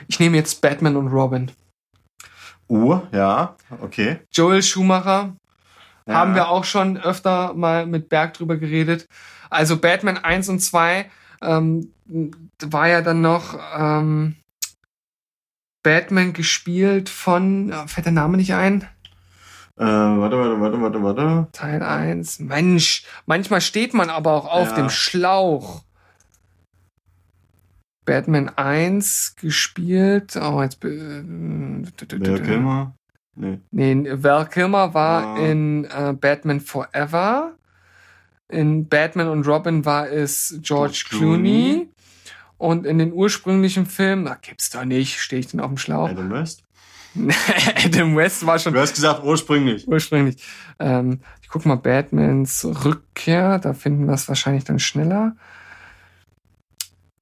Ich 0.07 0.19
nehme 0.19 0.37
jetzt 0.37 0.61
Batman 0.61 0.95
und 0.97 1.07
Robin. 1.07 1.51
Uh, 2.67 2.99
ja, 3.11 3.55
okay. 3.81 4.19
Joel 4.31 4.63
Schumacher 4.63 5.35
Ja. 6.07 6.13
haben 6.15 6.35
wir 6.35 6.49
auch 6.49 6.63
schon 6.63 6.97
öfter 6.97 7.53
mal 7.53 7.85
mit 7.85 8.09
Berg 8.09 8.33
drüber 8.35 8.57
geredet. 8.57 9.07
Also 9.49 9.77
Batman 9.77 10.17
1 10.17 10.49
und 10.49 10.59
2 10.59 11.09
ähm, 11.41 11.91
war 12.61 12.87
ja 12.87 13.01
dann 13.01 13.21
noch 13.21 13.57
ähm, 13.77 14.35
Batman 15.83 16.33
gespielt 16.33 17.09
von, 17.09 17.71
äh, 17.71 17.87
fällt 17.87 18.05
der 18.05 18.13
Name 18.13 18.37
nicht 18.37 18.53
ein? 18.53 18.81
Äh, 19.77 19.83
warte, 19.83 20.37
warte, 20.37 20.59
warte, 20.61 20.81
warte, 20.81 21.03
warte. 21.03 21.47
Teil 21.51 21.83
1. 21.83 22.39
Mensch, 22.39 23.03
manchmal 23.25 23.61
steht 23.61 23.93
man 23.93 24.09
aber 24.09 24.31
auch 24.33 24.47
auf 24.47 24.69
Ja. 24.69 24.75
dem 24.75 24.89
Schlauch. 24.89 25.83
Batman 28.05 28.49
1 28.55 29.35
gespielt. 29.39 30.35
Oh, 30.35 30.61
jetzt. 30.61 30.79
be- 30.79 31.23
Wer 32.09 32.39
Kilmer? 32.41 32.95
Nee. 33.35 33.59
Nee, 33.71 34.09
Val 34.23 34.47
Kilmer 34.47 34.93
war 34.93 35.35
Ah. 35.35 35.37
in 35.39 35.85
äh, 35.85 36.13
Batman 36.13 36.61
Forever. 36.61 37.55
In 38.47 38.87
Batman 38.87 39.27
und 39.29 39.47
Robin 39.47 39.83
war 39.85 40.07
es 40.09 40.49
George, 40.61 40.65
George 40.67 41.05
Clooney. 41.09 41.41
Clooney. 41.41 41.89
Und 42.57 42.85
in 42.85 42.99
den 42.99 43.11
ursprünglichen 43.11 43.85
Filmen, 43.85 44.25
da 44.25 44.37
gibt's 44.41 44.69
doch 44.69 44.85
nicht, 44.85 45.19
stehe 45.19 45.39
ich 45.41 45.47
denn 45.47 45.59
auf 45.59 45.67
dem 45.67 45.77
Schlauch. 45.77 46.09
Adam 46.09 46.29
West. 46.31 46.63
Adam 47.85 48.15
West 48.15 48.45
war 48.45 48.59
schon 48.59 48.73
Du 48.73 48.79
hast 48.79 48.93
gesagt 48.95 49.23
ursprünglich. 49.23 49.87
ursprünglich. 49.87 50.37
Ähm, 50.79 51.19
ich 51.41 51.49
guck 51.49 51.65
mal, 51.65 51.75
Batmans 51.75 52.65
Rückkehr, 52.85 53.59
da 53.59 53.73
finden 53.73 54.05
wir 54.05 54.13
es 54.13 54.27
wahrscheinlich 54.29 54.63
dann 54.63 54.79
schneller. 54.79 55.35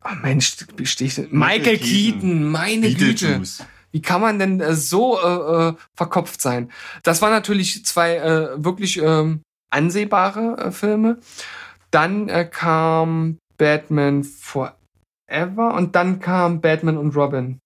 Oh 0.06 0.16
Mensch, 0.22 0.56
ich 0.78 1.16
denn? 1.16 1.28
Michael 1.32 1.78
Keaton, 1.78 2.20
Keaton. 2.22 2.44
meine 2.52 2.94
Güte. 2.94 3.42
Wie 3.92 4.02
kann 4.02 4.22
man 4.22 4.39
denn 4.39 4.60
äh, 4.60 4.74
so 4.76 5.20
äh, 5.22 5.70
äh, 5.70 5.74
verkopft 5.96 6.42
sein? 6.42 6.72
Das 7.04 7.22
waren 7.22 7.32
natürlich 7.32 7.86
zwei 7.86 8.16
äh, 8.18 8.63
wirklich 8.63 8.98
ähm, 8.98 9.42
ansehbare 9.70 10.58
äh, 10.58 10.72
Filme. 10.72 11.20
Dann 11.92 12.28
äh, 12.28 12.46
kam 12.46 13.38
Batman 13.58 14.24
Forever 14.24 15.74
und 15.76 15.96
dann 15.96 16.20
kam 16.20 16.60
Batman 16.60 16.98
und 16.98 17.16
Robin. 17.16 17.60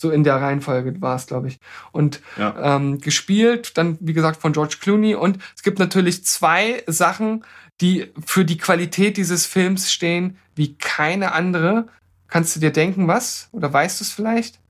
So 0.00 0.10
in 0.10 0.24
der 0.24 0.36
Reihenfolge 0.40 1.00
war 1.00 1.14
es, 1.16 1.26
glaube 1.26 1.48
ich. 1.48 1.58
Und 1.92 2.20
Ja. 2.36 2.76
ähm, 2.76 2.98
gespielt, 3.00 3.76
dann 3.78 3.98
wie 4.00 4.12
gesagt 4.12 4.40
von 4.40 4.52
George 4.52 4.76
Clooney. 4.80 5.14
Und 5.14 5.38
es 5.56 5.62
gibt 5.62 5.78
natürlich 5.78 6.24
zwei 6.24 6.82
Sachen, 6.86 7.44
die 7.80 8.12
für 8.24 8.44
die 8.44 8.58
Qualität 8.58 9.16
dieses 9.16 9.46
Films 9.46 9.92
stehen, 9.92 10.38
wie 10.54 10.74
keine 10.76 11.32
andere. 11.32 11.88
Kannst 12.28 12.56
du 12.56 12.60
dir 12.60 12.72
denken, 12.72 13.08
was? 13.08 13.48
Oder 13.52 13.72
weißt 13.72 14.00
du 14.00 14.04
es 14.04 14.12
vielleicht? 14.12 14.60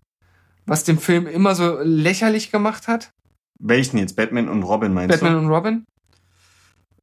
Was 0.67 0.85
den 0.85 0.99
Film 0.99 1.27
immer 1.27 1.55
so 1.55 1.79
lächerlich 1.83 2.51
gemacht 2.51 2.88
hat? 2.88 3.11
Welchen 3.59 3.99
jetzt? 3.99 4.17
Batman 4.17 4.49
und 4.49 4.62
Robin 4.62 4.95
meinst 4.95 5.21
Batman 5.21 5.37
und 5.45 5.49
Robin? 5.49 5.85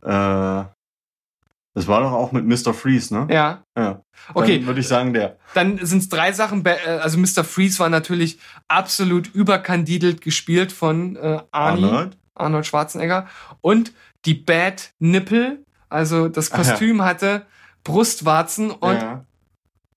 du? 0.02 0.08
Äh, 0.10 0.66
das 1.76 1.88
war 1.88 2.02
doch 2.02 2.12
auch 2.12 2.32
mit 2.32 2.46
Mr. 2.46 2.74
Freeze, 2.74 3.14
ne? 3.14 3.28
Ja. 3.30 3.64
Ja. 3.78 4.02
Okay. 4.34 4.58
Dann 4.58 4.68
würde 4.68 4.80
ich 4.82 4.88
sagen, 4.88 5.14
der. 5.14 5.38
Dann 5.54 5.78
sind 5.86 6.00
es 6.00 6.10
drei 6.10 6.32
Sachen. 6.34 6.66
Äh, 6.66 6.78
Also 7.02 7.18
Mr. 7.18 7.44
Freeze 7.44 7.80
war 7.80 7.90
natürlich 7.90 8.40
absolut 8.68 9.28
überkandidelt 9.34 10.22
gespielt 10.22 10.72
von 10.72 11.16
äh, 11.16 11.40
Arnie, 11.52 11.86
Arnold. 11.86 12.18
Arnold 12.36 12.66
Schwarzenegger. 12.66 13.28
Und 13.62 13.94
die 14.26 14.34
Bad 14.34 14.94
Nippel, 15.00 15.64
also 15.90 16.28
das 16.28 16.52
Ach 16.52 16.58
ja. 16.58 16.64
Kostüm 16.64 17.04
hatte 17.04 17.46
Brustwarzen 17.84 18.72
und 18.72 18.96
ja. 18.96 19.26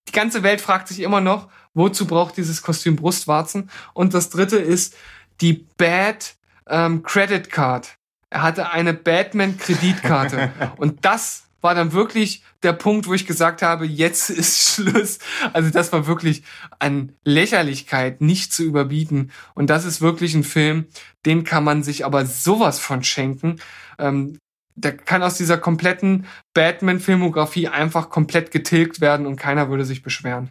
die 0.08 0.12
ganze 0.12 0.42
Welt 0.42 0.60
fragt 0.60 0.88
sich 0.88 1.00
immer 1.00 1.20
noch, 1.20 1.48
wozu 1.74 2.06
braucht 2.06 2.36
dieses 2.36 2.62
Kostüm 2.62 2.96
Brustwarzen? 2.96 3.70
Und 3.94 4.14
das 4.14 4.30
dritte 4.30 4.56
ist 4.56 4.94
die 5.40 5.66
Bad 5.76 6.34
ähm, 6.68 7.02
Credit 7.02 7.50
Card. 7.50 7.96
Er 8.30 8.42
hatte 8.42 8.70
eine 8.70 8.94
Batman-Kreditkarte. 8.94 10.52
und 10.76 11.04
das 11.04 11.44
war 11.60 11.74
dann 11.74 11.92
wirklich 11.92 12.42
der 12.62 12.72
Punkt, 12.72 13.06
wo 13.06 13.14
ich 13.14 13.26
gesagt 13.26 13.62
habe, 13.62 13.86
jetzt 13.86 14.30
ist 14.30 14.74
Schluss. 14.74 15.18
Also 15.52 15.70
das 15.70 15.92
war 15.92 16.06
wirklich 16.06 16.42
an 16.78 17.14
Lächerlichkeit 17.24 18.20
nicht 18.20 18.52
zu 18.52 18.64
überbieten. 18.64 19.30
Und 19.54 19.70
das 19.70 19.84
ist 19.84 20.00
wirklich 20.00 20.34
ein 20.34 20.44
Film, 20.44 20.86
den 21.24 21.44
kann 21.44 21.64
man 21.64 21.82
sich 21.82 22.04
aber 22.04 22.26
sowas 22.26 22.78
von 22.78 23.02
schenken. 23.04 23.60
Ähm, 23.98 24.38
der 24.74 24.96
kann 24.96 25.22
aus 25.22 25.36
dieser 25.36 25.58
kompletten 25.58 26.26
Batman-Filmografie 26.54 27.68
einfach 27.68 28.10
komplett 28.10 28.50
getilgt 28.50 29.00
werden 29.00 29.26
und 29.26 29.36
keiner 29.36 29.68
würde 29.68 29.84
sich 29.84 30.02
beschweren. 30.02 30.50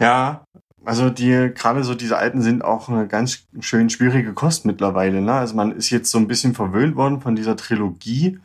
Ja, 0.00 0.44
also 0.84 1.10
die, 1.10 1.50
gerade 1.54 1.82
so 1.84 1.94
diese 1.94 2.16
alten 2.16 2.40
sind 2.40 2.64
auch 2.64 2.88
eine 2.88 3.08
ganz 3.08 3.46
schön 3.60 3.90
schwierige 3.90 4.32
Kost 4.32 4.64
mittlerweile, 4.64 5.20
ne? 5.20 5.34
Also 5.34 5.54
man 5.56 5.72
ist 5.72 5.90
jetzt 5.90 6.10
so 6.10 6.18
ein 6.18 6.28
bisschen 6.28 6.54
verwöhnt 6.54 6.96
worden 6.96 7.20
von 7.20 7.36
dieser 7.36 7.56
Trilogie. 7.56 8.38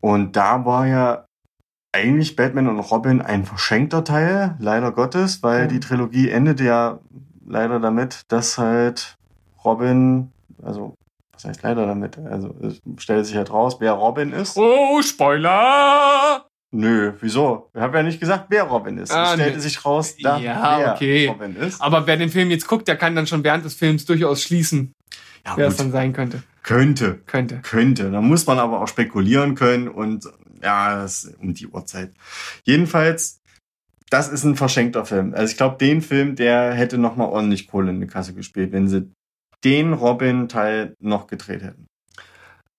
Und 0.00 0.36
da 0.36 0.64
war 0.64 0.86
ja 0.86 1.24
eigentlich 1.92 2.36
Batman 2.36 2.68
und 2.68 2.78
Robin 2.80 3.22
ein 3.22 3.44
verschenkter 3.44 4.04
Teil, 4.04 4.56
leider 4.58 4.92
Gottes, 4.92 5.42
weil 5.42 5.62
Ja. 5.62 5.66
die 5.66 5.80
Trilogie 5.80 6.28
endete 6.28 6.64
ja 6.64 6.98
leider 7.46 7.80
damit, 7.80 8.22
dass 8.28 8.58
halt 8.58 9.16
Robin, 9.64 10.30
also 10.62 10.94
was 11.38 11.44
heißt 11.44 11.62
leider 11.62 11.86
damit? 11.86 12.18
Also 12.18 12.54
es 12.62 12.80
stellt 13.02 13.24
sich 13.26 13.36
halt 13.36 13.52
raus, 13.52 13.76
wer 13.78 13.92
Robin 13.92 14.32
ist. 14.32 14.56
Oh, 14.56 15.00
Spoiler! 15.02 16.44
Nö, 16.70 17.12
wieso? 17.20 17.70
Ich 17.74 17.80
habe 17.80 17.96
ja 17.96 18.02
nicht 18.02 18.20
gesagt, 18.20 18.46
wer 18.48 18.64
Robin 18.64 18.98
ist. 18.98 19.10
Ah, 19.12 19.28
es 19.28 19.32
stellte 19.34 19.56
nee. 19.56 19.62
sich 19.62 19.84
raus, 19.84 20.16
da, 20.20 20.38
Ja, 20.38 20.78
wer 20.78 20.94
okay. 20.94 21.28
Robin 21.28 21.56
ist. 21.56 21.80
Aber 21.80 22.06
wer 22.06 22.16
den 22.16 22.28
Film 22.28 22.50
jetzt 22.50 22.66
guckt, 22.66 22.88
der 22.88 22.96
kann 22.96 23.14
dann 23.14 23.26
schon 23.26 23.42
während 23.44 23.64
des 23.64 23.74
Films 23.74 24.04
durchaus 24.04 24.42
schließen, 24.42 24.92
Ja, 25.46 25.56
wer 25.56 25.68
es 25.68 25.76
gut. 25.76 25.86
dann 25.86 25.92
sein 25.92 26.12
könnte. 26.12 26.42
Könnte. 26.62 27.20
Könnte. 27.24 27.60
Könnte. 27.62 28.10
Da 28.10 28.20
muss 28.20 28.46
man 28.46 28.58
aber 28.58 28.82
auch 28.82 28.88
spekulieren 28.88 29.54
können 29.54 29.88
und 29.88 30.26
ja, 30.62 30.96
das 30.96 31.24
ist 31.24 31.38
um 31.40 31.54
die 31.54 31.68
Uhrzeit. 31.68 32.12
Jedenfalls, 32.64 33.38
das 34.10 34.28
ist 34.28 34.44
ein 34.44 34.56
verschenkter 34.56 35.06
Film. 35.06 35.32
Also 35.34 35.50
ich 35.52 35.56
glaube, 35.56 35.78
den 35.78 36.02
Film, 36.02 36.34
der 36.36 36.74
hätte 36.74 36.98
noch 36.98 37.16
mal 37.16 37.26
ordentlich 37.26 37.68
Kohle 37.68 37.90
in 37.90 38.00
die 38.00 38.06
Kasse 38.06 38.34
gespielt, 38.34 38.72
wenn 38.72 38.88
sie 38.88 39.10
den 39.64 39.92
Robin-Teil 39.92 40.94
noch 41.00 41.26
gedreht 41.26 41.62
hätten. 41.62 41.86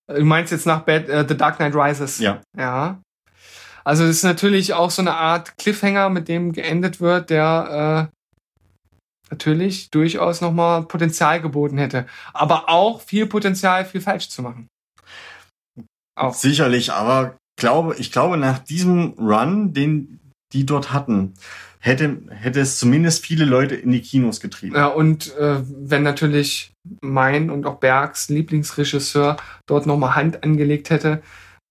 Du 0.07 0.25
meinst 0.25 0.51
jetzt 0.51 0.65
nach 0.65 0.81
Bad, 0.81 1.07
äh, 1.07 1.25
The 1.27 1.37
Dark 1.37 1.57
Knight 1.57 1.75
Rises? 1.75 2.19
Ja. 2.19 2.41
Ja. 2.57 3.01
Also 3.83 4.03
es 4.03 4.17
ist 4.17 4.23
natürlich 4.23 4.73
auch 4.73 4.91
so 4.91 5.01
eine 5.01 5.15
Art 5.15 5.57
Cliffhanger, 5.57 6.09
mit 6.09 6.27
dem 6.27 6.51
geendet 6.51 6.99
wird, 6.99 7.29
der 7.29 8.09
äh, 8.11 8.15
natürlich 9.29 9.89
durchaus 9.91 10.41
nochmal 10.41 10.83
Potenzial 10.83 11.41
geboten 11.41 11.77
hätte. 11.77 12.05
Aber 12.33 12.69
auch 12.69 13.01
viel 13.01 13.27
Potenzial, 13.27 13.85
viel 13.85 14.01
falsch 14.01 14.29
zu 14.29 14.41
machen. 14.41 14.67
Auch. 16.15 16.33
Sicherlich, 16.33 16.91
aber 16.91 17.37
glaube, 17.55 17.95
ich 17.97 18.11
glaube, 18.11 18.37
nach 18.37 18.59
diesem 18.59 19.13
Run, 19.17 19.73
den 19.73 20.19
die 20.51 20.65
dort 20.65 20.91
hatten, 20.91 21.35
hätte, 21.79 22.17
hätte 22.29 22.59
es 22.59 22.77
zumindest 22.77 23.25
viele 23.25 23.45
Leute 23.45 23.75
in 23.75 23.91
die 23.91 24.01
Kinos 24.01 24.39
getrieben. 24.39 24.75
Ja, 24.75 24.87
und 24.87 25.35
äh, 25.37 25.61
wenn 25.65 26.03
natürlich 26.03 26.71
mein 27.01 27.49
und 27.49 27.65
auch 27.65 27.75
Bergs 27.79 28.29
Lieblingsregisseur 28.29 29.37
dort 29.65 29.85
nochmal 29.85 30.15
Hand 30.15 30.43
angelegt 30.43 30.89
hätte, 30.89 31.21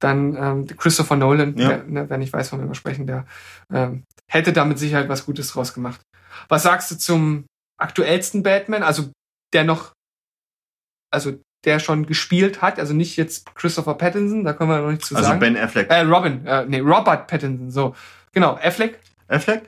dann 0.00 0.36
ähm, 0.36 0.66
Christopher 0.76 1.16
Nolan, 1.16 1.56
Ja. 1.56 1.68
der, 1.68 1.84
ne, 1.84 2.04
wer 2.08 2.18
nicht 2.18 2.32
weiß, 2.32 2.50
von 2.50 2.60
wem 2.60 2.68
wir 2.68 2.74
sprechen, 2.74 3.06
der 3.06 3.26
ähm, 3.72 4.04
hätte 4.30 4.52
da 4.52 4.64
mit 4.64 4.78
Sicherheit 4.78 5.08
was 5.08 5.26
Gutes 5.26 5.48
draus 5.48 5.74
gemacht. 5.74 6.00
Was 6.48 6.62
sagst 6.62 6.90
du 6.90 6.96
zum 6.96 7.46
aktuellsten 7.80 8.42
Batman? 8.42 8.82
Also 8.82 9.10
der 9.52 9.64
noch, 9.64 9.92
also 11.10 11.38
der 11.64 11.80
schon 11.80 12.06
gespielt 12.06 12.62
hat, 12.62 12.78
also 12.78 12.94
nicht 12.94 13.16
jetzt 13.16 13.54
Christopher 13.56 13.94
Pattinson, 13.94 14.44
da 14.44 14.52
können 14.52 14.70
wir 14.70 14.80
noch 14.80 14.90
nichts 14.90 15.08
zu 15.08 15.16
Also 15.16 15.28
sagen. 15.28 15.40
Ben 15.40 15.56
Affleck. 15.56 15.90
äh, 15.90 16.00
Robin, 16.02 16.46
äh, 16.46 16.64
nee, 16.66 16.78
Robert 16.80 17.26
Pattinson, 17.26 17.70
so. 17.70 17.96
Genau, 18.32 18.54
Affleck. 18.62 19.00
Affleck? 19.26 19.62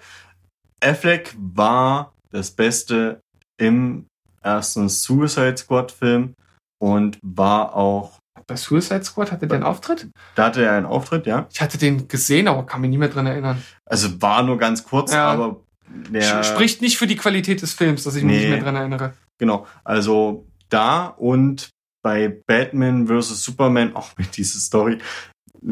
Affleck 0.83 1.35
war 1.39 2.13
das 2.31 2.51
Beste 2.51 3.21
im 3.59 4.07
ersten 4.43 4.89
Suicide 4.89 5.57
Squad 5.57 5.93
Film 5.93 6.35
und 6.81 7.19
war 7.23 7.75
auch, 7.77 8.19
Bei 8.47 8.57
Suicide 8.57 9.05
Squad 9.05 9.33
hatte 9.33 9.47
der 9.47 9.57
einen 9.57 9.65
Auftritt? 9.65 10.09
da 10.35 10.47
hatte 10.47 10.65
er 10.65 10.73
einen 10.73 10.87
Auftritt, 10.87 11.27
ja. 11.27 11.47
Ich 11.53 11.61
hatte 11.61 11.77
den 11.79 12.09
gesehen, 12.09 12.49
aber 12.49 12.65
kann 12.65 12.81
mich 12.81 12.91
nie 12.91 12.99
mehr 12.99 13.09
dran 13.09 13.27
erinnern. 13.27 13.63
Also 13.85 14.21
war 14.23 14.43
nur 14.43 14.59
ganz 14.59 14.85
kurz, 14.85 15.13
Ja. 15.13 15.31
aber 15.31 15.61
der, 15.89 16.23
Sch- 16.23 16.45
Spricht 16.45 16.81
nicht 16.81 16.97
für 16.99 17.07
die 17.07 17.17
Qualität 17.17 17.61
des 17.63 17.75
Films, 17.75 18.05
dass 18.05 18.15
ich 18.17 18.25
mich 18.25 18.37
Nee. 18.37 18.41
nicht 18.43 18.51
mehr 18.51 18.63
dran 18.63 18.77
erinnere. 18.77 19.13
genau, 19.39 19.67
also 19.85 20.47
da 20.69 21.07
und 21.07 21.69
bei 22.03 22.29
Batman 22.47 23.07
vs. 23.09 23.43
Superman, 23.43 23.95
auch 23.95 24.17
mit 24.17 24.37
dieser 24.37 24.59
Story, 24.61 24.99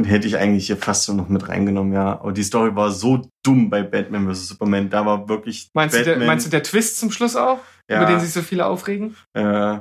hätte 0.05 0.27
ich 0.29 0.37
eigentlich 0.37 0.67
hier 0.67 0.77
fast 0.77 1.05
so 1.05 1.15
noch 1.15 1.29
mit 1.29 1.49
reingenommen, 1.49 1.93
ja. 1.93 2.13
Aber 2.21 2.33
die 2.33 2.43
Story 2.43 2.75
war 2.77 2.91
so 2.91 3.29
dumm 3.43 3.71
bei 3.71 3.83
Batman 3.83 4.33
vs. 4.33 4.49
Superman, 4.49 4.91
da 4.91 5.05
war 5.07 5.29
wirklich 5.29 5.71
Meinst 5.75 5.95
du, 5.95 5.99
Batman, 6.01 6.19
der, 6.19 6.27
meinst 6.27 6.47
du 6.47 6.51
der 6.51 6.63
Twist 6.63 6.99
zum 6.99 7.11
Schluss 7.11 7.37
auch, 7.37 7.59
ja, 7.89 7.97
über 8.03 8.07
den 8.11 8.21
sich 8.21 8.33
so 8.33 8.43
viele 8.43 8.67
aufregen? 8.67 9.17
Äh, 9.35 9.79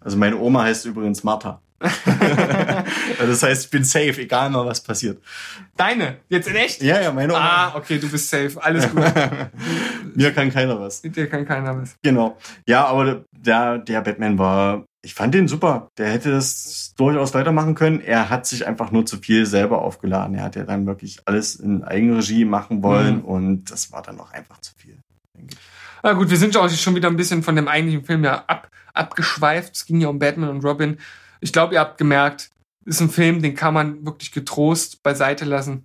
also 0.00 0.16
meine 0.16 0.36
Oma 0.38 0.62
heißt 0.64 0.84
übrigens 0.86 1.22
Martha. 1.24 1.60
Also 3.18 3.32
das 3.32 3.42
heißt, 3.42 3.64
ich 3.66 3.70
bin 3.70 3.84
safe, 3.84 4.20
egal 4.20 4.50
mal 4.50 4.66
was 4.66 4.82
passiert. 4.82 5.22
Deine, 5.76 6.16
jetzt 6.28 6.48
in 6.48 6.56
echt? 6.56 6.82
Ja, 6.82 7.00
ja, 7.00 7.12
meine 7.12 7.34
Ah, 7.34 7.68
Oma. 7.68 7.76
okay, 7.76 7.98
du 7.98 8.08
bist 8.10 8.28
safe. 8.28 8.52
Alles 8.60 8.90
gut. 8.90 9.02
Mir 10.14 10.32
kann 10.32 10.52
keiner 10.52 10.78
was. 10.80 11.02
Mit 11.02 11.16
dir 11.16 11.28
kann 11.28 11.46
keiner 11.46 11.80
was. 11.80 11.96
Genau. 12.02 12.36
Ja, 12.66 12.86
aber 12.86 13.24
der, 13.32 13.78
der 13.78 14.00
Batman 14.00 14.36
war, 14.38 14.84
ich 15.04 15.14
fand 15.14 15.34
den 15.34 15.48
super. 15.48 15.90
Der 15.98 16.10
hätte 16.10 16.30
das 16.30 16.94
durchaus 16.96 17.34
weitermachen 17.34 17.74
können. 17.74 18.00
Er 18.00 18.30
hat 18.30 18.46
sich 18.46 18.66
einfach 18.66 18.90
nur 18.90 19.06
zu 19.06 19.18
viel 19.18 19.46
selber 19.46 19.82
aufgeladen. 19.82 20.34
Er 20.34 20.44
hat 20.44 20.56
ja 20.56 20.64
dann 20.64 20.86
wirklich 20.86 21.20
alles 21.26 21.56
in 21.56 21.84
Eigenregie 21.84 22.44
machen 22.44 22.82
wollen 22.82 23.18
Mhm. 23.18 23.24
und 23.24 23.64
das 23.70 23.92
war 23.92 24.02
dann 24.02 24.18
auch 24.18 24.32
einfach 24.32 24.60
zu 24.60 24.72
viel. 24.76 24.98
Na 26.02 26.12
gut, 26.12 26.30
wir 26.30 26.36
sind 26.36 26.54
ja 26.54 26.60
auch 26.60 26.70
schon 26.70 26.94
wieder 26.94 27.08
ein 27.08 27.16
bisschen 27.16 27.42
von 27.42 27.56
dem 27.56 27.68
eigentlichen 27.68 28.04
Film 28.04 28.24
ja 28.24 28.44
ab, 28.46 28.68
abgeschweift. 28.92 29.74
Es 29.74 29.86
ging 29.86 30.00
ja 30.00 30.08
um 30.08 30.18
Batman 30.18 30.50
und 30.50 30.64
Robin. 30.64 30.98
Ich 31.40 31.52
glaube, 31.52 31.74
ihr 31.74 31.80
habt 31.80 31.98
gemerkt, 31.98 32.50
ist 32.84 33.00
ein 33.00 33.10
Film, 33.10 33.40
den 33.42 33.54
kann 33.54 33.74
man 33.74 34.04
wirklich 34.04 34.32
getrost 34.32 35.02
beiseite 35.02 35.44
lassen. 35.44 35.84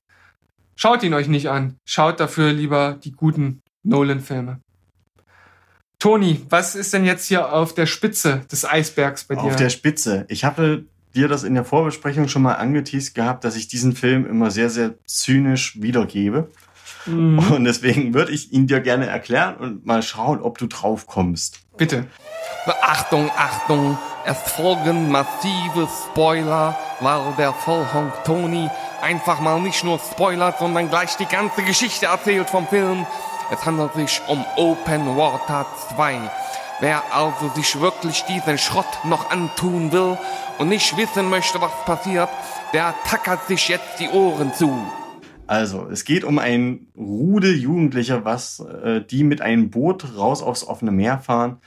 Schaut 0.76 1.03
ihn 1.03 1.13
euch 1.13 1.28
nicht 1.28 1.49
an. 1.49 1.76
Schaut 1.86 2.20
dafür 2.20 2.51
lieber 2.53 2.97
die 3.03 3.11
guten 3.11 3.61
Nolan-Filme. 3.84 4.59
Toni, 6.00 6.45
was 6.50 6.76
ist 6.76 6.93
denn 6.93 7.04
jetzt 7.04 7.28
hier 7.28 7.52
auf 7.52 7.74
der 7.74 7.86
Spitze 7.86 8.41
des 8.50 8.64
Eisbergs 8.64 9.26
bei 9.26 9.36
dir? 9.36 9.41
Auf 9.41 9.58
der 9.58 9.70
Spitze. 9.70 10.26
Ich 10.30 10.45
hatte 10.45 10.86
dir 11.14 11.28
das 11.28 11.43
in 11.43 11.56
der 11.56 11.66
Vorbesprechung 11.66 12.30
schon 12.30 12.41
mal 12.41 12.54
angeteased 12.54 13.16
gehabt, 13.16 13.43
dass 13.43 13.58
ich 13.58 13.68
diesen 13.68 13.97
Film 13.97 14.26
immer 14.26 14.50
sehr, 14.50 14.70
sehr 14.70 14.93
zynisch 15.06 15.82
wiedergebe. 15.82 16.50
Mhm. 17.06 17.39
Und 17.39 17.66
deswegen 17.66 18.14
würde 18.14 18.32
ich 18.32 18.54
ihn 18.54 18.66
dir 18.66 18.80
gerne 18.80 19.08
erklären 19.08 19.58
und 19.58 19.86
mal 19.86 20.02
schauen, 20.02 20.41
ob 20.41 20.58
du 20.58 20.68
drauf 20.68 21.06
kommst. 21.06 21.60
Bitte. 21.76 22.06
Achtung, 22.82 23.30
Achtung, 23.36 23.97
es 24.26 24.38
folgen 24.38 25.12
massive 25.12 25.89
Spoiler, 26.06 26.78
weil 27.02 27.34
der 27.38 27.52
Vollhonk 27.52 28.14
Tony 28.24 28.70
einfach 29.02 29.41
mal 29.41 29.60
nicht 29.60 29.84
nur 29.84 30.00
spoilert, 30.00 30.60
sondern 30.60 30.89
gleich 30.89 31.18
die 31.18 31.26
ganze 31.26 31.62
Geschichte 31.64 32.06
erzählt 32.06 32.50
vom 32.50 32.68
Film. 32.68 33.06
Es 33.52 33.66
handelt 33.66 33.95
sich 33.95 34.22
um 34.28 34.45
Open 34.58 35.18
Water 35.18 35.66
2. 35.95 36.20
Wer 36.82 37.02
also 37.12 37.50
sich 37.56 37.82
wirklich 37.82 38.24
diesen 38.26 38.60
Schrott 38.60 38.86
noch 39.04 39.32
antun 39.32 39.91
will 39.91 40.18
und 40.60 40.70
nicht 40.70 40.95
wissen 40.97 41.30
möchte, 41.32 41.60
was 41.60 41.72
passiert, 41.84 42.30
der 42.74 42.93
tackert 43.06 43.47
sich 43.47 43.68
jetzt 43.68 44.00
die 44.00 44.08
Ohren 44.10 44.54
zu. 44.54 44.72
Also, 45.47 45.88
es 45.91 46.06
geht 46.06 46.24
um 46.24 46.38
ein 46.38 46.88
Rudel 46.95 47.56
Jugendlicher, 47.56 48.24
was 48.24 48.60
äh, 48.60 49.02
die 49.02 49.24
mit 49.24 49.41
einem 49.41 49.72
Boot 49.72 50.16
raus 50.16 50.43
aufs 50.43 50.64
offene 50.64 50.91
Meer 50.91 51.18
fahren. 51.18 51.58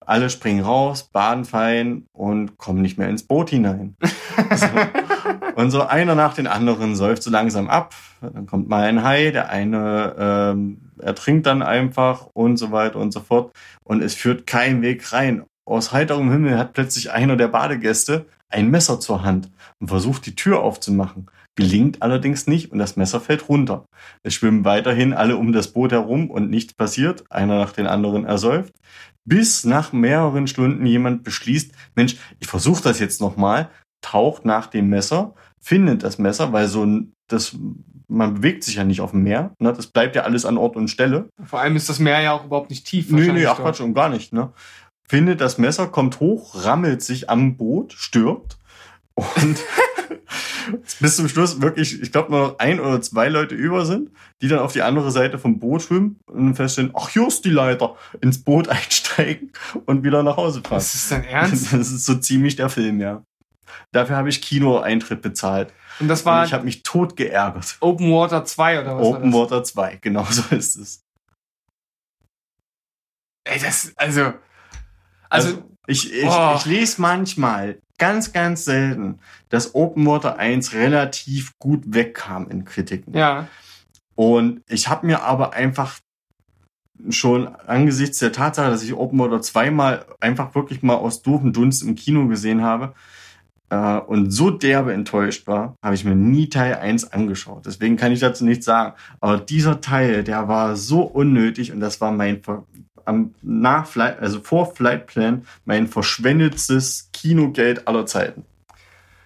Alle 0.00 0.30
springen 0.30 0.64
raus, 0.64 1.04
baden 1.04 1.44
fein 1.44 2.06
und 2.12 2.56
kommen 2.56 2.80
nicht 2.80 2.96
mehr 2.96 3.10
ins 3.10 3.24
Boot 3.24 3.50
hinein. 3.50 3.94
so. 4.54 4.66
Und 5.54 5.70
so 5.70 5.82
einer 5.82 6.14
nach 6.14 6.34
den 6.34 6.46
anderen 6.46 6.96
säuft 6.96 7.22
so 7.22 7.30
langsam 7.30 7.68
ab. 7.68 7.94
Dann 8.20 8.46
kommt 8.46 8.68
mal 8.68 8.84
ein 8.84 9.02
Hai, 9.02 9.30
der 9.30 9.50
eine 9.50 10.14
ähm, 10.18 10.92
ertrinkt 10.98 11.46
dann 11.46 11.62
einfach 11.62 12.26
und 12.32 12.56
so 12.56 12.72
weiter 12.72 12.98
und 12.98 13.12
so 13.12 13.20
fort. 13.20 13.52
Und 13.84 14.02
es 14.02 14.14
führt 14.14 14.46
kein 14.46 14.82
Weg 14.82 15.12
rein. 15.12 15.44
Aus 15.64 15.92
heiterem 15.92 16.30
Himmel 16.30 16.58
hat 16.58 16.74
plötzlich 16.74 17.10
einer 17.10 17.36
der 17.36 17.48
Badegäste 17.48 18.26
ein 18.48 18.70
Messer 18.70 19.00
zur 19.00 19.24
Hand 19.24 19.50
und 19.80 19.88
versucht 19.88 20.26
die 20.26 20.36
Tür 20.36 20.60
aufzumachen. 20.60 21.26
Gelingt 21.56 22.02
allerdings 22.02 22.46
nicht 22.46 22.70
und 22.70 22.78
das 22.78 22.96
Messer 22.96 23.20
fällt 23.20 23.48
runter. 23.48 23.86
Es 24.22 24.34
schwimmen 24.34 24.64
weiterhin 24.64 25.14
alle 25.14 25.36
um 25.36 25.52
das 25.52 25.72
Boot 25.72 25.90
herum 25.90 26.30
und 26.30 26.50
nichts 26.50 26.74
passiert. 26.74 27.24
Einer 27.30 27.58
nach 27.58 27.72
den 27.72 27.86
anderen 27.86 28.24
ersäuft. 28.24 28.74
Bis 29.24 29.64
nach 29.64 29.92
mehreren 29.92 30.46
Stunden 30.46 30.86
jemand 30.86 31.24
beschließt, 31.24 31.72
Mensch, 31.96 32.16
ich 32.38 32.46
versuche 32.46 32.82
das 32.82 33.00
jetzt 33.00 33.20
nochmal, 33.20 33.70
taucht 34.06 34.44
nach 34.44 34.68
dem 34.68 34.88
Messer, 34.88 35.34
findet 35.60 36.04
das 36.04 36.18
Messer, 36.18 36.52
weil 36.52 36.68
so 36.68 36.84
ein, 36.84 37.12
das, 37.26 37.56
man 38.06 38.34
bewegt 38.34 38.62
sich 38.62 38.76
ja 38.76 38.84
nicht 38.84 39.00
auf 39.00 39.10
dem 39.10 39.24
Meer, 39.24 39.52
ne? 39.58 39.72
das 39.72 39.88
bleibt 39.88 40.14
ja 40.14 40.22
alles 40.22 40.44
an 40.44 40.58
Ort 40.58 40.76
und 40.76 40.88
Stelle. 40.88 41.28
Vor 41.44 41.60
allem 41.60 41.74
ist 41.74 41.88
das 41.88 41.98
Meer 41.98 42.20
ja 42.20 42.32
auch 42.32 42.44
überhaupt 42.44 42.70
nicht 42.70 42.86
tief. 42.86 43.10
Nee, 43.10 43.32
nee, 43.32 43.46
ach. 43.46 43.56
Quatsch, 43.56 43.80
und 43.80 43.94
gar 43.94 44.08
nicht, 44.08 44.32
ne? 44.32 44.52
Findet 45.08 45.40
das 45.40 45.58
Messer, 45.58 45.88
kommt 45.88 46.20
hoch, 46.20 46.64
rammelt 46.64 47.02
sich 47.02 47.30
am 47.30 47.56
Boot, 47.56 47.92
stirbt 47.92 48.58
und 49.14 49.56
bis 51.00 51.16
zum 51.16 51.28
Schluss 51.28 51.60
wirklich, 51.60 52.00
ich 52.00 52.12
glaube, 52.12 52.30
nur 52.30 52.40
noch 52.40 52.58
ein 52.58 52.78
oder 52.78 53.00
zwei 53.00 53.28
Leute 53.28 53.54
über 53.54 53.84
sind, 53.86 54.10
die 54.42 54.48
dann 54.48 54.60
auf 54.60 54.72
die 54.72 54.82
andere 54.82 55.10
Seite 55.10 55.38
vom 55.38 55.58
Boot 55.58 55.82
schwimmen 55.82 56.20
und 56.26 56.54
feststellen, 56.54 56.92
ach, 56.94 57.08
hier 57.08 57.26
ist 57.26 57.44
die 57.44 57.50
Leiter, 57.50 57.96
ins 58.20 58.42
Boot 58.42 58.68
einsteigen 58.68 59.52
und 59.84 60.04
wieder 60.04 60.22
nach 60.22 60.36
Hause 60.36 60.60
fahren. 60.60 60.78
Das 60.78 60.94
ist 60.94 61.10
dein 61.10 61.24
Ernst? 61.24 61.72
Das 61.72 61.90
ist 61.90 62.04
so 62.04 62.14
ziemlich 62.16 62.54
der 62.54 62.68
Film, 62.68 63.00
ja. 63.00 63.24
Dafür 63.92 64.16
habe 64.16 64.28
ich 64.28 64.42
Kinoeintritt 64.42 65.22
bezahlt. 65.22 65.72
Und 66.00 66.08
das 66.08 66.20
Und 66.20 66.26
war 66.26 66.44
ich 66.44 66.52
habe 66.52 66.64
mich 66.64 66.82
tot 66.82 67.16
geärgert. 67.16 67.76
Open 67.80 68.10
Water 68.12 68.44
2 68.44 68.80
oder 68.82 68.96
was 68.96 69.06
Open? 69.06 69.32
Water 69.32 69.64
2, 69.64 69.96
genau 70.00 70.24
so 70.24 70.54
ist 70.54 70.76
es. 70.76 71.02
Ey, 73.44 73.60
das, 73.60 73.92
also, 73.96 74.32
also, 75.30 75.62
ich, 75.86 76.12
ich, 76.12 76.24
Oh. 76.28 76.54
ich 76.56 76.64
lese 76.66 77.00
manchmal, 77.00 77.78
ganz, 77.98 78.32
ganz 78.32 78.64
selten, 78.64 79.20
dass 79.48 79.74
Open 79.74 80.04
Water 80.06 80.36
1 80.38 80.72
relativ 80.74 81.56
gut 81.58 81.82
wegkam 81.86 82.48
in 82.50 82.64
Kritiken. 82.64 83.14
ja, 83.14 83.48
Und 84.16 84.62
ich 84.68 84.88
habe 84.88 85.06
mir 85.06 85.22
aber 85.22 85.52
einfach 85.52 85.98
schon 87.10 87.46
angesichts 87.46 88.18
der 88.18 88.32
Tatsache, 88.32 88.70
dass 88.70 88.82
ich 88.82 88.94
Open 88.94 89.18
Water 89.18 89.40
zweimal 89.42 90.06
einfach 90.20 90.54
wirklich 90.54 90.82
mal 90.82 90.94
aus 90.96 91.22
doofen 91.22 91.52
Dunst 91.52 91.82
im 91.82 91.94
Kino 91.94 92.26
gesehen 92.26 92.62
habe 92.62 92.94
äh, 93.70 93.98
und 93.98 94.30
so 94.30 94.50
derbe 94.50 94.92
enttäuscht 94.92 95.46
war, 95.46 95.76
habe 95.82 95.94
ich 95.94 96.04
mir 96.04 96.14
nie 96.14 96.48
Teil 96.48 96.74
1 96.74 97.12
angeschaut. 97.12 97.66
Deswegen 97.66 97.96
kann 97.96 98.12
ich 98.12 98.20
dazu 98.20 98.44
nichts 98.44 98.64
sagen. 98.64 98.94
Aber 99.20 99.38
dieser 99.38 99.80
Teil, 99.80 100.24
der 100.24 100.48
war 100.48 100.76
so 100.76 101.02
unnötig 101.02 101.72
und 101.72 101.80
das 101.80 102.00
war 102.00 102.12
mein 102.12 102.42
Ver 102.42 102.64
am 103.04 103.34
nach 103.40 103.86
Flight, 103.86 104.18
also 104.20 104.40
vor 104.40 104.74
Flight 104.74 105.06
Plan 105.06 105.46
mein 105.64 105.86
verschwendetes 105.86 107.10
Kinogeld 107.12 107.86
aller 107.86 108.04
Zeiten. 108.04 108.44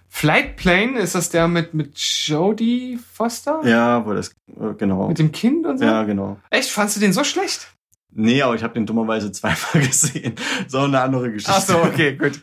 Flight 0.07 0.57
Plane, 0.57 0.99
ist 0.99 1.14
das 1.14 1.30
der 1.30 1.49
mit, 1.49 1.72
mit 1.72 1.97
Jodie 1.97 2.99
Foster? 2.99 3.62
Ja, 3.64 4.05
wo 4.05 4.12
das 4.12 4.28
äh, 4.49 4.74
genau. 4.76 5.09
Mit 5.09 5.18
dem 5.18 5.32
Kind 5.32 5.64
und 5.64 5.78
so? 5.78 5.84
Ja, 5.84 6.03
genau. 6.03 6.38
Echt, 6.51 6.68
fandst 6.68 6.97
du 6.97 7.01
den 7.01 7.12
so 7.12 7.24
schlecht? 7.24 7.72
Nee, 8.12 8.43
aber 8.43 8.55
ich 8.55 8.62
habe 8.62 8.74
den 8.74 8.86
dummerweise 8.86 9.32
zweimal 9.32 9.86
gesehen. 9.86 10.34
So 10.66 10.80
eine 10.80 11.01
andere 11.01 11.32
Geschichte. 11.32 11.55
Ach 11.57 11.62
so, 11.62 11.78
okay, 11.78 12.16
gut. 12.16 12.41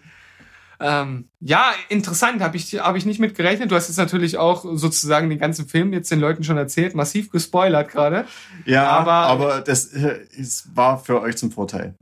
Ähm, 0.80 1.30
ja, 1.40 1.72
interessant, 1.90 2.42
habe 2.42 2.56
ich, 2.58 2.80
hab 2.80 2.96
ich 2.96 3.06
nicht 3.06 3.20
mit 3.20 3.36
gerechnet. 3.36 3.72
Du 3.72 3.76
hast 3.76 3.88
jetzt 3.88 3.98
natürlich 3.98 4.38
auch 4.38 4.64
sozusagen 4.76 5.30
den 5.30 5.40
ganzen 5.40 5.68
Film 5.68 5.92
jetzt 5.94 6.12
den 6.12 6.20
Leuten 6.20 6.44
schon 6.44 6.58
erzählt, 6.58 6.94
massiv 6.94 7.32
gespoilert 7.32 7.90
gerade. 7.90 8.26
Ja, 8.66 8.88
Aber- 8.90 9.12
aber, 9.14 9.62
das 9.62 9.86
äh, 9.94 10.20
es 10.40 10.70
war 10.76 11.00
für 11.00 11.22
euch 11.22 11.36
zum 11.38 11.52
Vorteil. 11.52 11.96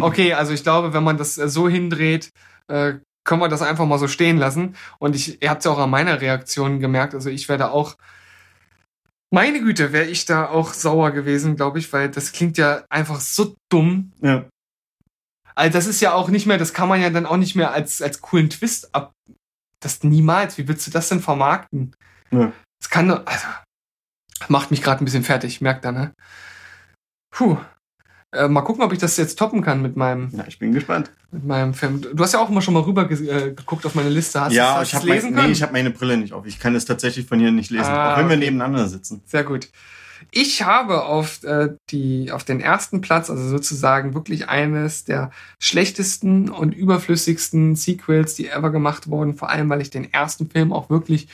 Okay, 0.00 0.34
also 0.34 0.52
ich 0.52 0.62
glaube, 0.62 0.92
wenn 0.92 1.04
man 1.04 1.16
das 1.16 1.38
äh, 1.38 1.48
so 1.48 1.68
hindreht, 1.68 2.30
äh, 2.68 2.94
können 3.24 3.40
wir 3.40 3.48
das 3.48 3.62
einfach 3.62 3.86
mal 3.86 3.98
so 3.98 4.08
stehen 4.08 4.36
lassen. 4.36 4.74
Und 4.98 5.14
ich, 5.16 5.40
ihr 5.42 5.48
habt 5.50 5.60
es 5.60 5.64
ja 5.64 5.70
auch 5.70 5.78
an 5.78 5.90
meiner 5.90 6.20
Reaktion 6.20 6.80
gemerkt. 6.80 7.14
Also 7.14 7.30
ich 7.30 7.48
werde 7.48 7.70
auch, 7.70 7.96
meine 9.30 9.60
Güte, 9.60 9.92
wäre 9.92 10.06
ich 10.06 10.24
da 10.26 10.48
auch 10.48 10.74
sauer 10.74 11.10
gewesen, 11.12 11.56
glaube 11.56 11.78
ich, 11.78 11.90
weil 11.92 12.10
das 12.10 12.32
klingt 12.32 12.58
ja 12.58 12.82
einfach 12.90 13.20
so 13.20 13.54
dumm. 13.70 14.12
Ja. 14.20 14.44
Also 15.54 15.72
das 15.72 15.86
ist 15.86 16.00
ja 16.00 16.12
auch 16.14 16.28
nicht 16.28 16.46
mehr, 16.46 16.58
das 16.58 16.72
kann 16.72 16.88
man 16.88 17.00
ja 17.00 17.10
dann 17.10 17.26
auch 17.26 17.36
nicht 17.36 17.54
mehr 17.56 17.72
als, 17.72 18.00
als 18.02 18.20
coolen 18.20 18.50
Twist 18.50 18.94
ab. 18.94 19.12
Das 19.80 20.02
niemals. 20.04 20.58
Wie 20.58 20.68
willst 20.68 20.86
du 20.86 20.90
das 20.90 21.08
denn 21.08 21.20
vermarkten? 21.20 21.94
Ja. 22.30 22.52
Das 22.80 22.90
kann 22.90 23.08
doch, 23.08 23.26
also, 23.26 23.46
macht 24.48 24.70
mich 24.70 24.82
gerade 24.82 25.02
ein 25.02 25.04
bisschen 25.04 25.24
fertig, 25.24 25.60
merkt 25.60 25.84
er, 25.84 25.92
ne? 25.92 26.12
Puh. 27.30 27.56
Äh, 28.34 28.48
mal 28.48 28.62
gucken, 28.62 28.82
ob 28.82 28.92
ich 28.94 28.98
das 28.98 29.18
jetzt 29.18 29.38
toppen 29.38 29.60
kann 29.60 29.82
mit 29.82 29.94
meinem, 29.94 30.30
ja, 30.32 30.44
ich 30.46 30.58
bin 30.58 30.72
gespannt. 30.72 31.12
mit 31.32 31.44
meinem 31.44 31.74
Film. 31.74 32.00
Du 32.00 32.22
hast 32.22 32.32
ja 32.32 32.40
auch 32.40 32.48
immer 32.48 32.62
schon 32.62 32.72
mal 32.72 32.82
rüber 32.82 33.06
ge 33.06 33.28
äh, 33.28 33.52
geguckt 33.52 33.84
auf 33.84 33.94
meine 33.94 34.08
Liste. 34.08 34.40
Hast 34.40 34.54
ja, 34.54 34.76
hast 34.76 34.88
ich 34.88 34.94
habe 34.94 35.06
lesen 35.06 35.26
mein, 35.26 35.34
können? 35.34 35.46
nee, 35.48 35.52
ich 35.52 35.62
habe 35.62 35.72
meine 35.72 35.90
Brille 35.90 36.16
nicht 36.16 36.32
auf. 36.32 36.46
Ich 36.46 36.58
kann 36.58 36.74
es 36.74 36.86
tatsächlich 36.86 37.26
von 37.26 37.38
hier 37.38 37.52
nicht 37.52 37.70
lesen, 37.70 37.90
Ah, 37.90 38.14
auch 38.14 38.18
wenn 38.18 38.28
wir 38.30 38.36
okay. 38.36 38.46
nebeneinander 38.46 38.88
sitzen. 38.88 39.20
Sehr 39.26 39.44
gut. 39.44 39.68
Ich 40.34 40.62
habe 40.62 41.04
auf, 41.04 41.44
äh, 41.44 41.76
die, 41.90 42.32
auf 42.32 42.42
den 42.42 42.60
ersten 42.60 43.02
Platz, 43.02 43.28
also 43.28 43.46
sozusagen 43.46 44.14
wirklich 44.14 44.48
eines 44.48 45.04
der 45.04 45.30
schlechtesten 45.58 46.48
und 46.48 46.72
überflüssigsten 46.72 47.76
Sequels, 47.76 48.34
die 48.34 48.48
ever 48.48 48.70
gemacht 48.70 49.10
wurden. 49.10 49.34
Vor 49.34 49.50
allem, 49.50 49.68
weil 49.68 49.82
ich 49.82 49.90
den 49.90 50.10
ersten 50.10 50.48
Film 50.48 50.72
auch 50.72 50.88
wirklich, 50.88 51.28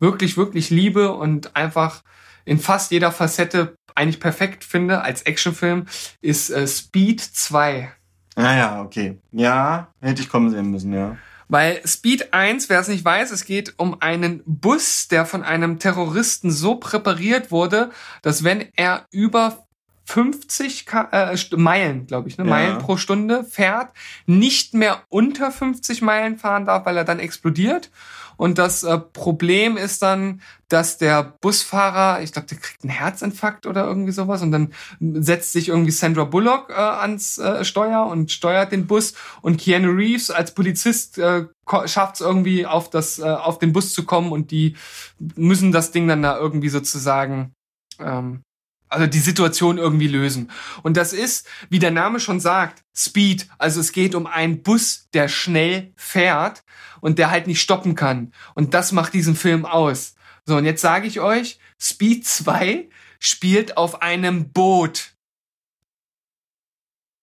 wirklich, 0.00 0.38
wirklich 0.38 0.70
liebe 0.70 1.12
und 1.12 1.56
einfach 1.56 2.02
in 2.46 2.58
fast 2.58 2.90
jeder 2.90 3.12
Facette 3.12 3.74
eigentlich 3.94 4.18
perfekt 4.18 4.64
finde 4.64 5.02
als 5.02 5.22
Actionfilm, 5.22 5.84
ist 6.22 6.48
äh, 6.48 6.66
Speed 6.66 7.20
2. 7.20 7.92
Ah 8.34 8.56
ja, 8.56 8.82
okay. 8.82 9.18
Ja, 9.30 9.88
hätte 10.00 10.22
ich 10.22 10.30
kommen 10.30 10.50
sehen 10.50 10.70
müssen, 10.70 10.94
ja. 10.94 11.18
Weil 11.48 11.80
Speed 11.86 12.34
1, 12.34 12.68
wer 12.68 12.80
es 12.80 12.88
nicht 12.88 13.04
weiß, 13.04 13.30
es 13.30 13.44
geht 13.44 13.74
um 13.78 14.00
einen 14.00 14.42
Bus, 14.44 15.08
der 15.08 15.24
von 15.26 15.42
einem 15.42 15.78
Terroristen 15.78 16.50
so 16.50 16.76
präpariert 16.76 17.50
wurde, 17.50 17.90
dass 18.22 18.44
wenn 18.44 18.68
er 18.76 19.06
über 19.10 19.64
50 20.04 20.86
Ka 20.86 21.08
äh, 21.12 21.36
Meilen, 21.56 22.06
glaube 22.06 22.28
ich, 22.28 22.38
ne, 22.38 22.44
Ja. 22.44 22.50
Meilen 22.50 22.78
pro 22.78 22.96
Stunde 22.96 23.44
fährt, 23.44 23.92
nicht 24.24 24.72
mehr 24.72 25.02
unter 25.08 25.50
50 25.50 26.00
Meilen 26.00 26.38
fahren 26.38 26.64
darf, 26.64 26.86
weil 26.86 26.96
er 26.96 27.04
dann 27.04 27.18
explodiert. 27.18 27.90
Und 28.38 28.56
das 28.56 28.84
äh, 28.84 28.98
Problem 28.98 29.76
ist 29.76 30.00
dann, 30.00 30.40
dass 30.68 30.96
der 30.96 31.34
Busfahrer, 31.40 32.22
ich 32.22 32.32
glaube, 32.32 32.46
der 32.46 32.58
kriegt 32.58 32.84
einen 32.84 32.92
Herzinfarkt 32.92 33.66
oder 33.66 33.84
irgendwie 33.84 34.12
sowas 34.12 34.42
und 34.42 34.52
dann 34.52 34.72
setzt 35.00 35.52
sich 35.52 35.68
irgendwie 35.68 35.90
Sandra 35.90 36.22
Bullock 36.22 36.70
äh, 36.70 36.74
ans 36.74 37.38
äh, 37.38 37.64
Steuer 37.64 38.06
und 38.06 38.30
steuert 38.30 38.70
den 38.70 38.86
Bus 38.86 39.14
und 39.42 39.60
Keanu 39.60 39.90
Reeves 39.90 40.30
als 40.30 40.54
Polizist 40.54 41.18
äh, 41.18 41.46
schafft 41.86 42.14
es 42.14 42.20
irgendwie 42.20 42.64
auf 42.64 42.90
das 42.90 43.18
äh, 43.18 43.24
auf 43.24 43.58
den 43.58 43.72
Bus 43.72 43.92
zu 43.92 44.04
kommen 44.04 44.30
und 44.30 44.52
die 44.52 44.76
müssen 45.18 45.72
das 45.72 45.90
Ding 45.90 46.06
dann 46.06 46.22
da 46.22 46.38
irgendwie 46.38 46.68
sozusagen 46.68 47.54
ähm, 47.98 48.42
also 48.88 49.06
die 49.06 49.18
Situation 49.18 49.78
irgendwie 49.78 50.08
lösen. 50.08 50.50
Und 50.82 50.96
das 50.96 51.12
ist, 51.12 51.46
wie 51.68 51.78
der 51.78 51.90
Name 51.90 52.20
schon 52.20 52.40
sagt, 52.40 52.84
Speed. 52.94 53.48
Also 53.58 53.80
es 53.80 53.92
geht 53.92 54.14
um 54.14 54.26
einen 54.26 54.62
Bus, 54.62 55.08
der 55.12 55.28
schnell 55.28 55.92
fährt 55.96 56.64
und 57.00 57.18
der 57.18 57.30
halt 57.30 57.46
nicht 57.46 57.60
stoppen 57.60 57.94
kann. 57.94 58.32
Und 58.54 58.74
das 58.74 58.92
macht 58.92 59.14
diesen 59.14 59.36
Film 59.36 59.64
aus. 59.64 60.14
So, 60.44 60.56
und 60.56 60.64
jetzt 60.64 60.80
sage 60.80 61.06
ich 61.06 61.20
euch, 61.20 61.58
Speed 61.80 62.26
2 62.26 62.88
spielt 63.20 63.76
auf 63.76 64.02
einem 64.02 64.50
Boot. 64.52 65.14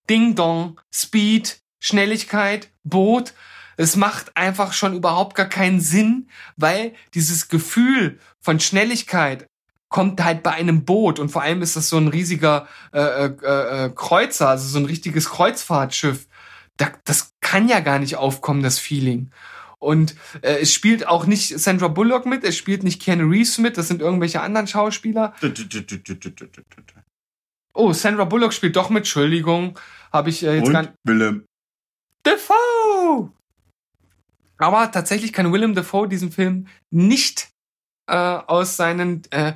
Ding 0.09 0.36
Dong, 0.36 0.80
Speed, 0.93 1.61
Schnelligkeit, 1.80 2.72
Boot. 2.84 3.34
Es 3.78 3.95
macht 3.95 4.38
einfach 4.38 4.74
schon 4.74 4.95
überhaupt 4.95 5.36
gar 5.36 5.49
keinen 5.49 5.82
Sinn, 5.82 6.30
weil 6.55 6.93
dieses 7.13 7.49
Gefühl 7.49 8.20
von 8.39 8.59
Schnelligkeit 8.59 9.47
kommt 9.96 10.22
halt 10.22 10.43
bei 10.43 10.52
einem 10.52 10.84
Boot 10.84 11.20
und 11.20 11.30
vor 11.30 11.41
allem 11.41 11.62
ist 11.62 11.78
das 11.78 11.88
so 11.88 11.96
ein 11.96 12.10
riesiger 12.10 12.68
äh, 12.91 13.00
äh, 13.00 13.86
äh, 13.86 13.89
Kreuzer, 13.96 14.50
also 14.50 14.68
so 14.68 14.78
ein 14.78 14.84
richtiges 14.84 15.30
Kreuzfahrtschiff. 15.30 16.28
Da, 16.76 16.91
das 17.06 17.34
kann 17.39 17.70
ja 17.70 17.80
gar 17.80 17.98
nicht 17.98 18.18
aufkommen, 18.18 18.62
das 18.62 18.78
Feeling. 18.78 19.32
Und 19.80 20.18
äh, 20.41 20.58
es 20.60 20.74
spielt 20.74 21.08
auch 21.08 21.26
nicht 21.28 21.58
Sandra 21.58 21.88
Bullock 21.88 22.26
mit, 22.26 22.43
es 22.43 22.58
spielt 22.58 22.84
nicht 22.84 23.02
Keanu 23.02 23.30
Reeves 23.30 23.58
mit, 23.58 23.78
das 23.78 23.88
sind 23.88 24.02
irgendwelche 24.02 24.41
anderen 24.41 24.68
Schauspieler. 24.68 25.34
Oh, 27.74 27.93
Sandra 27.93 28.26
Bullock 28.26 28.52
spielt 28.52 28.76
doch 28.76 28.89
mit, 28.89 29.04
Entschuldigung, 29.04 29.80
habe 30.12 30.30
ich 30.30 30.43
äh, 30.43 30.58
jetzt 30.58 30.74
gar 30.74 30.88
Und 30.88 30.93
Willem. 31.06 31.46
Defoe! 32.26 33.32
Aber 34.58 34.91
tatsächlich 34.91 35.32
kann 35.32 35.54
Willem 35.54 35.74
Dafoe 35.74 36.10
diesen 36.10 36.34
Film 36.34 36.68
nicht 36.91 37.55
äh, 38.08 38.16
aus 38.16 38.78
seinen 38.78 39.24
äh, 39.32 39.53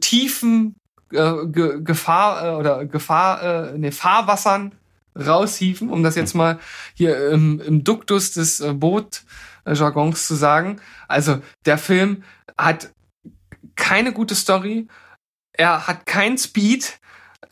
tiefen 0.00 0.76
äh, 1.12 1.46
Ge 1.46 1.82
Gefahr 1.82 2.44
äh, 2.46 2.56
oder 2.56 2.84
Gefahr, 2.86 3.42
äh, 3.42 3.78
nee, 3.78 3.92
Fahrwassern 3.92 4.72
raushieven, 5.16 5.90
um 5.90 6.02
das 6.02 6.14
jetzt 6.14 6.34
mal 6.34 6.58
hier 6.94 7.30
im, 7.30 7.60
im 7.60 7.84
Duktus 7.84 8.32
des 8.32 8.60
äh, 8.60 8.72
Boot-Jargons 8.72 10.26
zu 10.26 10.34
sagen. 10.34 10.80
Also 11.08 11.40
der 11.64 11.78
Film 11.78 12.22
hat 12.58 12.90
keine 13.76 14.12
gute 14.12 14.34
Story, 14.34 14.88
er 15.52 15.86
hat 15.86 16.06
keinen 16.06 16.38
Speed, 16.38 16.98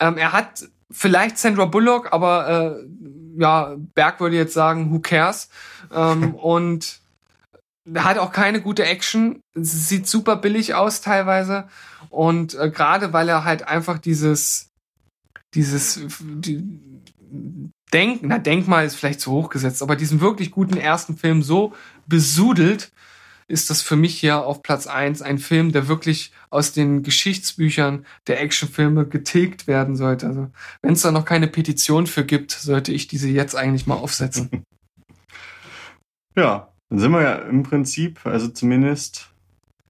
ähm, 0.00 0.18
er 0.18 0.32
hat 0.32 0.68
vielleicht 0.90 1.38
Sandra 1.38 1.64
Bullock, 1.66 2.12
aber 2.12 2.76
äh, 2.78 3.40
ja, 3.40 3.74
Berg 3.94 4.20
würde 4.20 4.36
jetzt 4.36 4.54
sagen, 4.54 4.92
who 4.92 5.00
cares? 5.00 5.48
Ähm, 5.92 6.34
und 6.34 7.00
hat 7.96 8.18
auch 8.18 8.32
keine 8.32 8.60
gute 8.60 8.84
Action, 8.84 9.40
sieht 9.54 10.06
super 10.06 10.36
billig 10.36 10.74
aus 10.74 11.00
teilweise 11.00 11.68
und 12.10 12.54
äh, 12.54 12.70
gerade 12.70 13.12
weil 13.12 13.28
er 13.28 13.44
halt 13.44 13.66
einfach 13.68 13.98
dieses 13.98 14.70
dieses 15.54 16.00
die, 16.20 16.62
Denk, 17.92 18.22
na 18.22 18.38
Denkmal 18.38 18.86
ist 18.86 18.96
vielleicht 18.96 19.20
zu 19.20 19.30
hoch 19.30 19.50
gesetzt, 19.50 19.82
aber 19.82 19.94
diesen 19.94 20.20
wirklich 20.20 20.50
guten 20.50 20.76
ersten 20.76 21.16
Film 21.16 21.42
so 21.42 21.74
besudelt, 22.06 22.90
ist 23.46 23.70
das 23.70 23.82
für 23.82 23.94
mich 23.94 24.18
hier 24.18 24.44
auf 24.44 24.62
Platz 24.62 24.86
eins 24.86 25.22
ein 25.22 25.38
Film, 25.38 25.70
der 25.70 25.86
wirklich 25.86 26.32
aus 26.50 26.72
den 26.72 27.02
Geschichtsbüchern 27.02 28.04
der 28.26 28.40
Actionfilme 28.40 29.06
getilgt 29.06 29.66
werden 29.66 29.96
sollte. 29.96 30.26
Also, 30.26 30.48
wenn 30.82 30.94
es 30.94 31.02
da 31.02 31.12
noch 31.12 31.24
keine 31.24 31.46
Petition 31.46 32.06
für 32.06 32.24
gibt, 32.24 32.52
sollte 32.52 32.92
ich 32.92 33.06
diese 33.06 33.28
jetzt 33.28 33.54
eigentlich 33.54 33.86
mal 33.86 33.96
aufsetzen. 33.96 34.50
Ja, 36.36 36.73
dann 36.94 37.00
sind 37.00 37.10
wir 37.10 37.22
ja 37.22 37.34
im 37.34 37.64
Prinzip, 37.64 38.20
also 38.24 38.46
zumindest 38.46 39.28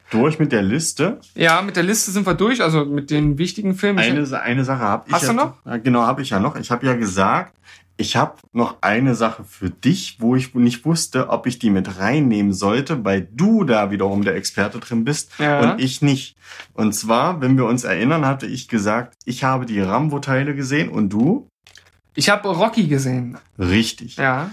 durch 0.08 0.38
mit 0.38 0.52
der 0.52 0.62
Liste. 0.62 1.20
ja, 1.34 1.60
mit 1.60 1.76
der 1.76 1.82
Liste 1.82 2.10
sind 2.12 2.26
wir 2.26 2.32
durch, 2.32 2.62
also 2.62 2.86
mit 2.86 3.10
den 3.10 3.36
wichtigen 3.36 3.74
Filmen. 3.74 3.98
Eine, 3.98 4.40
eine 4.40 4.64
Sache 4.64 4.80
habe 4.80 5.04
ich 5.08 5.12
Hast 5.12 5.24
ja, 5.24 5.28
du 5.28 5.34
noch? 5.34 5.82
Genau, 5.82 6.00
habe 6.02 6.22
ich 6.22 6.30
ja 6.30 6.40
noch. 6.40 6.56
Ich 6.56 6.70
habe 6.70 6.86
ja 6.86 6.94
gesagt, 6.94 7.52
ich 7.98 8.16
habe 8.16 8.36
noch 8.52 8.78
eine 8.80 9.14
Sache 9.14 9.44
für 9.44 9.68
dich, 9.68 10.16
wo 10.20 10.34
ich 10.34 10.54
nicht 10.54 10.86
wusste, 10.86 11.28
ob 11.28 11.46
ich 11.46 11.58
die 11.58 11.68
mit 11.68 11.98
reinnehmen 11.98 12.54
sollte, 12.54 13.04
weil 13.04 13.28
du 13.30 13.64
da 13.64 13.90
wiederum 13.90 14.24
der 14.24 14.34
Experte 14.34 14.78
drin 14.78 15.04
bist 15.04 15.32
Ja. 15.38 15.60
und 15.72 15.80
ich 15.82 16.00
nicht. 16.00 16.36
Und 16.72 16.94
zwar, 16.94 17.42
wenn 17.42 17.58
wir 17.58 17.66
uns 17.66 17.84
erinnern, 17.84 18.24
hatte 18.24 18.46
ich 18.46 18.68
gesagt, 18.68 19.14
ich 19.26 19.44
habe 19.44 19.66
die 19.66 19.80
Rambo-Teile 19.80 20.54
gesehen 20.54 20.88
und 20.88 21.10
du? 21.10 21.48
ich 22.14 22.30
habe 22.30 22.48
Rocky 22.48 22.86
gesehen. 22.86 23.36
Richtig. 23.58 24.16
Ja. 24.16 24.50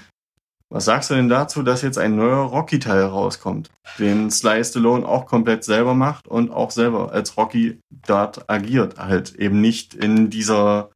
Was 0.73 0.85
sagst 0.85 1.09
du 1.09 1.15
denn 1.15 1.27
dazu, 1.27 1.63
dass 1.63 1.81
jetzt 1.81 1.97
ein 1.97 2.15
neuer 2.15 2.45
Rocky-Teil 2.45 3.03
rauskommt, 3.03 3.69
den 3.99 4.31
Sly 4.31 4.63
Stallone 4.63 5.05
auch 5.05 5.25
komplett 5.25 5.65
selber 5.65 5.93
macht 5.93 6.29
und 6.29 6.49
auch 6.49 6.71
selber 6.71 7.11
als 7.11 7.35
Rocky 7.35 7.81
dort 8.07 8.49
agiert, 8.49 8.97
halt 8.97 9.35
eben 9.35 9.59
nicht 9.59 9.93
in 9.93 10.29
dieser, 10.29 10.89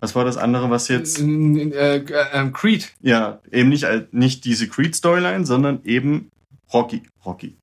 was 0.00 0.14
war 0.14 0.26
das 0.26 0.36
andere, 0.36 0.68
was 0.68 0.88
jetzt, 0.88 1.18
Äh, 1.18 1.96
äh, 1.96 2.50
Creed. 2.52 2.92
ja, 3.00 3.40
eben 3.50 3.70
nicht 3.70 3.86
nicht 4.12 4.44
diese 4.44 4.68
Creed-Storyline, 4.68 5.46
sondern 5.46 5.80
eben 5.84 6.30
Rocky, 6.70 7.02
Rocky. 7.24 7.56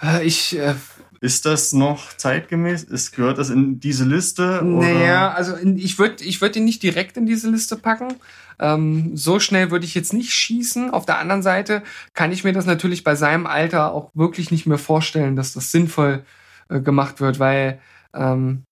Äh, 0.00 0.24
ich 0.24 0.56
äh, 0.56 0.74
Ist 1.22 1.46
das 1.46 1.72
noch 1.72 2.16
zeitgemäß? 2.16 2.82
Ist, 2.82 3.12
gehört 3.12 3.38
das 3.38 3.48
in 3.48 3.78
diese 3.78 4.04
Liste? 4.04 4.60
Naja, 4.64 5.30
also 5.30 5.54
in, 5.54 5.78
ich 5.78 5.96
würde 5.96 6.24
ich 6.24 6.40
würd 6.40 6.56
ihn 6.56 6.64
nicht 6.64 6.82
direkt 6.82 7.16
in 7.16 7.26
diese 7.26 7.48
Liste 7.48 7.76
packen. 7.76 8.16
Ähm, 8.58 9.16
so 9.16 9.38
schnell 9.38 9.70
würde 9.70 9.84
ich 9.84 9.94
jetzt 9.94 10.12
nicht 10.12 10.32
schießen. 10.32 10.90
Auf 10.90 11.06
der 11.06 11.18
anderen 11.18 11.44
Seite 11.44 11.84
kann 12.12 12.32
ich 12.32 12.42
mir 12.42 12.52
das 12.52 12.66
natürlich 12.66 13.04
bei 13.04 13.14
seinem 13.14 13.46
Alter 13.46 13.92
auch 13.92 14.10
wirklich 14.14 14.50
nicht 14.50 14.66
mehr 14.66 14.78
vorstellen, 14.78 15.36
dass 15.36 15.52
das 15.52 15.70
sinnvoll 15.70 16.24
äh, 16.68 16.80
gemacht 16.80 17.20
wird, 17.20 17.38
weil 17.38 17.78
ähm, 18.14 18.64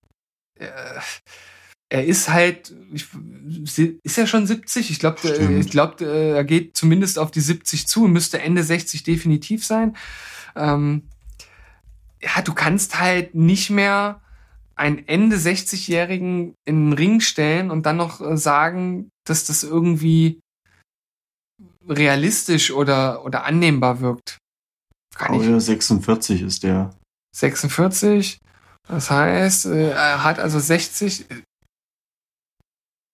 äh, 0.59 0.67
er 1.87 2.05
ist 2.05 2.27
halt, 2.27 2.73
ist 4.03 4.17
er 4.17 4.27
schon 4.27 4.45
70? 4.45 4.91
Ich 4.91 4.99
glaube, 4.99 5.57
ich 5.57 5.69
glaube, 5.69 6.05
er 6.05 6.43
geht 6.43 6.75
zumindest 6.75 7.17
auf 7.17 7.31
die 7.31 7.39
70 7.39 7.87
zu, 7.87 8.01
müsste 8.01 8.41
Ende 8.41 8.61
60 8.61 9.03
definitiv 9.03 9.65
sein. 9.65 9.95
Ähm, 10.57 11.03
ja, 12.21 12.41
du 12.41 12.53
kannst 12.53 12.99
halt 12.99 13.35
nicht 13.35 13.69
mehr 13.69 14.21
einen 14.75 15.07
Ende 15.07 15.35
60-Jährigen 15.37 16.55
in 16.65 16.89
den 16.89 16.93
Ring 16.93 17.19
stellen 17.19 17.69
und 17.71 17.85
dann 17.85 17.97
noch 17.97 18.21
äh, 18.21 18.37
sagen, 18.37 19.09
dass 19.27 19.45
das 19.45 19.63
irgendwie 19.63 20.39
realistisch 21.87 22.71
oder, 22.71 23.25
oder 23.25 23.43
annehmbar 23.43 24.01
wirkt. 24.01 24.37
Kann 25.15 25.35
Oh 25.35 25.41
ich. 25.41 25.47
ja, 25.47 25.59
46 25.59 26.41
ist 26.41 26.63
der. 26.63 26.95
46. 27.35 28.39
Das 28.87 29.11
heißt, 29.11 29.65
äh, 29.67 29.91
er 29.91 30.23
hat 30.23 30.39
also 30.39 30.59
60, 30.59 31.29
äh, 31.29 31.41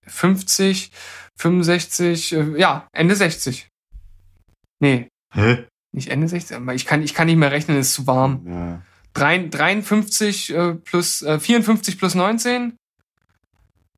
50, 0.08 0.92
65, 1.38 2.34
äh, 2.34 2.60
ja, 2.60 2.88
Ende 2.94 3.16
60. 3.16 3.68
Nee, 4.80 5.10
Hä? 5.34 5.68
nicht 5.94 6.10
Ende 6.10 6.28
60, 6.28 6.56
aber 6.58 6.74
ich 6.76 6.86
kann, 6.86 7.02
ich 7.02 7.14
kann 7.14 7.28
nicht 7.28 7.38
mehr 7.38 7.52
rechnen, 7.52 7.78
ist 7.78 7.94
zu 7.94 8.08
warm. 8.08 8.46
Ja. 8.48 8.82
Drei- 9.18 9.48
53 9.48 10.54
äh, 10.54 10.74
plus 10.76 11.22
äh, 11.24 11.40
54 11.40 11.98
plus 11.98 12.14
19. 12.16 12.78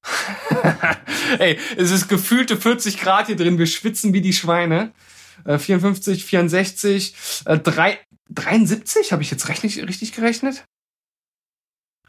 Ey, 1.40 1.60
es 1.78 1.92
ist 1.92 2.08
gefühlte 2.08 2.58
40 2.58 3.00
Grad 3.00 3.28
hier 3.28 3.36
drin. 3.36 3.58
Wir 3.58 3.68
schwitzen 3.68 4.14
wie 4.14 4.22
die 4.22 4.34
Schweine. 4.34 4.92
Äh, 5.46 5.58
54, 5.58 6.26
64, 6.26 7.16
äh, 7.46 7.60
drei, 7.60 8.00
73? 8.30 9.12
Habe 9.12 9.22
ich 9.22 9.32
jetzt 9.32 9.50
richtig, 9.50 9.86
richtig 9.86 10.14
gerechnet? 10.14 10.64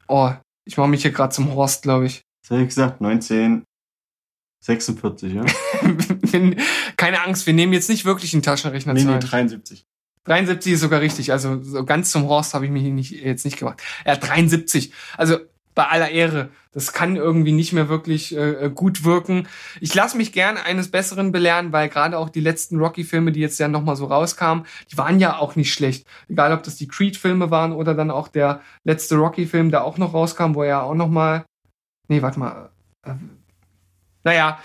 Oh, 0.09 0.33
ich 0.65 0.77
mache 0.77 0.89
mich 0.89 1.03
hier 1.03 1.13
gerade 1.13 1.35
zum 1.35 1.55
Horst, 1.55 1.83
glaube 1.83 2.07
ich. 2.07 2.23
Was 2.43 2.51
hab 2.51 2.59
ich 2.63 2.69
gesagt? 2.69 3.01
1946, 3.03 5.35
ja? 5.35 5.45
Keine 6.97 7.23
Angst, 7.23 7.47
wir 7.47 7.55
nehmen 7.55 7.73
jetzt 7.73 7.89
nicht 7.89 8.05
wirklich 8.05 8.35
einen 8.35 8.43
Taschenrechner 8.43 8.95
nee, 8.95 9.05
nee, 9.05 9.13
Hand. 9.13 9.31
73. 9.31 9.87
73 10.25 10.75
ist 10.75 10.81
sogar 10.81 11.01
richtig. 11.01 11.33
Also 11.33 11.63
so 11.63 11.85
ganz 11.85 12.11
zum 12.11 12.29
Horst 12.29 12.55
habe 12.55 12.67
ich 12.67 12.71
mich 12.71 12.83
nicht, 12.85 13.11
jetzt 13.13 13.45
nicht 13.45 13.59
gemacht. 13.59 13.83
Hat 14.05 14.27
73. 14.27 14.93
Also 15.17 15.39
bei 15.75 15.87
aller 15.87 16.11
Ehre. 16.11 16.51
Das 16.73 16.93
kann 16.93 17.17
irgendwie 17.17 17.53
nicht 17.53 17.73
mehr 17.73 17.89
wirklich 17.89 18.37
äh, 18.37 18.71
gut 18.75 19.05
wirken. 19.05 19.49
Ich 19.81 19.95
lasse 19.95 20.17
mich 20.17 20.33
gerne 20.33 20.65
eines 20.65 20.91
Besseren 20.91 21.33
belehren, 21.33 21.73
weil 21.73 21.89
gerade 21.89 22.19
auch 22.19 22.29
die 22.29 22.41
letzten 22.41 22.79
Rocky-Filme, 22.79 23.33
die 23.33 23.41
jetzt 23.41 23.59
ja 23.59 23.69
nochmal 23.69 23.97
so 23.97 24.07
rauskamen, 24.07 24.67
die 24.91 24.99
waren 24.99 25.21
ja 25.21 25.39
auch 25.39 25.57
nicht 25.57 25.73
schlecht. 25.73 26.07
Egal, 26.29 26.53
ob 26.53 26.63
das 26.65 26.77
die 26.77 26.89
Creed-Filme 26.89 27.51
waren 27.51 27.73
oder 27.73 27.95
dann 27.95 28.11
auch 28.11 28.29
der 28.29 28.61
letzte 28.85 29.17
Rocky-Film, 29.17 29.71
der 29.71 29.85
auch 29.85 29.99
noch 29.99 30.13
rauskam, 30.13 30.55
wo 30.55 30.63
er 30.63 30.83
auch 30.83 30.95
nochmal... 30.95 31.45
Nee, 32.09 32.23
warte 32.23 32.41
mal. 32.41 32.71
Äh, 33.05 33.15
naja, 34.25 34.61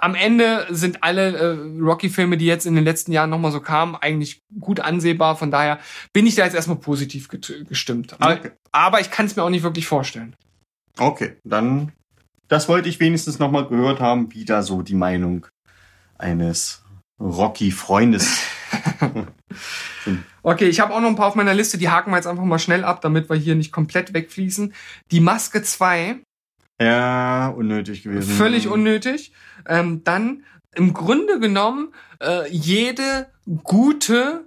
am 0.00 0.14
Ende 0.14 0.66
sind 0.70 1.02
alle 1.02 1.36
äh, 1.36 1.80
Rocky-Filme, 1.82 2.36
die 2.36 2.46
jetzt 2.46 2.66
in 2.66 2.74
den 2.74 2.84
letzten 2.84 3.12
Jahren 3.12 3.30
nochmal 3.30 3.52
so 3.52 3.60
kamen, 3.60 3.96
eigentlich 3.96 4.42
gut 4.60 4.80
ansehbar. 4.80 5.36
Von 5.36 5.50
daher 5.50 5.78
bin 6.12 6.26
ich 6.26 6.36
da 6.36 6.44
jetzt 6.44 6.54
erstmal 6.54 6.78
positiv 6.78 7.28
gestimmt. 7.28 8.14
Aber, 8.20 8.34
Okay. 8.34 8.50
aber 8.72 9.00
ich 9.00 9.10
kann 9.10 9.26
es 9.26 9.34
mir 9.36 9.42
auch 9.42 9.50
nicht 9.50 9.64
wirklich 9.64 9.86
vorstellen. 9.86 10.36
Okay, 10.98 11.36
dann, 11.44 11.92
das 12.48 12.68
wollte 12.68 12.88
ich 12.88 13.00
wenigstens 13.00 13.38
nochmal 13.38 13.66
gehört 13.66 14.00
haben, 14.00 14.32
wie 14.32 14.44
da 14.44 14.62
so 14.62 14.82
die 14.82 14.94
Meinung 14.94 15.46
eines 16.16 16.84
Rocky-Freundes. 17.20 18.38
Okay, 20.42 20.66
ich 20.68 20.80
habe 20.80 20.94
auch 20.94 21.00
noch 21.00 21.08
ein 21.08 21.16
paar 21.16 21.26
auf 21.26 21.34
meiner 21.34 21.52
Liste, 21.52 21.76
die 21.76 21.90
haken 21.90 22.10
wir 22.10 22.16
jetzt 22.16 22.26
einfach 22.26 22.44
mal 22.44 22.58
schnell 22.58 22.84
ab, 22.84 23.00
damit 23.02 23.28
wir 23.28 23.36
hier 23.36 23.54
nicht 23.54 23.72
komplett 23.72 24.14
wegfließen. 24.14 24.72
Die 25.10 25.20
Maske 25.20 25.62
2, 25.62 26.20
ja, 26.80 27.48
unnötig 27.48 28.02
gewesen. 28.02 28.34
völlig 28.34 28.68
unnötig. 28.68 29.32
Ähm, 29.66 30.02
dann 30.04 30.44
im 30.74 30.94
Grunde 30.94 31.40
genommen 31.40 31.92
äh, 32.22 32.48
jede 32.50 33.26
gute 33.64 34.44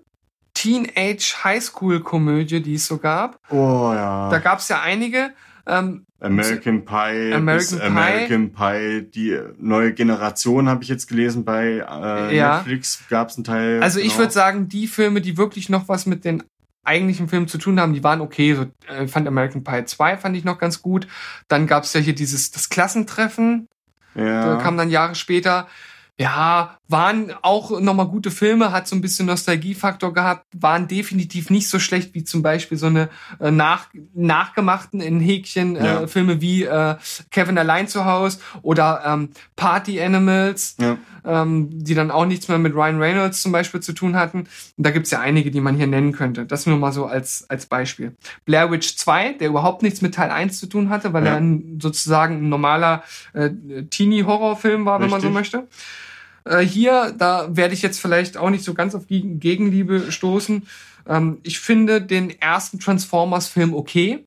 Teenage-Highschool-Komödie, 0.53 2.61
die 2.61 2.75
es 2.75 2.87
so 2.87 2.97
gab. 2.97 3.39
Oh 3.49 3.91
ja. 3.93 4.29
Da 4.29 4.39
gab 4.39 4.59
es 4.59 4.69
ja 4.69 4.81
einige. 4.81 5.31
Ähm, 5.67 6.05
American 6.19 6.85
Pie, 6.85 7.33
American 7.33 7.79
Pie. 7.79 7.85
American 7.85 8.51
Pie, 8.51 9.01
die 9.13 9.39
neue 9.57 9.93
Generation 9.93 10.69
habe 10.69 10.83
ich 10.83 10.89
jetzt 10.89 11.07
gelesen 11.07 11.45
bei 11.45 11.83
äh, 11.87 12.35
Ja. 12.35 12.57
Netflix 12.57 13.03
gab 13.09 13.29
es 13.29 13.37
einen 13.37 13.43
Teil. 13.43 13.81
Also 13.81 13.99
ich 13.99 14.09
genau. 14.09 14.19
würde 14.19 14.33
sagen, 14.33 14.67
die 14.67 14.87
Filme, 14.87 15.21
die 15.21 15.37
wirklich 15.37 15.69
noch 15.69 15.87
was 15.87 16.05
mit 16.05 16.25
den 16.25 16.43
eigentlichen 16.83 17.27
Film 17.29 17.47
zu 17.47 17.57
tun 17.57 17.79
haben, 17.79 17.93
die 17.93 18.03
waren 18.03 18.21
okay. 18.21 18.55
So, 18.55 18.65
äh, 18.87 19.07
fand 19.07 19.27
American 19.27 19.63
Pie 19.63 19.85
2 19.85 20.17
fand 20.17 20.35
ich 20.35 20.43
noch 20.43 20.57
ganz 20.57 20.81
gut. 20.81 21.07
Dann 21.47 21.67
gab's 21.67 21.93
ja 21.93 21.99
hier 22.01 22.15
dieses 22.15 22.51
das 22.51 22.69
Klassentreffen, 22.69 23.67
Ja. 24.15 24.55
da 24.55 24.61
kam 24.61 24.77
dann 24.77 24.89
Jahre 24.89 25.15
später. 25.15 25.67
Ja, 26.19 26.77
waren 26.91 27.31
auch 27.41 27.79
nochmal 27.79 28.07
gute 28.07 28.31
Filme, 28.31 28.71
hat 28.71 28.87
so 28.87 28.95
ein 28.95 29.01
bisschen 29.01 29.25
Nostalgiefaktor 29.27 30.13
gehabt, 30.13 30.45
waren 30.53 30.87
definitiv 30.87 31.49
nicht 31.49 31.69
so 31.69 31.79
schlecht 31.79 32.13
wie 32.13 32.23
zum 32.23 32.41
Beispiel 32.41 32.77
so 32.77 32.87
eine 32.87 33.09
äh, 33.39 33.51
nach, 33.51 33.87
nachgemachten 34.13 35.01
in 35.01 35.19
Häkchen 35.19 35.75
äh, 35.75 35.85
Ja. 35.85 36.07
Filme 36.07 36.41
wie 36.41 36.63
äh, 36.63 36.95
Kevin 37.31 37.57
allein 37.57 37.87
zu 37.87 38.05
Hause 38.05 38.39
oder 38.61 39.03
ähm, 39.05 39.29
Party 39.55 40.01
Animals, 40.01 40.75
ja. 40.79 40.97
ähm, 41.25 41.69
die 41.71 41.93
dann 41.93 42.11
auch 42.11 42.25
nichts 42.25 42.47
mehr 42.47 42.57
mit 42.57 42.73
Ryan 42.73 42.99
Reynolds 43.01 43.41
zum 43.41 43.51
Beispiel 43.51 43.79
zu 43.79 43.93
tun 43.93 44.15
hatten. 44.15 44.39
Und 44.39 44.47
da 44.77 44.91
gibt's 44.91 45.11
ja 45.11 45.19
einige, 45.19 45.51
die 45.51 45.61
man 45.61 45.75
hier 45.75 45.87
nennen 45.87 46.11
könnte. 46.11 46.45
Das 46.45 46.65
nur 46.65 46.77
mal 46.77 46.91
so 46.91 47.05
als, 47.05 47.45
als 47.49 47.65
Beispiel. 47.65 48.15
Blair 48.45 48.71
Witch 48.71 48.95
2, 48.97 49.33
der 49.33 49.47
überhaupt 49.49 49.81
nichts 49.83 50.01
mit 50.01 50.15
Teil 50.15 50.29
1 50.31 50.59
zu 50.59 50.67
tun 50.67 50.89
hatte, 50.89 51.13
weil 51.13 51.25
Ja. 51.25 51.31
er 51.31 51.37
ein, 51.37 51.79
sozusagen 51.81 52.35
ein 52.45 52.49
normaler 52.49 53.03
äh, 53.33 53.49
Teenie-Horrorfilm 53.89 54.85
war, 54.85 54.99
wenn 54.99 55.09
man 55.09 55.21
so 55.21 55.27
Richtig. 55.27 55.33
möchte. 55.53 55.67
Äh, 56.45 56.59
hier, 56.59 57.13
da 57.17 57.55
werde 57.55 57.73
ich 57.73 57.81
jetzt 57.81 57.99
vielleicht 57.99 58.37
auch 58.37 58.49
nicht 58.49 58.63
so 58.63 58.73
ganz 58.73 58.95
auf 58.95 59.07
Gegen- 59.07 59.39
Gegenliebe 59.39 60.11
stoßen. 60.11 60.67
Ähm, 61.07 61.39
ich 61.43 61.59
finde 61.59 62.01
den 62.01 62.29
ersten 62.41 62.79
Transformers-Film 62.79 63.73
okay. 63.73 64.25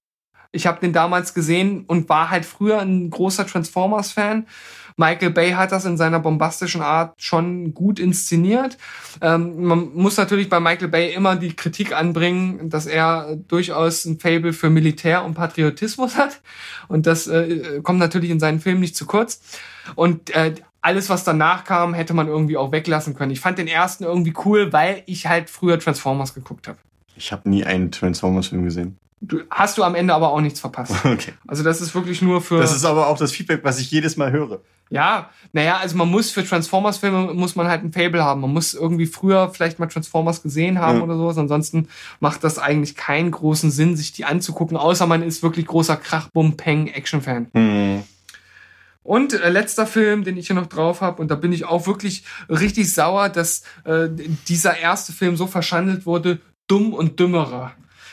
Ich 0.52 0.66
habe 0.66 0.80
den 0.80 0.92
damals 0.92 1.34
gesehen 1.34 1.84
und 1.86 2.08
war 2.08 2.30
halt 2.30 2.44
früher 2.44 2.80
ein 2.80 3.10
großer 3.10 3.46
Transformers-Fan. 3.46 4.46
Michael 4.96 5.30
Bay 5.30 5.50
hat 5.50 5.72
das 5.72 5.84
in 5.86 5.96
seiner 5.96 6.20
bombastischen 6.20 6.80
Art 6.80 7.20
schon 7.20 7.74
gut 7.74 7.98
inszeniert. 7.98 8.78
Ähm, 9.20 9.64
man 9.64 9.92
muss 9.94 10.16
natürlich 10.16 10.48
bei 10.48 10.60
Michael 10.60 10.86
Bay 10.86 11.12
immer 11.12 11.34
die 11.34 11.54
Kritik 11.54 11.92
anbringen, 11.92 12.70
dass 12.70 12.86
er 12.86 13.36
durchaus 13.48 14.04
ein 14.04 14.20
Fable 14.20 14.52
für 14.52 14.70
Militär 14.70 15.24
und 15.24 15.34
Patriotismus 15.34 16.14
hat. 16.16 16.40
Und 16.86 17.08
das 17.08 17.26
äh, 17.26 17.80
kommt 17.82 17.98
natürlich 17.98 18.30
in 18.30 18.38
seinen 18.38 18.60
Filmen 18.60 18.80
nicht 18.80 18.96
zu 18.96 19.06
kurz. 19.06 19.40
Und 19.96 20.30
äh, 20.30 20.54
alles, 20.84 21.08
was 21.08 21.24
danach 21.24 21.64
kam, 21.64 21.94
hätte 21.94 22.12
man 22.12 22.28
irgendwie 22.28 22.56
auch 22.56 22.70
weglassen 22.70 23.14
können. 23.14 23.30
Ich 23.32 23.40
fand 23.40 23.58
den 23.58 23.68
ersten 23.68 24.04
irgendwie 24.04 24.34
cool, 24.44 24.72
weil 24.72 25.02
ich 25.06 25.26
halt 25.26 25.48
früher 25.48 25.78
Transformers 25.78 26.34
geguckt 26.34 26.68
habe. 26.68 26.78
Ich 27.16 27.32
habe 27.32 27.48
nie 27.48 27.64
einen 27.64 27.90
Transformers-Film 27.90 28.64
gesehen. 28.64 28.98
Du, 29.20 29.40
hast 29.50 29.78
du 29.78 29.82
am 29.82 29.94
Ende 29.94 30.12
aber 30.12 30.30
auch 30.30 30.40
nichts 30.42 30.60
verpasst. 30.60 30.92
Okay. 31.04 31.32
Also 31.46 31.62
das 31.62 31.80
ist 31.80 31.94
wirklich 31.94 32.20
nur 32.20 32.42
für... 32.42 32.58
Das 32.58 32.74
ist 32.76 32.84
aber 32.84 33.06
auch 33.06 33.16
das 33.16 33.32
Feedback, 33.32 33.60
was 33.64 33.80
ich 33.80 33.90
jedes 33.90 34.18
Mal 34.18 34.30
höre. 34.32 34.60
Ja, 34.90 35.30
naja, 35.54 35.78
also 35.78 35.96
man 35.96 36.10
muss 36.10 36.30
für 36.30 36.44
Transformers-Filme 36.44 37.32
muss 37.32 37.56
man 37.56 37.66
halt 37.68 37.82
ein 37.82 37.92
Fable 37.92 38.22
haben. 38.22 38.42
Man 38.42 38.52
muss 38.52 38.74
irgendwie 38.74 39.06
früher 39.06 39.48
vielleicht 39.48 39.78
mal 39.78 39.86
Transformers 39.86 40.42
gesehen 40.42 40.78
haben 40.78 40.98
Ja. 40.98 41.04
oder 41.04 41.16
sowas. 41.16 41.38
Ansonsten 41.38 41.88
macht 42.20 42.44
das 42.44 42.58
eigentlich 42.58 42.94
keinen 42.94 43.30
großen 43.30 43.70
Sinn, 43.70 43.96
sich 43.96 44.12
die 44.12 44.26
anzugucken, 44.26 44.76
außer 44.76 45.06
man 45.06 45.22
ist 45.22 45.42
wirklich 45.42 45.64
großer 45.66 45.96
Krach-Bum-Peng-Action-Fan. 45.96 47.46
Hm. 47.54 48.02
Und 49.04 49.34
äh, 49.34 49.50
letzter 49.50 49.86
Film, 49.86 50.24
den 50.24 50.36
ich 50.36 50.48
hier 50.48 50.56
noch 50.56 50.66
drauf 50.66 51.00
habe, 51.02 51.22
und 51.22 51.30
da 51.30 51.36
bin 51.36 51.52
ich 51.52 51.66
auch 51.66 51.86
wirklich 51.86 52.24
richtig 52.48 52.92
sauer, 52.92 53.28
dass 53.28 53.62
äh, 53.84 54.08
dieser 54.48 54.76
erste 54.78 55.12
Film 55.12 55.36
so 55.36 55.46
verschandelt 55.46 56.06
wurde, 56.06 56.40
Dumm 56.66 56.92
und 56.92 57.20
Dümmerer. 57.20 57.72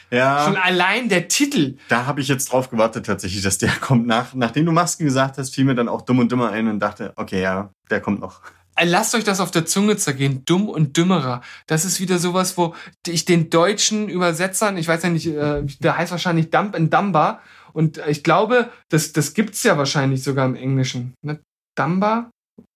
Schon 0.10 0.18
Ja, 0.20 0.54
allein 0.62 1.08
der 1.08 1.30
Titel. 1.30 1.78
da 1.88 2.06
habe 2.06 2.20
ich 2.20 2.28
jetzt 2.28 2.52
drauf 2.52 2.70
gewartet 2.70 3.06
tatsächlich, 3.06 3.42
dass 3.42 3.58
der 3.58 3.70
kommt. 3.82 4.06
Nach, 4.06 4.34
nachdem 4.34 4.66
du 4.66 4.74
Masken 4.74 5.06
gesagt 5.06 5.38
hast, 5.38 5.56
fiel 5.56 5.64
mir 5.64 5.76
dann 5.76 5.88
auch 5.88 6.02
dumm 6.02 6.20
und 6.20 6.30
dümmer 6.30 6.52
ein 6.52 6.68
und 6.68 6.80
dachte, 6.80 7.14
okay, 7.16 7.42
ja, 7.42 7.70
der 7.90 8.02
kommt 8.02 8.20
noch. 8.20 8.42
Äh, 8.76 8.84
Lasst 8.86 9.16
euch 9.16 9.24
das 9.24 9.40
auf 9.40 9.52
der 9.52 9.66
Zunge 9.66 9.96
zergehen. 9.96 10.44
Dumm 10.44 10.68
und 10.68 10.98
dümmerer. 10.98 11.40
Das 11.68 11.86
ist 11.86 12.02
wieder 12.02 12.20
sowas, 12.20 12.58
wo 12.58 12.76
ich 13.08 13.24
den 13.24 13.50
deutschen 13.50 14.10
Übersetzern, 14.10 14.76
ich 14.76 14.90
weiß 14.90 15.04
ja 15.04 15.10
nicht, 15.10 15.28
äh, 15.28 15.64
der 15.80 15.98
heißt 15.98 16.12
wahrscheinlich 16.12 16.50
Dump 16.50 16.76
and 16.76 16.94
Dumber. 16.94 17.40
Und 17.74 17.98
äh, 17.98 18.10
ich 18.10 18.24
glaube, 18.24 18.70
das, 18.90 19.14
das 19.14 19.34
gibt's 19.34 19.64
ja 19.64 19.78
wahrscheinlich 19.78 20.24
sogar 20.24 20.46
im 20.46 20.56
Englischen. 20.56 21.14
Ne? 21.26 21.40
Dumber? 21.78 22.30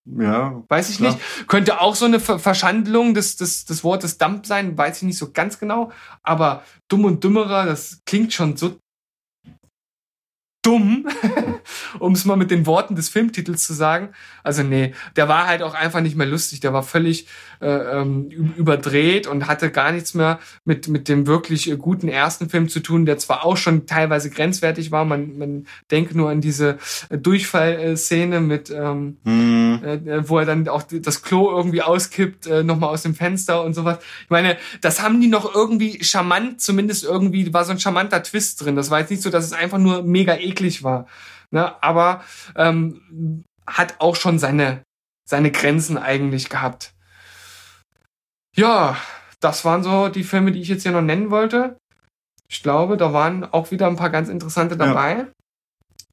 Ja, 0.05 0.63
Weiß 0.69 0.89
ich 0.89 0.97
Klar. 0.97 1.13
nicht. 1.13 1.47
Könnte 1.47 1.81
auch 1.81 1.95
so 1.95 2.05
eine 2.05 2.19
Ver 2.19 2.37
Verschandelung 2.37 3.13
des, 3.15 3.37
des, 3.37 3.65
des 3.65 3.83
Wortes 3.83 4.17
Dump 4.19 4.45
sein, 4.45 4.77
weiß 4.77 4.97
ich 4.97 5.03
nicht 5.03 5.17
so 5.17 5.31
ganz 5.31 5.57
genau. 5.59 5.91
Aber 6.21 6.63
dumm 6.87 7.05
und 7.05 7.23
dümmerer, 7.23 7.65
das 7.65 8.01
klingt 8.05 8.31
schon 8.31 8.55
so 8.55 8.77
dumm, 10.65 11.07
um 11.99 12.13
es 12.13 12.25
mal 12.25 12.35
mit 12.35 12.51
den 12.51 12.65
Worten 12.65 12.95
des 12.95 13.09
Filmtitels 13.09 13.65
zu 13.65 13.73
sagen. 13.73 14.09
Also 14.43 14.63
nee, 14.63 14.93
der 15.15 15.27
war 15.27 15.47
halt 15.47 15.61
auch 15.61 15.73
einfach 15.73 16.01
nicht 16.01 16.15
mehr 16.15 16.27
lustig. 16.27 16.59
Der 16.59 16.73
war 16.73 16.83
völlig 16.83 17.27
äh, 17.61 17.67
ähm, 17.67 18.29
überdreht 18.29 19.27
und 19.27 19.47
hatte 19.47 19.71
gar 19.71 19.91
nichts 19.91 20.13
mehr 20.13 20.39
mit, 20.63 20.87
mit 20.87 21.07
dem 21.07 21.27
wirklich 21.27 21.69
äh, 21.69 21.77
guten 21.77 22.07
ersten 22.07 22.49
Film 22.49 22.69
zu 22.69 22.79
tun, 22.79 23.05
der 23.05 23.17
zwar 23.17 23.45
auch 23.45 23.57
schon 23.57 23.85
teilweise 23.85 24.29
grenzwertig 24.29 24.91
war. 24.91 25.05
Man, 25.05 25.37
man 25.37 25.67
denke 25.91 26.17
nur 26.17 26.29
an 26.29 26.41
diese 26.41 26.77
äh, 27.09 27.17
Durchfallszene 27.17 28.39
mit 28.39 28.69
ähm, 28.69 29.17
hm. 29.23 29.81
äh, 29.83 30.29
wo 30.29 30.39
er 30.39 30.45
dann 30.45 30.67
auch 30.67 30.83
das 30.83 31.21
Klo 31.21 31.49
irgendwie 31.55 31.81
auskippt, 31.81 32.47
äh, 32.47 32.63
nochmal 32.63 32.89
aus 32.89 33.03
dem 33.03 33.15
Fenster 33.15 33.63
und 33.63 33.73
sowas. 33.73 33.99
Ich 34.23 34.29
meine, 34.29 34.57
das 34.81 35.01
haben 35.01 35.21
die 35.21 35.27
noch 35.27 35.53
irgendwie 35.53 36.03
charmant, 36.03 36.61
zumindest 36.61 37.03
irgendwie 37.03 37.53
war 37.53 37.65
so 37.65 37.71
ein 37.71 37.79
charmanter 37.79 38.23
Twist 38.23 38.63
drin. 38.63 38.75
Das 38.75 38.89
war 38.89 38.99
jetzt 38.99 39.09
nicht 39.09 39.21
so, 39.21 39.29
dass 39.29 39.45
es 39.45 39.53
einfach 39.53 39.77
nur 39.77 40.03
mega 40.03 40.35
eklig 40.35 40.83
war. 40.83 41.07
Ne? 41.51 41.81
Aber 41.83 42.23
ähm, 42.55 43.43
hat 43.67 43.95
auch 43.99 44.15
schon 44.15 44.39
seine, 44.39 44.83
seine 45.27 45.51
Grenzen 45.51 45.97
eigentlich 45.97 46.49
gehabt. 46.49 46.94
Ja, 48.55 48.97
das 49.39 49.65
waren 49.65 49.83
so 49.83 50.07
die 50.09 50.23
Filme, 50.23 50.51
die 50.51 50.61
ich 50.61 50.67
jetzt 50.69 50.83
hier 50.83 50.91
noch 50.91 51.01
nennen 51.01 51.29
wollte. 51.29 51.77
Ich 52.47 52.63
glaube, 52.63 52.97
da 52.97 53.11
waren 53.13 53.43
auch 53.43 53.71
wieder 53.71 53.87
ein 53.87 53.95
paar 53.95 54.09
ganz 54.09 54.29
interessante 54.29 54.75
Ja. 54.75 54.85
dabei. 54.87 55.27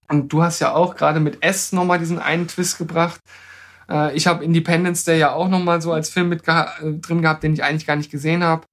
Und 0.09 0.33
du 0.33 0.43
hast 0.43 0.61
ja 0.61 0.75
auch 0.75 0.97
gerade 0.97 1.21
mit 1.21 1.43
S 1.43 1.73
nochmal 1.73 1.99
diesen 1.99 2.19
einen 2.19 2.49
Twist 2.49 2.79
gebracht. 2.79 3.21
Äh, 3.89 4.15
ich 4.17 4.27
habe 4.27 4.45
Independence 4.45 5.05
Day 5.05 5.19
ja 5.19 5.33
auch 5.33 5.49
nochmal 5.49 5.81
so 5.81 5.93
als 5.93 6.11
Film 6.11 6.29
mit 6.29 6.47
äh, 6.49 6.65
drin 7.01 7.23
gehabt, 7.23 7.43
den 7.43 7.55
ich 7.55 7.63
eigentlich 7.63 7.87
gar 7.87 7.97
nicht 7.97 8.11
gesehen 8.11 8.43
habe. 8.45 8.67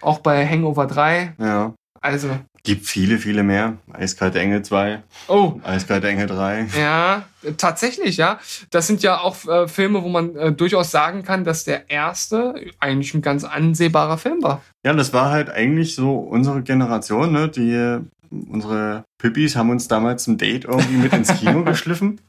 Auch 0.00 0.20
bei 0.20 0.46
Hangover 0.46 0.86
3. 0.86 1.34
ja. 1.38 1.74
Also, 2.02 2.28
Gibt 2.66 2.86
viele, 2.86 3.18
viele 3.18 3.44
mehr. 3.44 3.78
Eiskalte 3.92 4.40
Engel 4.40 4.62
2, 4.62 5.00
oh, 5.28 5.60
Eiskalte 5.62 6.08
Engel 6.08 6.26
3. 6.26 6.66
ja, 6.76 7.22
tatsächlich, 7.56 8.16
ja. 8.16 8.40
Das 8.70 8.88
sind 8.88 9.04
ja 9.04 9.20
auch 9.20 9.46
äh, 9.46 9.68
Filme, 9.68 10.02
wo 10.02 10.08
man 10.08 10.34
äh, 10.34 10.50
durchaus 10.50 10.90
sagen 10.90 11.22
kann, 11.22 11.44
dass 11.44 11.62
der 11.62 11.88
erste 11.88 12.56
eigentlich 12.80 13.14
ein 13.14 13.22
ganz 13.22 13.44
ansehbarer 13.44 14.18
Film 14.18 14.42
war. 14.42 14.62
Ja, 14.84 14.92
das 14.94 15.12
war 15.12 15.30
halt 15.30 15.48
eigentlich 15.48 15.94
so 15.94 16.16
unsere 16.16 16.62
Generation, 16.62 17.30
ne? 17.30 17.48
Die, 17.48 18.00
unsere 18.30 19.04
Pippis 19.18 19.54
haben 19.54 19.70
uns 19.70 19.86
damals 19.86 20.24
zum 20.24 20.36
Date 20.36 20.64
irgendwie 20.64 20.96
mit 20.96 21.12
ins 21.12 21.38
Kino 21.38 21.62
geschliffen. 21.64 22.20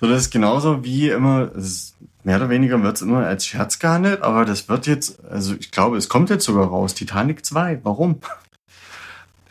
So, 0.00 0.08
das 0.08 0.22
ist 0.22 0.30
genauso 0.32 0.82
wie 0.82 1.08
immer, 1.08 1.52
mehr 2.24 2.36
oder 2.36 2.50
weniger 2.50 2.82
wird 2.82 2.96
es 2.96 3.02
immer 3.02 3.24
als 3.24 3.46
Scherz 3.46 3.78
gehandelt, 3.78 4.22
aber 4.22 4.44
das 4.44 4.68
wird 4.68 4.88
jetzt, 4.88 5.24
also 5.24 5.54
ich 5.54 5.70
glaube, 5.70 5.96
es 5.96 6.08
kommt 6.08 6.30
jetzt 6.30 6.44
sogar 6.44 6.66
raus, 6.66 6.94
Titanic 6.94 7.46
2. 7.46 7.80
Warum? 7.84 8.20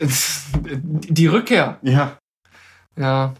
Die 0.00 1.26
Rückkehr. 1.26 1.78
Ja. 1.82 2.18
Ja. 2.96 3.34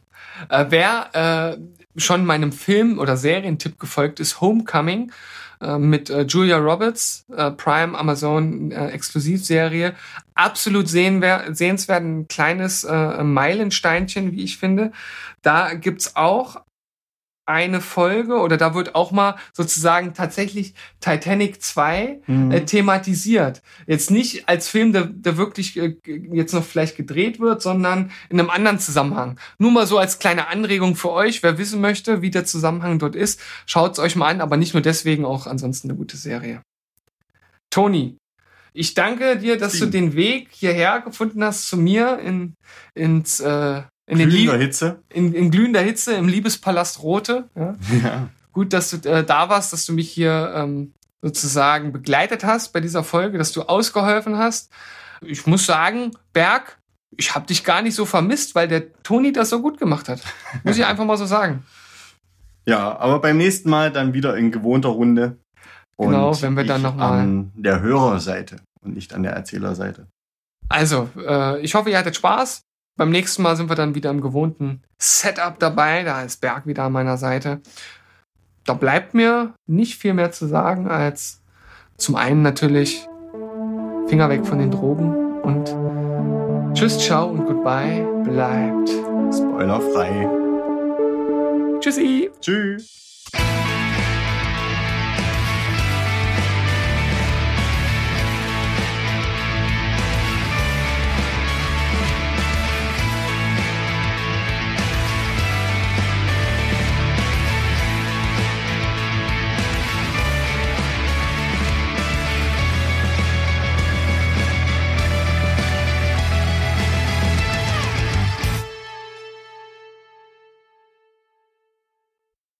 Äh, 0.48 0.66
wer 0.68 1.56
äh, 1.56 2.00
schon 2.00 2.24
meinem 2.24 2.52
Film- 2.52 2.98
oder 2.98 3.16
Serientipp 3.16 3.78
gefolgt 3.78 4.20
ist, 4.20 4.40
Homecoming 4.40 5.12
äh, 5.60 5.78
mit 5.78 6.10
äh, 6.10 6.22
Julia 6.22 6.58
Roberts, 6.58 7.26
äh, 7.34 7.50
Prime 7.50 7.98
Amazon 7.98 8.70
äh, 8.70 8.88
Exklusivserie. 8.88 9.94
Absolut 10.34 10.88
sehen 10.88 11.22
sehenswert, 11.50 12.02
ein 12.02 12.28
kleines 12.28 12.84
Meilensteinchen, 12.84 14.30
wie 14.30 14.44
ich 14.44 14.56
finde. 14.58 14.92
Da 15.42 15.74
gibt's 15.74 16.14
auch 16.14 16.62
eine 17.48 17.80
Folge 17.80 18.34
oder 18.40 18.56
da 18.56 18.74
wird 18.74 18.94
auch 18.94 19.10
mal 19.10 19.36
sozusagen 19.52 20.14
tatsächlich 20.14 20.74
Titanic 21.00 21.62
2 21.62 22.20
Mhm. 22.26 22.50
äh, 22.52 22.64
thematisiert. 22.64 23.62
Jetzt 23.86 24.10
nicht 24.10 24.48
als 24.48 24.68
Film, 24.68 24.92
der, 24.92 25.04
der 25.06 25.36
wirklich 25.36 25.76
äh, 25.76 25.96
jetzt 26.04 26.52
noch 26.54 26.64
vielleicht 26.64 26.96
gedreht 26.96 27.40
wird, 27.40 27.62
sondern 27.62 28.10
in 28.28 28.38
einem 28.38 28.50
anderen 28.50 28.78
Zusammenhang. 28.78 29.38
Nur 29.58 29.70
mal 29.72 29.86
so 29.86 29.98
als 29.98 30.18
kleine 30.18 30.48
Anregung 30.48 30.94
für 30.96 31.10
euch, 31.10 31.42
wer 31.42 31.58
wissen 31.58 31.80
möchte, 31.80 32.22
wie 32.22 32.30
der 32.30 32.44
Zusammenhang 32.44 32.98
dort 32.98 33.16
ist, 33.16 33.40
schaut's 33.66 33.98
euch 33.98 34.14
mal 34.16 34.28
an, 34.28 34.40
aber 34.40 34.56
nicht 34.56 34.74
nur 34.74 34.82
deswegen, 34.82 35.24
auch 35.24 35.46
ansonsten 35.46 35.88
eine 35.88 35.96
gute 35.98 36.16
Serie. 36.16 36.62
Toni, 37.70 38.16
ich 38.72 38.94
danke 38.94 39.36
dir, 39.38 39.56
dass 39.58 39.72
du 39.72 39.78
Steven. 39.78 39.92
den 39.92 40.14
Weg 40.14 40.48
hierher 40.52 41.00
gefunden 41.00 41.42
hast 41.44 41.68
zu 41.68 41.76
mir 41.76 42.18
in, 42.18 42.54
ins, 42.94 43.40
äh, 43.40 43.82
in, 44.08 44.18
Glühender 44.28 44.56
Hitze. 44.58 45.02
in, 45.10 45.32
in 45.34 45.50
glühender 45.50 45.80
Hitze 45.80 46.14
im 46.14 46.28
Liebespalast 46.28 47.02
Rote. 47.02 47.48
Ja? 47.54 47.74
Ja. 48.02 48.28
Gut, 48.52 48.72
dass 48.72 48.90
du 48.90 48.96
äh, 49.08 49.24
da 49.24 49.48
warst, 49.48 49.72
dass 49.72 49.86
du 49.86 49.92
mich 49.92 50.10
hier 50.10 50.52
ähm, 50.56 50.92
sozusagen 51.22 51.92
begleitet 51.92 52.44
hast 52.44 52.72
bei 52.72 52.80
dieser 52.80 53.04
Folge, 53.04 53.38
dass 53.38 53.52
du 53.52 53.62
ausgeholfen 53.62 54.38
hast. 54.38 54.70
Ich 55.20 55.46
muss 55.46 55.66
sagen, 55.66 56.12
Berg, 56.32 56.78
ich 57.16 57.34
habe 57.34 57.46
dich 57.46 57.64
gar 57.64 57.82
nicht 57.82 57.94
so 57.94 58.04
vermisst, 58.06 58.54
weil 58.54 58.68
der 58.68 58.92
Toni 59.02 59.32
das 59.32 59.50
so 59.50 59.60
gut 59.60 59.78
gemacht 59.78 60.08
hat. 60.08 60.20
Muss 60.64 60.76
ich 60.78 60.84
einfach 60.86 61.04
mal 61.04 61.16
so 61.16 61.26
sagen. 61.26 61.64
ja, 62.66 62.96
aber 62.98 63.20
beim 63.20 63.36
nächsten 63.36 63.68
Mal 63.70 63.90
dann 63.92 64.12
wieder 64.14 64.36
in 64.36 64.50
gewohnter 64.52 64.90
Runde. 64.90 65.36
Genau, 65.98 66.40
wenn 66.40 66.56
wir 66.56 66.64
dann 66.64 66.76
ich 66.78 66.82
noch 66.84 66.94
mal- 66.96 67.20
An 67.20 67.50
der 67.56 67.80
Hörerseite 67.80 68.56
und 68.82 68.94
nicht 68.94 69.12
an 69.14 69.22
der 69.24 69.32
Erzählerseite. 69.32 70.06
Also, 70.68 71.08
äh, 71.16 71.60
ich 71.60 71.74
hoffe, 71.74 71.90
ihr 71.90 71.98
hattet 71.98 72.14
Spaß. 72.16 72.62
Beim 72.98 73.10
nächsten 73.10 73.42
Mal 73.42 73.56
sind 73.56 73.70
wir 73.70 73.76
dann 73.76 73.94
wieder 73.94 74.10
im 74.10 74.20
gewohnten 74.20 74.82
Setup 74.98 75.56
dabei. 75.60 76.02
Da 76.02 76.22
ist 76.22 76.40
Berg 76.40 76.66
wieder 76.66 76.82
an 76.82 76.92
meiner 76.92 77.16
Seite. 77.16 77.60
Da 78.64 78.74
bleibt 78.74 79.14
mir 79.14 79.54
nicht 79.68 79.94
viel 79.96 80.14
mehr 80.14 80.32
zu 80.32 80.46
sagen, 80.46 80.88
als 80.88 81.40
zum 81.96 82.16
einen 82.16 82.42
natürlich 82.42 83.06
Finger 84.08 84.28
weg 84.28 84.44
von 84.44 84.58
den 84.58 84.72
Drogen 84.72 85.14
und 85.42 85.74
Tschüss, 86.76 86.98
ciao 86.98 87.28
und 87.28 87.46
goodbye. 87.46 88.04
Bleibt 88.24 88.88
Spoilerfrei. 89.32 90.28
Tschüssi. 91.80 92.30
Tschüss. 92.40 92.98